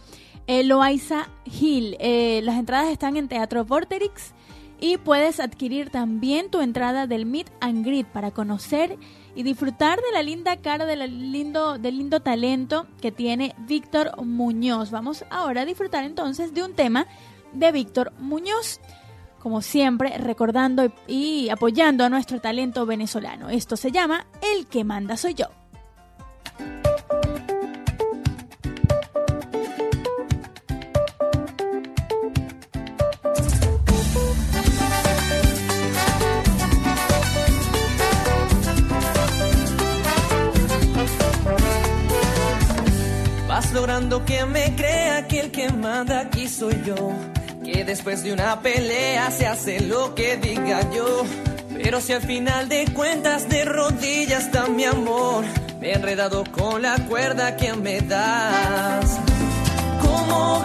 [0.47, 1.97] eh, Loaiza Hill.
[2.45, 4.33] Las entradas están en Teatro Vorterix
[4.83, 8.97] y puedes adquirir también tu entrada del Meet and Greet para conocer
[9.33, 14.91] y disfrutar de la linda cara del lindo, del lindo talento que tiene Víctor Muñoz.
[14.91, 17.07] Vamos ahora a disfrutar entonces de un tema
[17.53, 18.81] de Víctor Muñoz.
[19.39, 23.49] Como siempre, recordando y apoyando a nuestro talento venezolano.
[23.49, 25.62] Esto se llama El que manda soy yo.
[43.73, 47.11] Esperando que me crea que el que manda aquí soy yo.
[47.63, 51.23] Que después de una pelea se hace lo que diga yo.
[51.81, 55.43] Pero si al final de cuentas de rodillas está mi amor,
[55.79, 59.19] me he enredado con la cuerda que me das.
[60.01, 60.63] ¿Cómo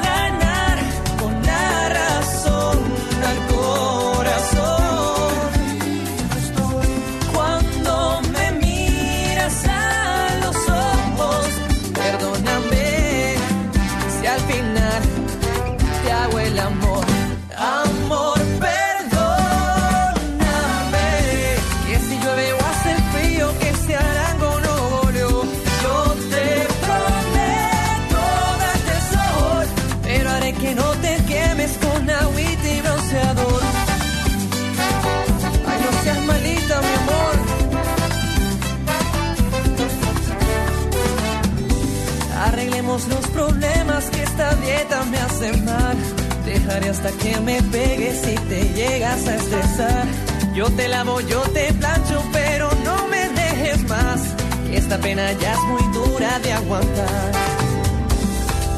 [43.06, 45.96] Los problemas que esta dieta me hace mal.
[46.44, 50.06] Dejaré hasta que me pegues si te llegas a estresar.
[50.54, 54.20] Yo te lavo, yo te plancho, pero no me dejes más.
[54.68, 57.32] Que esta pena ya es muy dura de aguantar.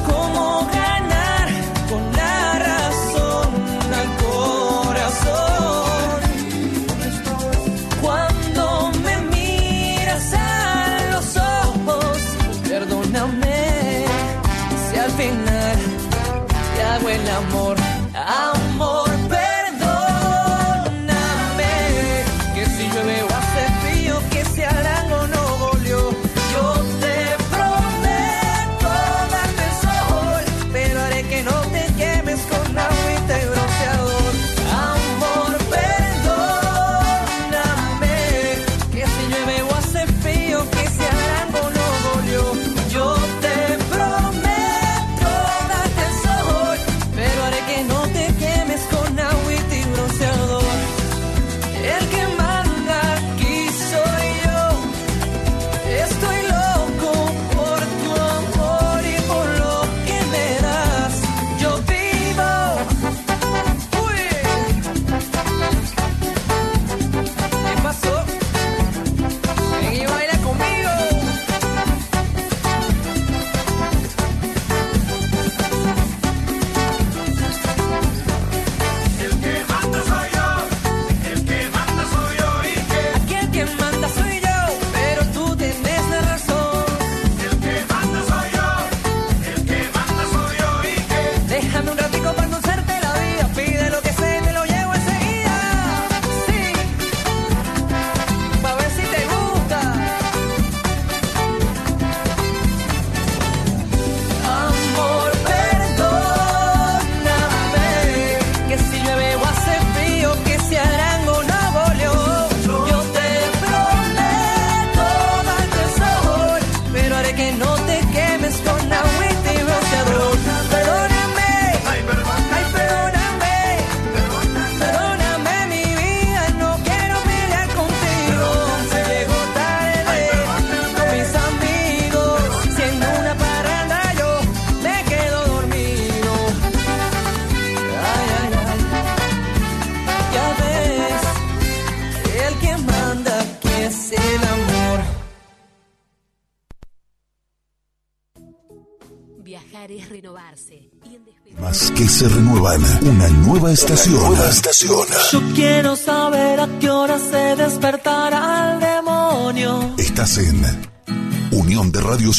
[0.06, 1.09] ¿Cómo ganar
[17.40, 17.89] Amor,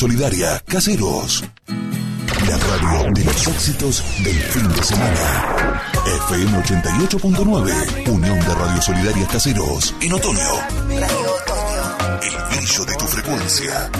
[0.01, 1.43] Solidaria, Caseros.
[1.67, 5.79] La radio de los éxitos del fin de semana.
[6.27, 9.93] FM 88.9, Unión de Radio Solidaria Caseros.
[10.01, 10.49] En otoño.
[12.19, 13.91] El brillo de tu frecuencia.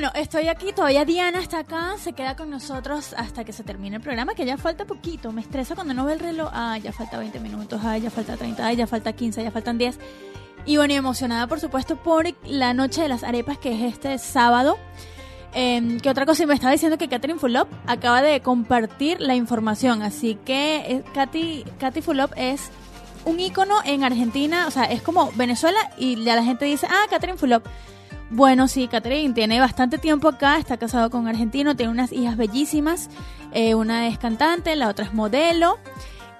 [0.00, 3.96] Bueno, estoy aquí, todavía Diana está acá, se queda con nosotros hasta que se termine
[3.96, 6.92] el programa, que ya falta poquito, me estresa cuando no ve el reloj, ah, ya
[6.92, 9.98] falta 20 minutos, ah, ya falta 30, ah, ya falta 15, ya faltan 10.
[10.66, 14.18] Y bueno, y emocionada por supuesto por la noche de las arepas, que es este
[14.18, 14.78] sábado.
[15.52, 19.34] Eh, que otra cosa, y me estaba diciendo que Catherine Fulop acaba de compartir la
[19.34, 22.70] información, así que eh, Katy, Katy Fulop es
[23.24, 27.06] un ícono en Argentina, o sea, es como Venezuela y ya la gente dice, ah,
[27.10, 27.66] Catherine Fulop
[28.30, 32.36] Bueno, sí, Catherine tiene bastante tiempo acá, está casado con un argentino, tiene unas hijas
[32.36, 33.08] bellísimas,
[33.52, 35.78] eh, una es cantante, la otra es modelo.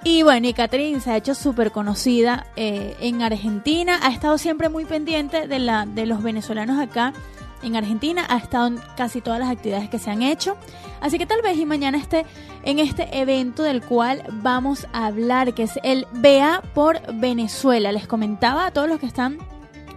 [0.05, 4.69] Y bueno, y Catherine se ha hecho súper conocida eh, en Argentina, ha estado siempre
[4.69, 7.15] muy pendiente de, la, de los venezolanos acá
[7.63, 10.57] en Argentina, ha estado en casi todas las actividades que se han hecho.
[11.01, 12.27] Así que tal vez y mañana esté
[12.65, 17.91] en este evento del cual vamos a hablar, que es el BA por Venezuela.
[17.91, 19.39] Les comentaba a todos los que están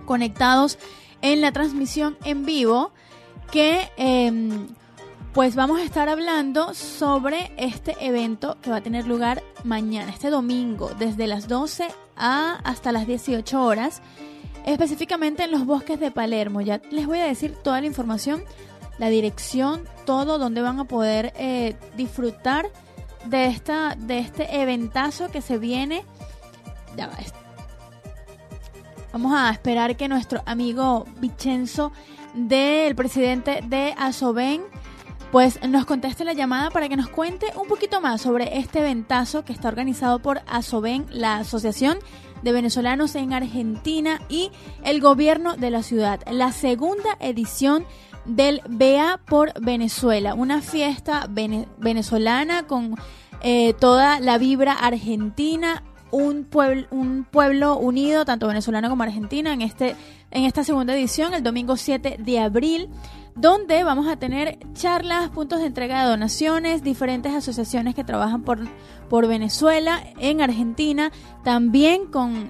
[0.06, 0.80] conectados
[1.22, 2.92] en la transmisión en vivo
[3.52, 4.68] que em,
[5.34, 10.30] pues vamos a estar hablando sobre este evento que va a tener lugar mañana, este
[10.30, 11.88] domingo, desde las 12
[12.18, 14.02] a hasta las 18 horas,
[14.66, 16.62] específicamente en los bosques de Palermo.
[16.62, 18.44] Ya les voy a decir toda la información,
[18.98, 22.70] la dirección, todo, donde van a poder eh, disfrutar
[23.26, 26.04] de, esta, de este eventazo que se viene.
[26.98, 27.14] Ya va,
[29.14, 31.92] Vamos a esperar que nuestro amigo Vicenzo
[32.34, 34.62] del presidente de Asoben
[35.32, 39.46] pues nos conteste la llamada para que nos cuente un poquito más sobre este eventazo
[39.46, 42.00] que está organizado por Asoben, la Asociación
[42.42, 44.52] de Venezolanos en Argentina y
[44.84, 46.20] el gobierno de la ciudad.
[46.30, 47.86] La segunda edición
[48.26, 52.96] del BEA por Venezuela, una fiesta venezolana con
[53.42, 59.62] eh, toda la vibra argentina, un pueblo, un pueblo unido, tanto venezolano como argentina, en,
[59.62, 59.96] este,
[60.32, 62.90] en esta segunda edición, el domingo 7 de abril,
[63.36, 68.60] donde vamos a tener charlas, puntos de entrega de donaciones, diferentes asociaciones que trabajan por,
[69.10, 71.12] por Venezuela, en Argentina,
[71.44, 72.50] también con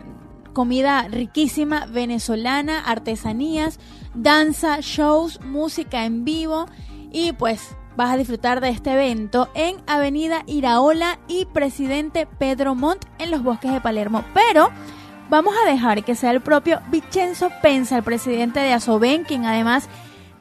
[0.54, 3.80] comida riquísima venezolana, artesanías,
[4.14, 6.66] danza, shows, música en vivo
[7.12, 13.06] y pues vas a disfrutar de este evento en Avenida Iraola y Presidente Pedro Montt
[13.20, 14.24] en los bosques de Palermo.
[14.34, 14.70] Pero
[15.30, 19.88] vamos a dejar que sea el propio Vicenzo Pensa, el presidente de Asoben, quien además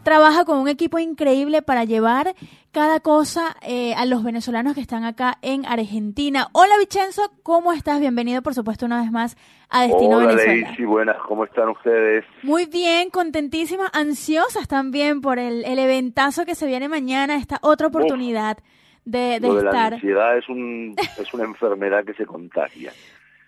[0.03, 2.35] trabaja con un equipo increíble para llevar
[2.73, 6.49] cada cosa eh, a los venezolanos que están acá en Argentina.
[6.53, 7.99] Hola Vicenzo, ¿cómo estás?
[8.01, 9.37] Bienvenido por supuesto una vez más
[9.69, 10.75] a Destino Hola, Venezuela.
[10.79, 12.25] Hola buenas, ¿cómo están ustedes?
[12.43, 17.89] Muy bien, contentísimas, ansiosas también por el, el eventazo que se viene mañana, esta otra
[17.89, 18.59] oportunidad
[19.05, 19.91] de, de Lo de estar.
[19.91, 22.93] La ansiedad es, un, es una enfermedad que se contagia.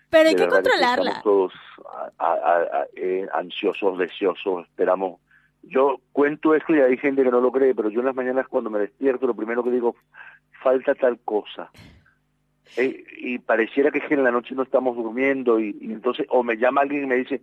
[0.09, 1.11] Pero hay De que controlarla.
[1.11, 1.53] estamos todos
[2.19, 5.19] a- a- a- eh, ansiosos, deseosos, esperamos.
[5.63, 8.47] Yo cuento esto y hay gente que no lo cree, pero yo en las mañanas
[8.47, 9.95] cuando me despierto lo primero que digo,
[10.61, 11.71] falta tal cosa.
[12.77, 16.25] Eh, y pareciera que es que en la noche no estamos durmiendo y, y entonces
[16.29, 17.41] o me llama alguien y me dice,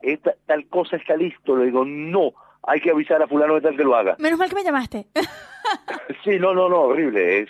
[0.00, 2.32] esta tal cosa está listo, le digo, no,
[2.62, 4.16] hay que avisar a fulano de tal que lo haga.
[4.18, 5.06] Menos mal que me llamaste.
[6.24, 7.48] Sí, no, no, no, horrible es.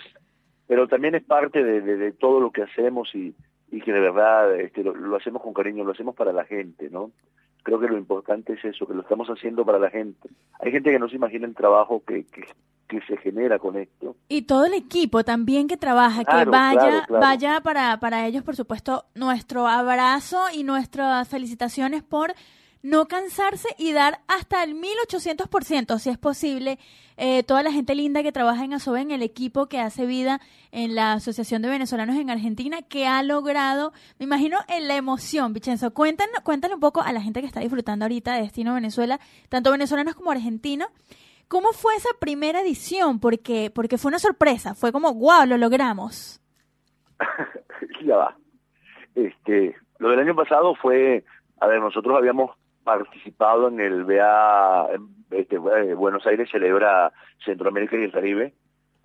[0.67, 3.33] Pero también es parte de, de- de todo lo que hacemos y,
[3.71, 6.89] y que de verdad este, lo, lo hacemos con cariño, lo hacemos para la gente,
[6.89, 7.11] ¿no?
[7.63, 10.29] Creo que lo importante es eso, que lo estamos haciendo para la gente.
[10.59, 12.43] Hay gente que no se imagina el trabajo que, que,
[12.87, 14.15] que se genera con esto.
[14.27, 17.21] Y todo el equipo también que trabaja, que vaya, claro, claro.
[17.21, 22.33] vaya para, para ellos, por supuesto, nuestro abrazo y nuestras felicitaciones por
[22.83, 26.79] no cansarse y dar hasta el 1800%, si es posible,
[27.17, 30.39] eh, toda la gente linda que trabaja en Asoben, el equipo que hace vida
[30.71, 35.53] en la Asociación de Venezolanos en Argentina, que ha logrado, me imagino, en la emoción,
[35.53, 39.19] Vicenzo, cuéntanos, cuéntale un poco a la gente que está disfrutando ahorita de Destino Venezuela,
[39.49, 40.89] tanto venezolanos como argentinos,
[41.51, 43.19] ¿Cómo fue esa primera edición?
[43.19, 46.41] Porque, porque fue una sorpresa, fue como, wow, lo logramos.
[48.05, 48.37] ya va.
[49.15, 51.25] Este, lo del año pasado fue,
[51.59, 52.51] a ver, nosotros habíamos
[52.83, 54.89] participado en el BA,
[55.31, 57.13] este, eh, Buenos Aires celebra
[57.43, 58.53] Centroamérica y el Caribe.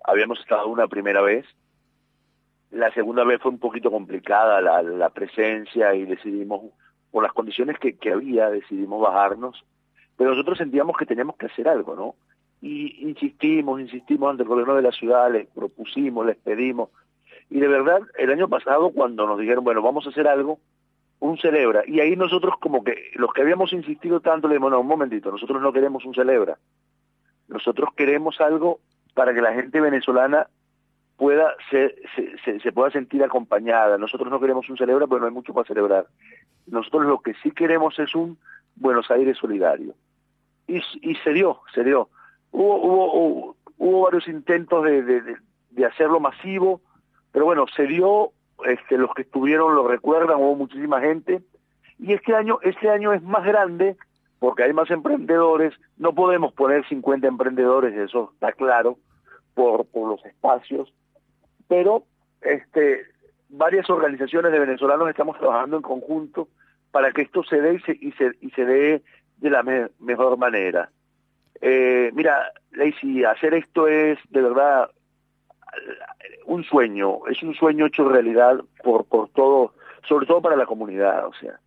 [0.03, 1.45] Habíamos estado una primera vez.
[2.71, 6.61] La segunda vez fue un poquito complicada la, la presencia y decidimos,
[7.11, 9.63] por las condiciones que, que había, decidimos bajarnos.
[10.17, 12.15] Pero nosotros sentíamos que teníamos que hacer algo, ¿no?
[12.61, 16.89] Y insistimos, insistimos ante el gobierno de la ciudad, les propusimos, les pedimos.
[17.49, 20.59] Y de verdad, el año pasado, cuando nos dijeron, bueno, vamos a hacer algo,
[21.19, 21.83] un celebra.
[21.87, 25.31] Y ahí nosotros como que, los que habíamos insistido tanto, le dijimos, no, un momentito,
[25.31, 26.57] nosotros no queremos un celebra.
[27.47, 28.79] Nosotros queremos algo
[29.13, 30.47] para que la gente venezolana
[31.15, 31.95] pueda se,
[32.43, 33.97] se, se, pueda sentir acompañada.
[33.97, 36.05] Nosotros no queremos un celebra porque no hay mucho para celebrar.
[36.67, 38.37] Nosotros lo que sí queremos es un
[38.75, 39.95] Buenos Aires solidario.
[40.67, 40.81] Y,
[41.23, 42.09] se dio, se dio.
[42.51, 45.37] Hubo, hubo, hubo, hubo varios intentos de,
[45.77, 46.81] de hacerlo masivo,
[47.31, 48.31] pero bueno, se dio,
[48.65, 51.41] este, los que estuvieron lo recuerdan, hubo muchísima gente,
[51.99, 53.97] y este año, este año es más grande
[54.39, 58.97] porque hay más emprendedores, no podemos poner 50 emprendedores, eso está claro,
[59.55, 60.93] por, por los espacios,
[61.67, 62.03] pero
[62.41, 63.01] este,
[63.49, 66.47] varias organizaciones de venezolanos estamos trabajando en conjunto
[66.91, 69.03] para que esto se dé y se, y se, y se dé
[69.37, 70.91] de la me, mejor manera.
[71.61, 74.91] Eh, mira, Lacey, hacer esto es de verdad
[76.45, 79.73] un sueño, es un sueño hecho realidad por, por todo,
[80.07, 81.59] sobre todo para la comunidad, o sea.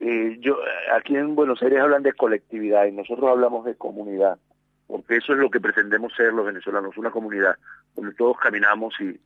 [0.00, 0.58] Eh, yo
[0.94, 4.38] aquí en Buenos Aires hablan de colectividad y nosotros hablamos de comunidad,
[4.86, 7.56] porque eso es lo que pretendemos ser los venezolanos, una comunidad
[7.94, 9.18] donde todos caminamos y,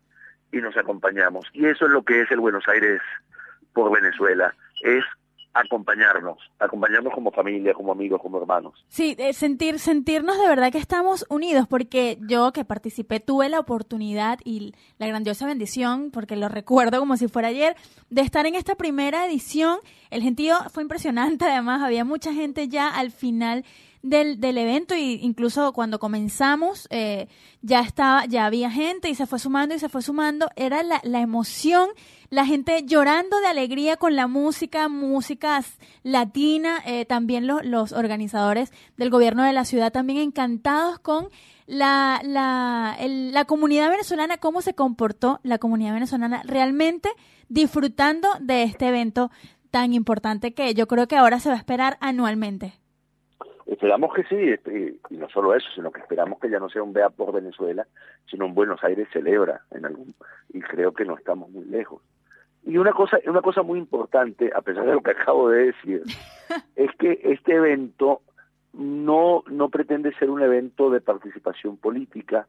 [0.56, 1.46] y nos acompañamos.
[1.52, 3.00] Y eso es lo que es el Buenos Aires
[3.72, 5.04] por Venezuela, es
[5.54, 8.74] acompañarnos, acompañarnos como familia, como amigos, como hermanos.
[8.88, 14.38] Sí, sentir, sentirnos de verdad que estamos unidos, porque yo que participé tuve la oportunidad
[14.44, 17.76] y la grandiosa bendición, porque lo recuerdo como si fuera ayer,
[18.10, 19.78] de estar en esta primera edición.
[20.10, 23.64] El gentío fue impresionante, además había mucha gente ya al final
[24.02, 27.28] del, del evento e incluso cuando comenzamos eh,
[27.62, 31.00] ya estaba ya había gente y se fue sumando y se fue sumando era la,
[31.02, 31.88] la emoción
[32.30, 35.64] la gente llorando de alegría con la música música
[36.04, 41.28] latina eh, también los organizadores del gobierno de la ciudad también encantados con
[41.66, 47.10] la, la, el- la comunidad venezolana, cómo se comportó la comunidad venezolana realmente
[47.50, 49.30] disfrutando de este evento
[49.70, 52.72] tan importante que yo creo que ahora se va a esperar anualmente.
[53.68, 56.82] Esperamos que sí, este, y no solo eso, sino que esperamos que ya no sea
[56.82, 57.86] un vea por Venezuela,
[58.30, 60.14] sino un Buenos Aires celebra en algún,
[60.48, 62.02] y creo que no estamos muy lejos.
[62.64, 66.02] Y una cosa, una cosa muy importante, a pesar de lo que acabo de decir,
[66.76, 68.22] es que este evento
[68.72, 72.46] no, no pretende ser un evento de participación política,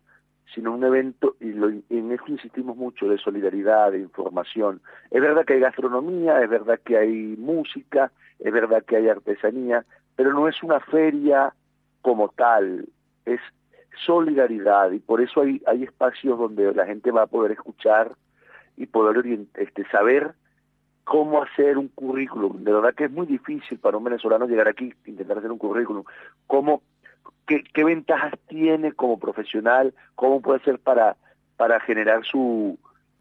[0.56, 4.82] sino un evento, y lo- en eso insistimos mucho, de solidaridad, de información.
[5.12, 9.86] Es verdad que hay gastronomía, es verdad que hay música, es verdad que hay artesanía,
[10.20, 11.54] pero no es una feria
[12.02, 12.90] como tal,
[13.24, 13.40] es
[14.06, 18.12] solidaridad, y por eso hay, hay espacios donde la gente va a poder escuchar
[18.76, 19.24] y poder
[19.54, 20.34] este, saber
[21.06, 22.66] cómo hacer un currículum.
[22.66, 25.58] De verdad que es muy difícil para un venezolano llegar aquí e intentar hacer un
[25.58, 26.04] currículum.
[26.48, 26.82] Cómo,
[27.48, 31.16] qué, qué ventajas tiene como profesional, cómo puede ser para,
[31.56, 32.78] para generar su,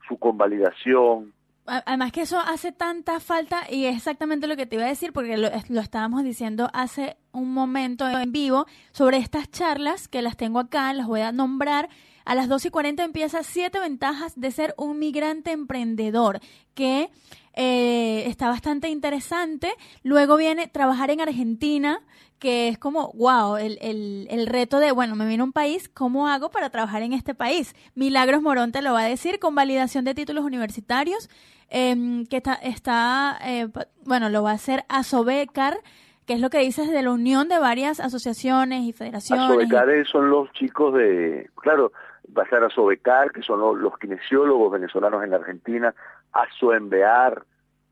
[0.09, 1.33] su convalidación.
[1.69, 5.13] Además que eso hace tanta falta y es exactamente lo que te iba a decir
[5.13, 10.59] porque lo estábamos diciendo hace un momento en vivo sobre estas charlas que las tengo
[10.59, 11.89] acá, las voy a nombrar.
[12.25, 16.41] A las 2 y 40 empieza siete ventajas de ser un migrante emprendedor,
[16.75, 17.11] que
[17.55, 19.73] eh, está bastante interesante.
[20.03, 22.03] Luego viene trabajar en Argentina,
[22.39, 26.29] que es como, wow, el, el, el reto de, bueno, me viene un país, ¿cómo
[26.29, 27.75] hago para trabajar en este país?
[27.95, 31.31] Milagros Morón te lo va a decir, con validación de títulos universitarios,
[31.71, 33.69] em, que está, está eh,
[34.05, 35.79] bueno, lo va a hacer Asobecar,
[36.27, 39.45] que es lo que dices de la unión de varias asociaciones y federaciones.
[39.45, 41.93] Asobecar son los chicos de, claro,
[42.37, 45.95] va a estar Asobecar, que son los, kinesiólogos venezolanos en la Argentina,
[46.33, 47.45] Asoembear,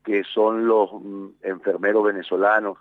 [0.03, 2.77] que son los mm, enfermeros venezolanos,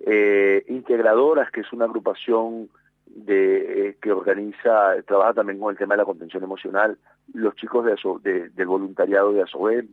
[0.00, 2.68] eh, Integradoras, que es una agrupación
[3.06, 6.96] de eh, que organiza, trabaja también con el tema de la contención emocional,
[7.34, 9.88] los chicos de, de- del voluntariado de Asobem,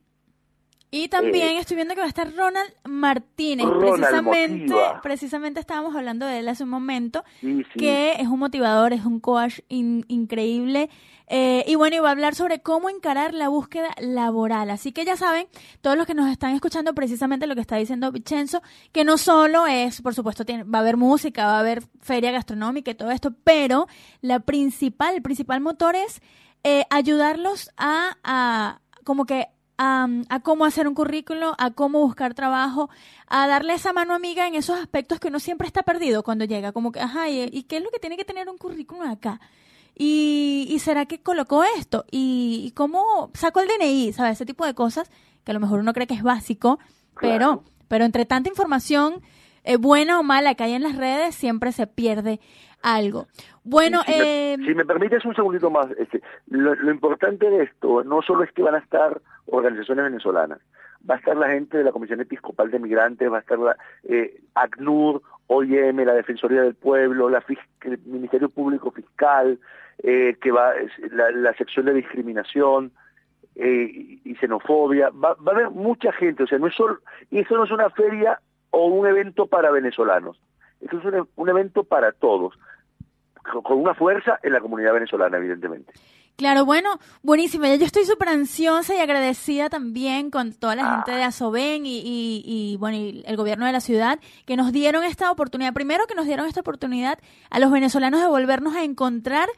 [0.89, 3.65] Y también Eh, estoy viendo que va a estar Ronald Martínez.
[3.65, 5.01] Ronald precisamente, motiva.
[5.01, 7.79] precisamente estábamos hablando de él hace un momento, Sí, sí.
[7.79, 10.89] que es un motivador, es un coach in- increíble.
[11.29, 14.69] Eh, y bueno, y va a hablar sobre cómo encarar la búsqueda laboral.
[14.69, 15.47] Así que ya saben,
[15.81, 18.61] todos los que nos están escuchando, precisamente lo que está diciendo Vincenzo,
[18.93, 22.31] que no solo es, por supuesto, tiene, va a haber música, va a haber feria
[22.31, 23.87] gastronómica y todo esto, pero
[24.21, 26.21] la principal, el principal motor es
[26.63, 29.47] eh, ayudarlos a, a como que
[29.77, 32.89] a, a cómo hacer un currículo, a cómo buscar trabajo,
[33.27, 36.71] a darle esa mano amiga en esos aspectos que uno siempre está perdido cuando llega,
[36.71, 39.39] como que, ajá, ¿y, y qué es lo que tiene que tener un currículum acá?
[39.95, 42.05] ¿Y, y será que colocó esto?
[42.11, 44.13] ¿Y, y cómo sacó el DNI?
[44.13, 44.33] ¿Sabes?
[44.33, 45.09] Ese tipo de cosas
[45.43, 46.77] que a lo mejor uno cree que es básico,
[47.19, 49.21] pero, pero entre tanta información,
[49.63, 52.39] eh, buena o mala que hay en las redes, siempre se pierde
[52.81, 53.27] algo.
[53.69, 57.63] Bueno, si, me, eh, si me permites un segundito más, este, lo, lo importante de
[57.63, 60.59] esto no solo es que van a estar organizaciones venezolanas,
[61.09, 63.75] va a estar la gente de la Comisión Episcopal de Migrantes, va a estar la
[64.03, 69.59] eh, ACNUR, OIM, la Defensoría del Pueblo, la Fis- el Ministerio Público Fiscal,
[70.03, 70.73] eh, que va
[71.11, 72.91] la, la sección de discriminación
[73.55, 76.99] eh, y, y xenofobia, va, va a haber mucha gente, o sea, no es solo,
[77.31, 78.39] y eso no es una feria
[78.69, 80.39] o un evento para venezolanos,
[80.81, 82.53] eso es un, un evento para todos
[83.63, 85.93] con- una fuerza en la comunidad venezolana, evidentemente.
[86.35, 87.65] Claro, bueno, buenísimo.
[87.65, 92.43] Yo estoy súper ansiosa y agradecida también con toda la gente de Asoben y, y,
[92.45, 95.73] y, bueno, y el gobierno de la ciudad que nos dieron esta oportunidad.
[95.73, 97.17] Primero que nos dieron esta oportunidad
[97.49, 99.49] a los venezolanos de volvernos a encontrar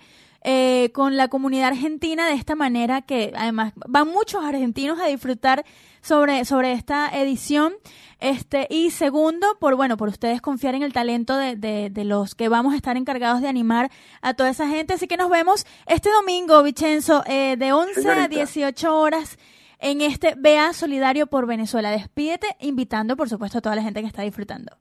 [0.46, 5.66] eh, con la comunidad argentina de esta manera que además van muchos argentinos a disfrutar
[6.02, 7.74] sobre, sobre esta edición.
[8.20, 12.36] Este, y segundo, por bueno, por ustedes confiar en el talento de, de, de los
[12.36, 13.90] que vamos a estar encargados de animar
[14.22, 14.94] a toda esa gente.
[14.94, 18.28] Así que nos vemos este domingo, Vicenzo, eh, de 11 a Señorita.
[18.28, 19.38] 18 horas
[19.80, 21.92] en este BA Solidario por Venezuela.
[21.92, 24.76] Despídete invitando, por supuesto, a toda la gente que está disfrutando.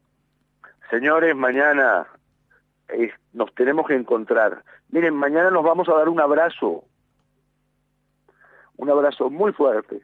[0.91, 2.07] Señores, mañana
[2.89, 4.65] eh, nos tenemos que encontrar.
[4.91, 6.85] Miren, mañana nos vamos a dar un abrazo.
[8.77, 10.01] Un abrazo muy fuerte.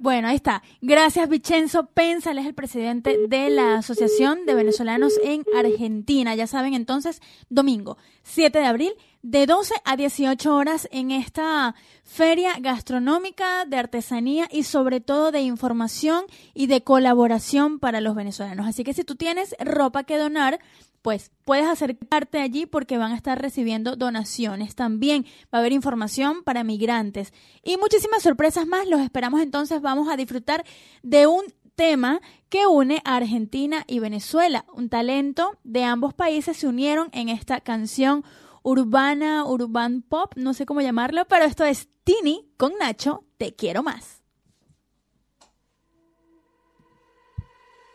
[0.00, 0.62] Bueno, ahí está.
[0.80, 6.34] Gracias, Vicenzo Pensa, él es el presidente de la Asociación de Venezolanos en Argentina.
[6.34, 8.92] Ya saben, entonces, domingo 7 de abril,
[9.26, 11.74] de 12 a 18 horas en esta
[12.04, 18.68] feria gastronómica de artesanía y sobre todo de información y de colaboración para los venezolanos.
[18.68, 20.60] Así que si tú tienes ropa que donar,
[21.02, 25.24] pues puedes acercarte allí porque van a estar recibiendo donaciones también.
[25.52, 27.32] Va a haber información para migrantes
[27.64, 28.86] y muchísimas sorpresas más.
[28.86, 29.82] Los esperamos entonces.
[29.82, 30.64] Vamos a disfrutar
[31.02, 31.42] de un
[31.74, 34.66] tema que une a Argentina y Venezuela.
[34.72, 38.24] Un talento de ambos países se unieron en esta canción
[38.66, 43.84] urbana, urban pop, no sé cómo llamarlo, pero esto es Tini con Nacho, Te quiero
[43.84, 44.24] más.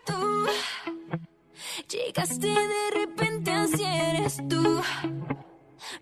[0.05, 0.47] Tú
[1.89, 4.81] llegaste de repente, así eres tú.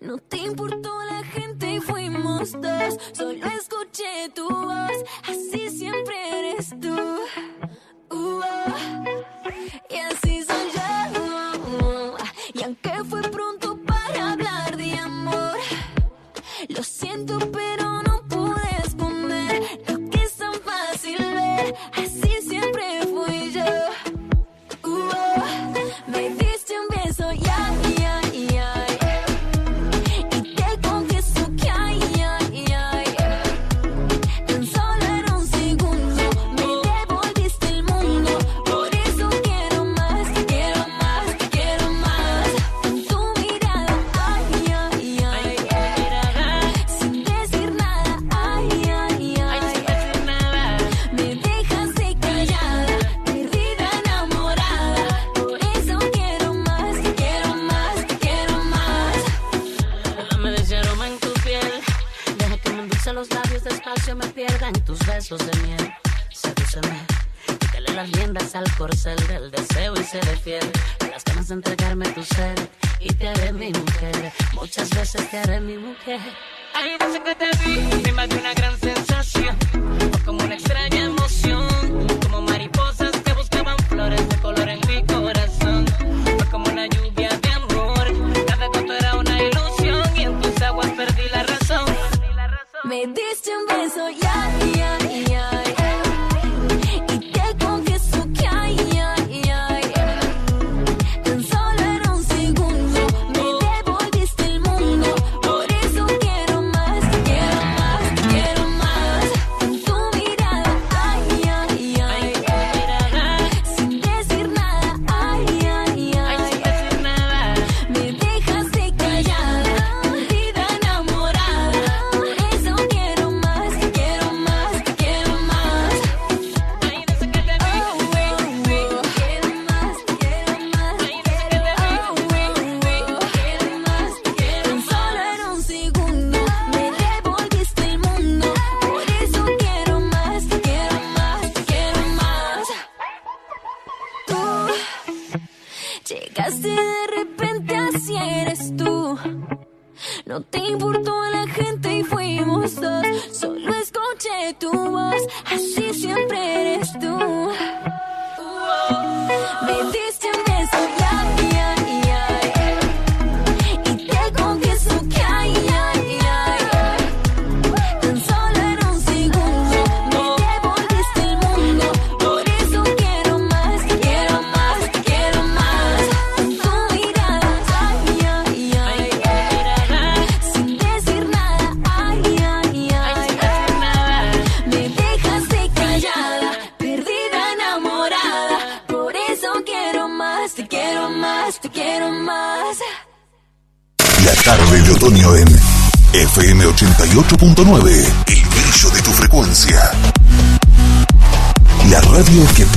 [0.02, 3.00] No te importó la gente y fuimos dos.
[3.14, 6.16] Solo escuché tu voz, así siempre
[6.52, 6.96] eres tú.
[8.12, 8.44] Uh, oh.
[9.90, 10.44] Y así
[16.70, 21.76] lo siento, pero no pude esconder lo que es tan fácil ver.
[21.94, 23.66] Así siempre fui yo.
[24.84, 26.29] Uh, oh.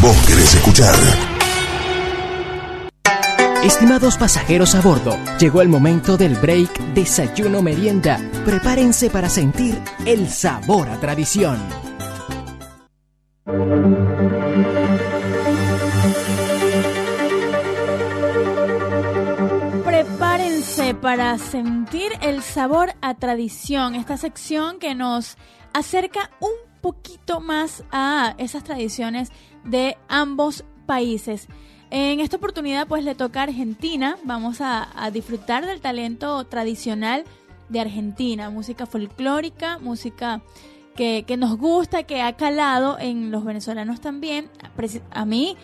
[0.03, 0.97] Vos querés escuchar.
[3.63, 8.19] Estimados pasajeros a bordo, llegó el momento del break desayuno merienda.
[8.45, 11.59] Prepárense para sentir el sabor a tradición.
[19.85, 25.37] Prepárense para sentir el sabor a tradición, esta sección que nos
[25.73, 26.52] acerca un
[27.41, 29.31] más a esas tradiciones
[29.65, 31.49] de ambos países.
[31.91, 37.25] En esta oportunidad pues le toca a Argentina, vamos a, disfrutar del talento tradicional
[37.69, 40.43] de Argentina, música folclórica, música
[40.97, 44.49] que, que nos gusta, que ha calado en los venezolanos también.
[45.11, 45.57] A mí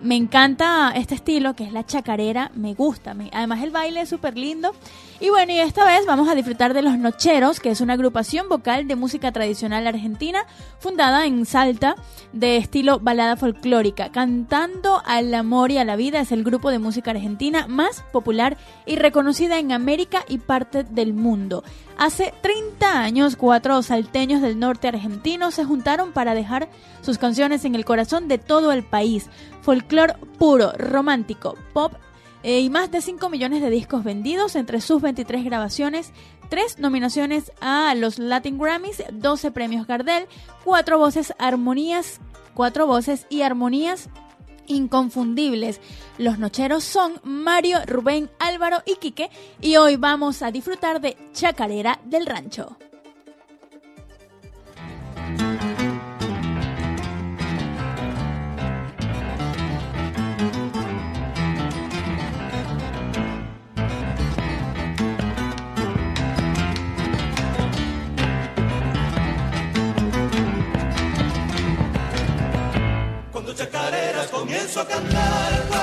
[0.00, 3.14] me encanta este estilo que es la chacarera, me gusta.
[3.32, 4.72] además el baile es súper lindo.
[5.20, 8.48] Y bueno, y esta vez vamos a disfrutar de Los Nocheros, que es una agrupación
[8.48, 10.44] vocal de música tradicional argentina
[10.78, 11.94] fundada en Salta
[12.32, 14.10] de estilo balada folclórica.
[14.10, 18.58] Cantando al amor y a la vida es el grupo de música argentina más popular
[18.86, 21.64] y reconocida en América y parte del mundo.
[21.96, 26.68] Hace 30 años, cuatro salteños del norte argentino se juntaron para dejar
[27.02, 29.30] sus canciones en el corazón de todo el país.
[29.62, 31.92] Folclor puro, romántico, pop
[32.42, 36.12] eh, y más de 5 millones de discos vendidos entre sus 23 grabaciones,
[36.50, 40.26] 3 nominaciones a los Latin Grammys, 12 premios Gardel,
[40.64, 42.20] 4 voces armonías,
[42.54, 44.10] 4 voces y armonías
[44.66, 45.80] inconfundibles.
[46.18, 49.30] Los nocheros son Mario, Rubén, Álvaro y Quique
[49.60, 52.76] y hoy vamos a disfrutar de Chacarera del Rancho.
[74.44, 75.73] Comienzo a cantar,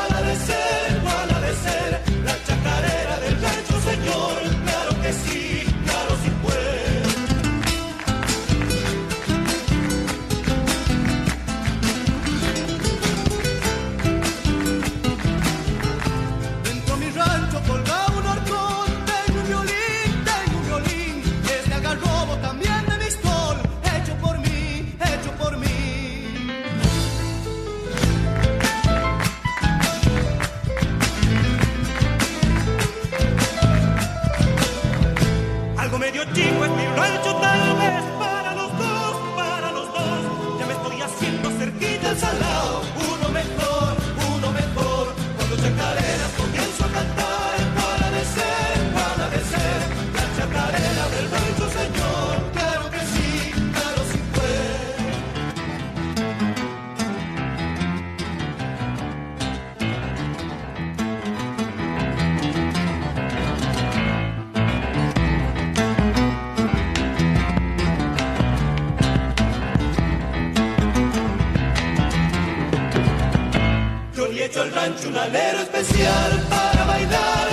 [74.51, 77.50] hecho al rancho un alero especial para bailar,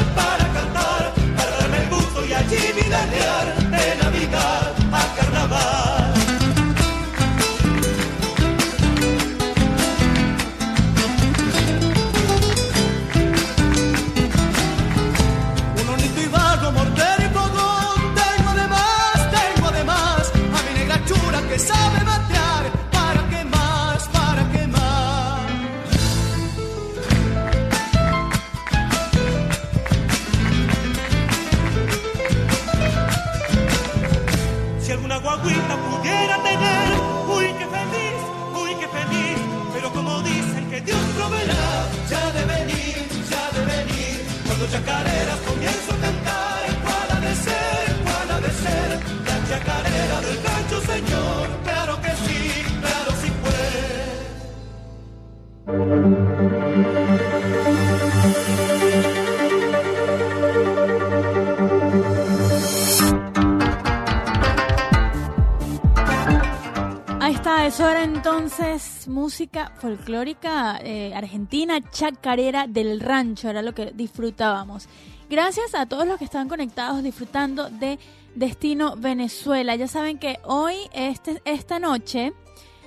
[69.39, 74.89] música folclórica eh, argentina, chacarera del rancho, era lo que disfrutábamos.
[75.31, 78.01] Gracias a todos los que están conectados disfrutando de
[78.35, 79.77] Destino Venezuela.
[79.77, 82.32] Ya saben que hoy, este, esta noche,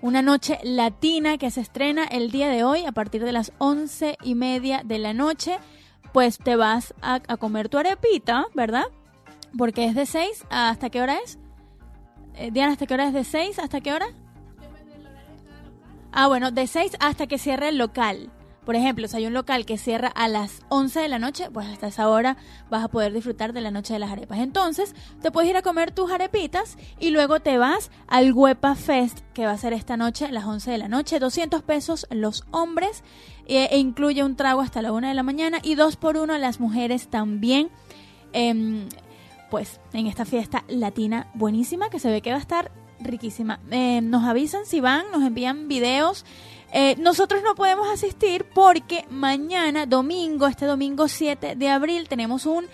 [0.00, 4.16] una noche latina que se estrena el día de hoy a partir de las once
[4.22, 5.58] y media de la noche.
[6.12, 8.84] Pues te vas a, a comer tu arepita, ¿verdad?
[9.56, 11.38] Porque es de 6 hasta qué hora es?
[12.34, 14.06] Eh, Diana, ¿hasta qué hora es de 6 hasta qué hora?
[16.12, 18.30] Ah, bueno, de 6 hasta que cierre el local.
[18.68, 21.66] Por ejemplo, si hay un local que cierra a las 11 de la noche, pues
[21.68, 22.36] hasta esa hora
[22.68, 24.40] vas a poder disfrutar de la noche de las arepas.
[24.40, 29.20] Entonces, te puedes ir a comer tus arepitas y luego te vas al Huepa Fest,
[29.32, 31.18] que va a ser esta noche a las 11 de la noche.
[31.18, 33.04] 200 pesos los hombres
[33.46, 36.36] eh, e incluye un trago hasta la 1 de la mañana y 2 por 1
[36.36, 37.70] las mujeres también.
[38.34, 38.86] Em,
[39.50, 42.70] pues en esta fiesta latina buenísima que se ve que va a estar
[43.00, 43.60] riquísima.
[43.70, 46.26] Eh, nos avisan si van, nos envían videos.
[46.72, 52.66] Eh, nosotros no podemos asistir porque mañana, domingo, este domingo 7 de abril, tenemos un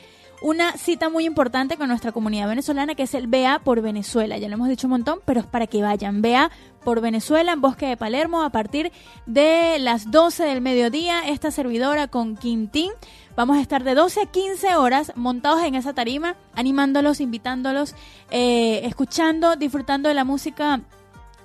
[0.45, 4.37] una cita muy importante con nuestra comunidad venezolana que es el BA por Venezuela.
[4.37, 6.21] Ya lo hemos dicho un montón, pero es para que vayan.
[6.21, 6.51] BA
[6.85, 8.93] por Venezuela en Bosque de Palermo a partir
[9.25, 11.27] de las 12 del mediodía.
[11.27, 12.91] Esta servidora con Quintín.
[13.37, 17.95] Vamos a estar de 12 a 15 horas montados en esa tarima, animándolos, invitándolos,
[18.31, 20.83] eh, escuchando, disfrutando de la música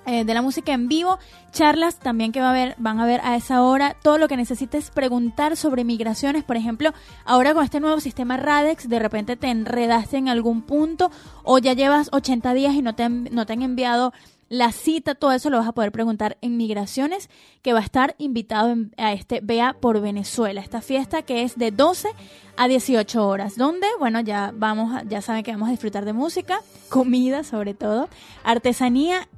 [0.06, 1.18] eh, de la música en vivo,
[1.52, 4.36] charlas también que va a haber, van a ver a esa hora, todo lo que
[4.36, 6.92] necesites preguntar sobre migraciones, por ejemplo,
[7.24, 11.10] ahora con este nuevo sistema Radex, de repente te enredaste en algún punto
[11.44, 14.12] o ya llevas 80 días y no te, han- no te han enviado
[14.48, 17.30] la cita, todo eso lo vas a poder preguntar en Migraciones,
[17.62, 21.70] que va a estar invitado a este Vea por Venezuela, esta fiesta que es de
[21.70, 22.08] 12
[22.56, 26.62] a 18 horas, donde, bueno, ya vamos, ya saben que vamos a disfrutar de música,
[26.88, 28.08] comida sobre todo,
[28.42, 29.28] artesanía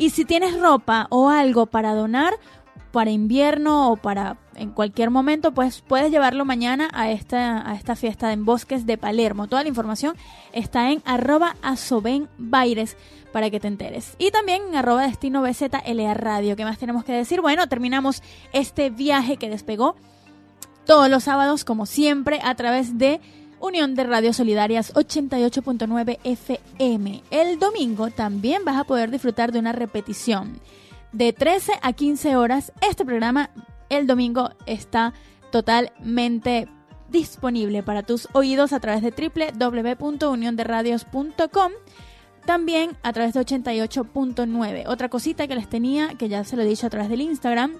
[0.00, 2.32] y si tienes ropa o algo para donar
[2.90, 7.94] para invierno o para en cualquier momento, pues puedes llevarlo mañana a esta, a esta
[7.96, 9.46] fiesta en Bosques de Palermo.
[9.46, 10.16] Toda la información
[10.52, 12.96] está en arroba asobenbaires
[13.30, 14.16] para que te enteres.
[14.18, 16.56] Y también en arroba destino BZLA Radio.
[16.56, 17.42] ¿Qué más tenemos que decir?
[17.42, 18.22] Bueno, terminamos
[18.54, 19.96] este viaje que despegó
[20.86, 23.20] todos los sábados, como siempre, a través de
[23.60, 27.22] Unión de Radio Solidarias 88.9 FM.
[27.30, 30.58] El domingo también vas a poder disfrutar de una repetición.
[31.12, 33.50] De 13 a 15 horas, este programa
[33.90, 35.12] el domingo está
[35.52, 36.68] totalmente
[37.10, 41.72] disponible para tus oídos a través de www.unionderadios.com
[42.46, 44.84] también a través de 88.9.
[44.86, 47.74] Otra cosita que les tenía, que ya se lo he dicho a través del Instagram,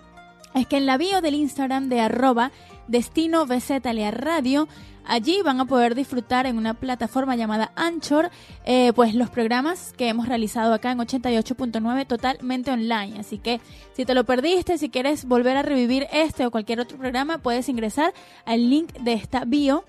[0.54, 2.50] es que en la bio del Instagram de arroba
[2.90, 4.68] destino BZLA Radio,
[5.06, 8.30] allí van a poder disfrutar en una plataforma llamada Anchor,
[8.64, 13.18] eh, pues los programas que hemos realizado acá en 88.9 totalmente online.
[13.18, 13.60] Así que
[13.94, 17.68] si te lo perdiste, si quieres volver a revivir este o cualquier otro programa, puedes
[17.68, 18.12] ingresar
[18.44, 19.84] al link de esta bio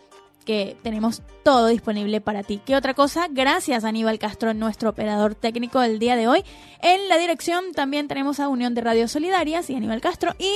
[0.45, 2.59] que tenemos todo disponible para ti.
[2.65, 3.27] ¿Qué otra cosa?
[3.29, 6.43] Gracias Aníbal Castro, nuestro operador técnico del día de hoy.
[6.81, 10.33] En la dirección también tenemos a Unión de Radio Solidarias y Aníbal Castro.
[10.39, 10.51] Y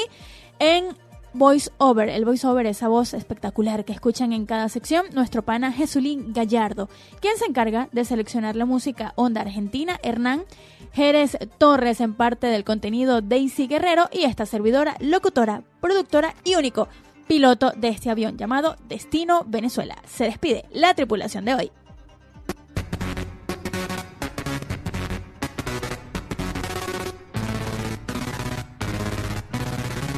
[0.60, 0.86] en
[1.36, 5.74] Voice Over, el Voice Over, esa voz espectacular que escuchan en cada sección, nuestro pana
[5.74, 6.88] Jesulín Gallardo,
[7.20, 10.46] quien se encarga de seleccionar la música onda argentina, Hernán
[10.94, 16.88] Jerez Torres en parte del contenido Daisy Guerrero y esta servidora, locutora, productora y único
[17.28, 19.98] piloto de este avión llamado Destino Venezuela.
[20.06, 21.72] Se despide la tripulación de hoy.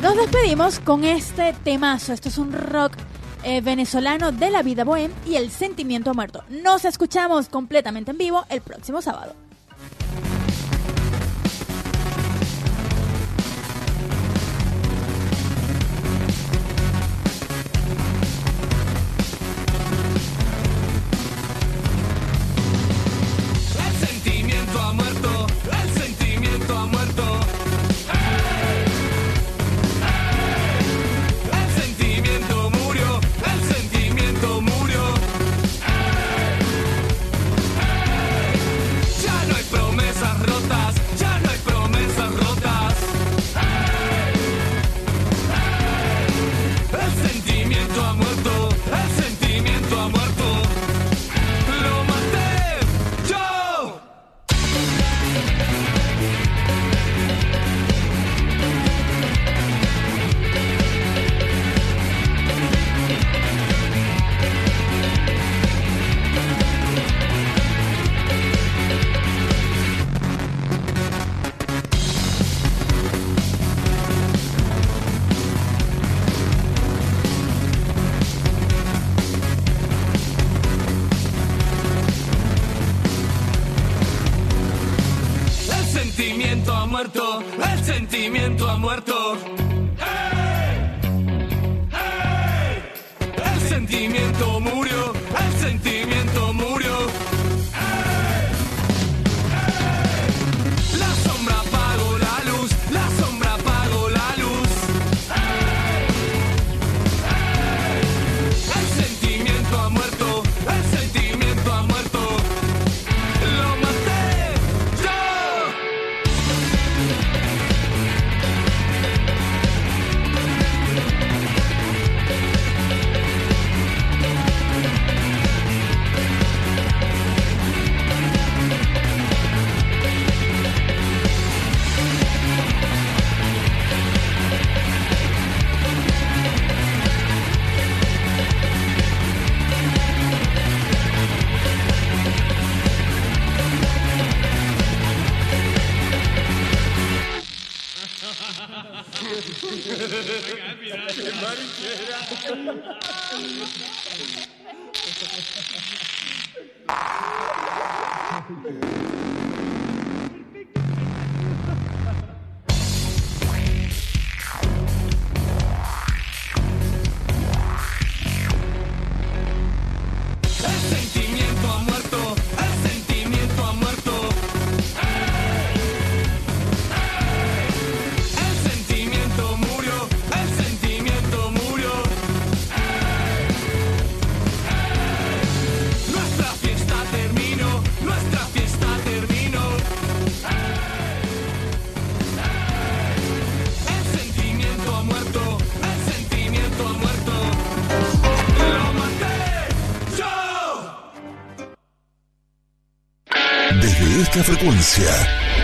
[0.07, 2.13] Nos despedimos con este temazo.
[2.13, 2.93] Esto es un rock
[3.43, 6.45] eh, venezolano de la vida bohem y el sentimiento muerto.
[6.47, 9.35] Nos escuchamos completamente en vivo el próximo sábado.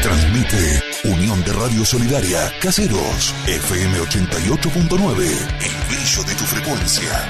[0.02, 7.27] Transmite Unión de Radio Solidaria Caseros, FM 88.9, el brillo de tu frecuencia.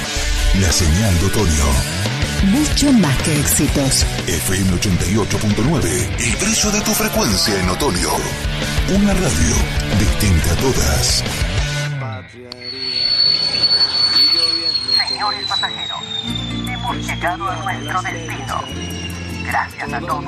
[0.61, 1.65] La señal de otoño,
[2.45, 4.05] Mucho más que éxitos.
[4.27, 5.85] FM 88.9,
[6.19, 8.09] el brillo de tu frecuencia en otoño.
[8.95, 9.55] Una radio
[9.99, 11.23] distinta a todas.
[15.09, 15.99] Señores pasajeros,
[16.69, 18.92] hemos llegado a nuestro destino.
[19.85, 20.23] Gracias a todos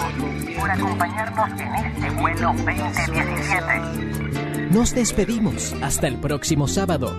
[0.59, 4.69] por acompañarnos en este vuelo 2017.
[4.71, 7.15] Nos despedimos hasta el próximo sábado.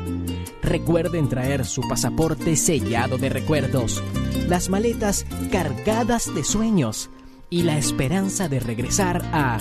[0.63, 4.05] Recuerden traer su pasaporte sellado de recuerdos,
[4.49, 7.09] las maletas cargadas de sueños
[7.49, 9.57] y la esperanza de regresar a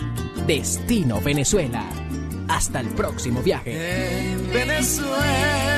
[0.45, 1.85] Destino Venezuela.
[2.49, 4.35] Hasta el próximo viaje.
[4.51, 5.74] Venezuela.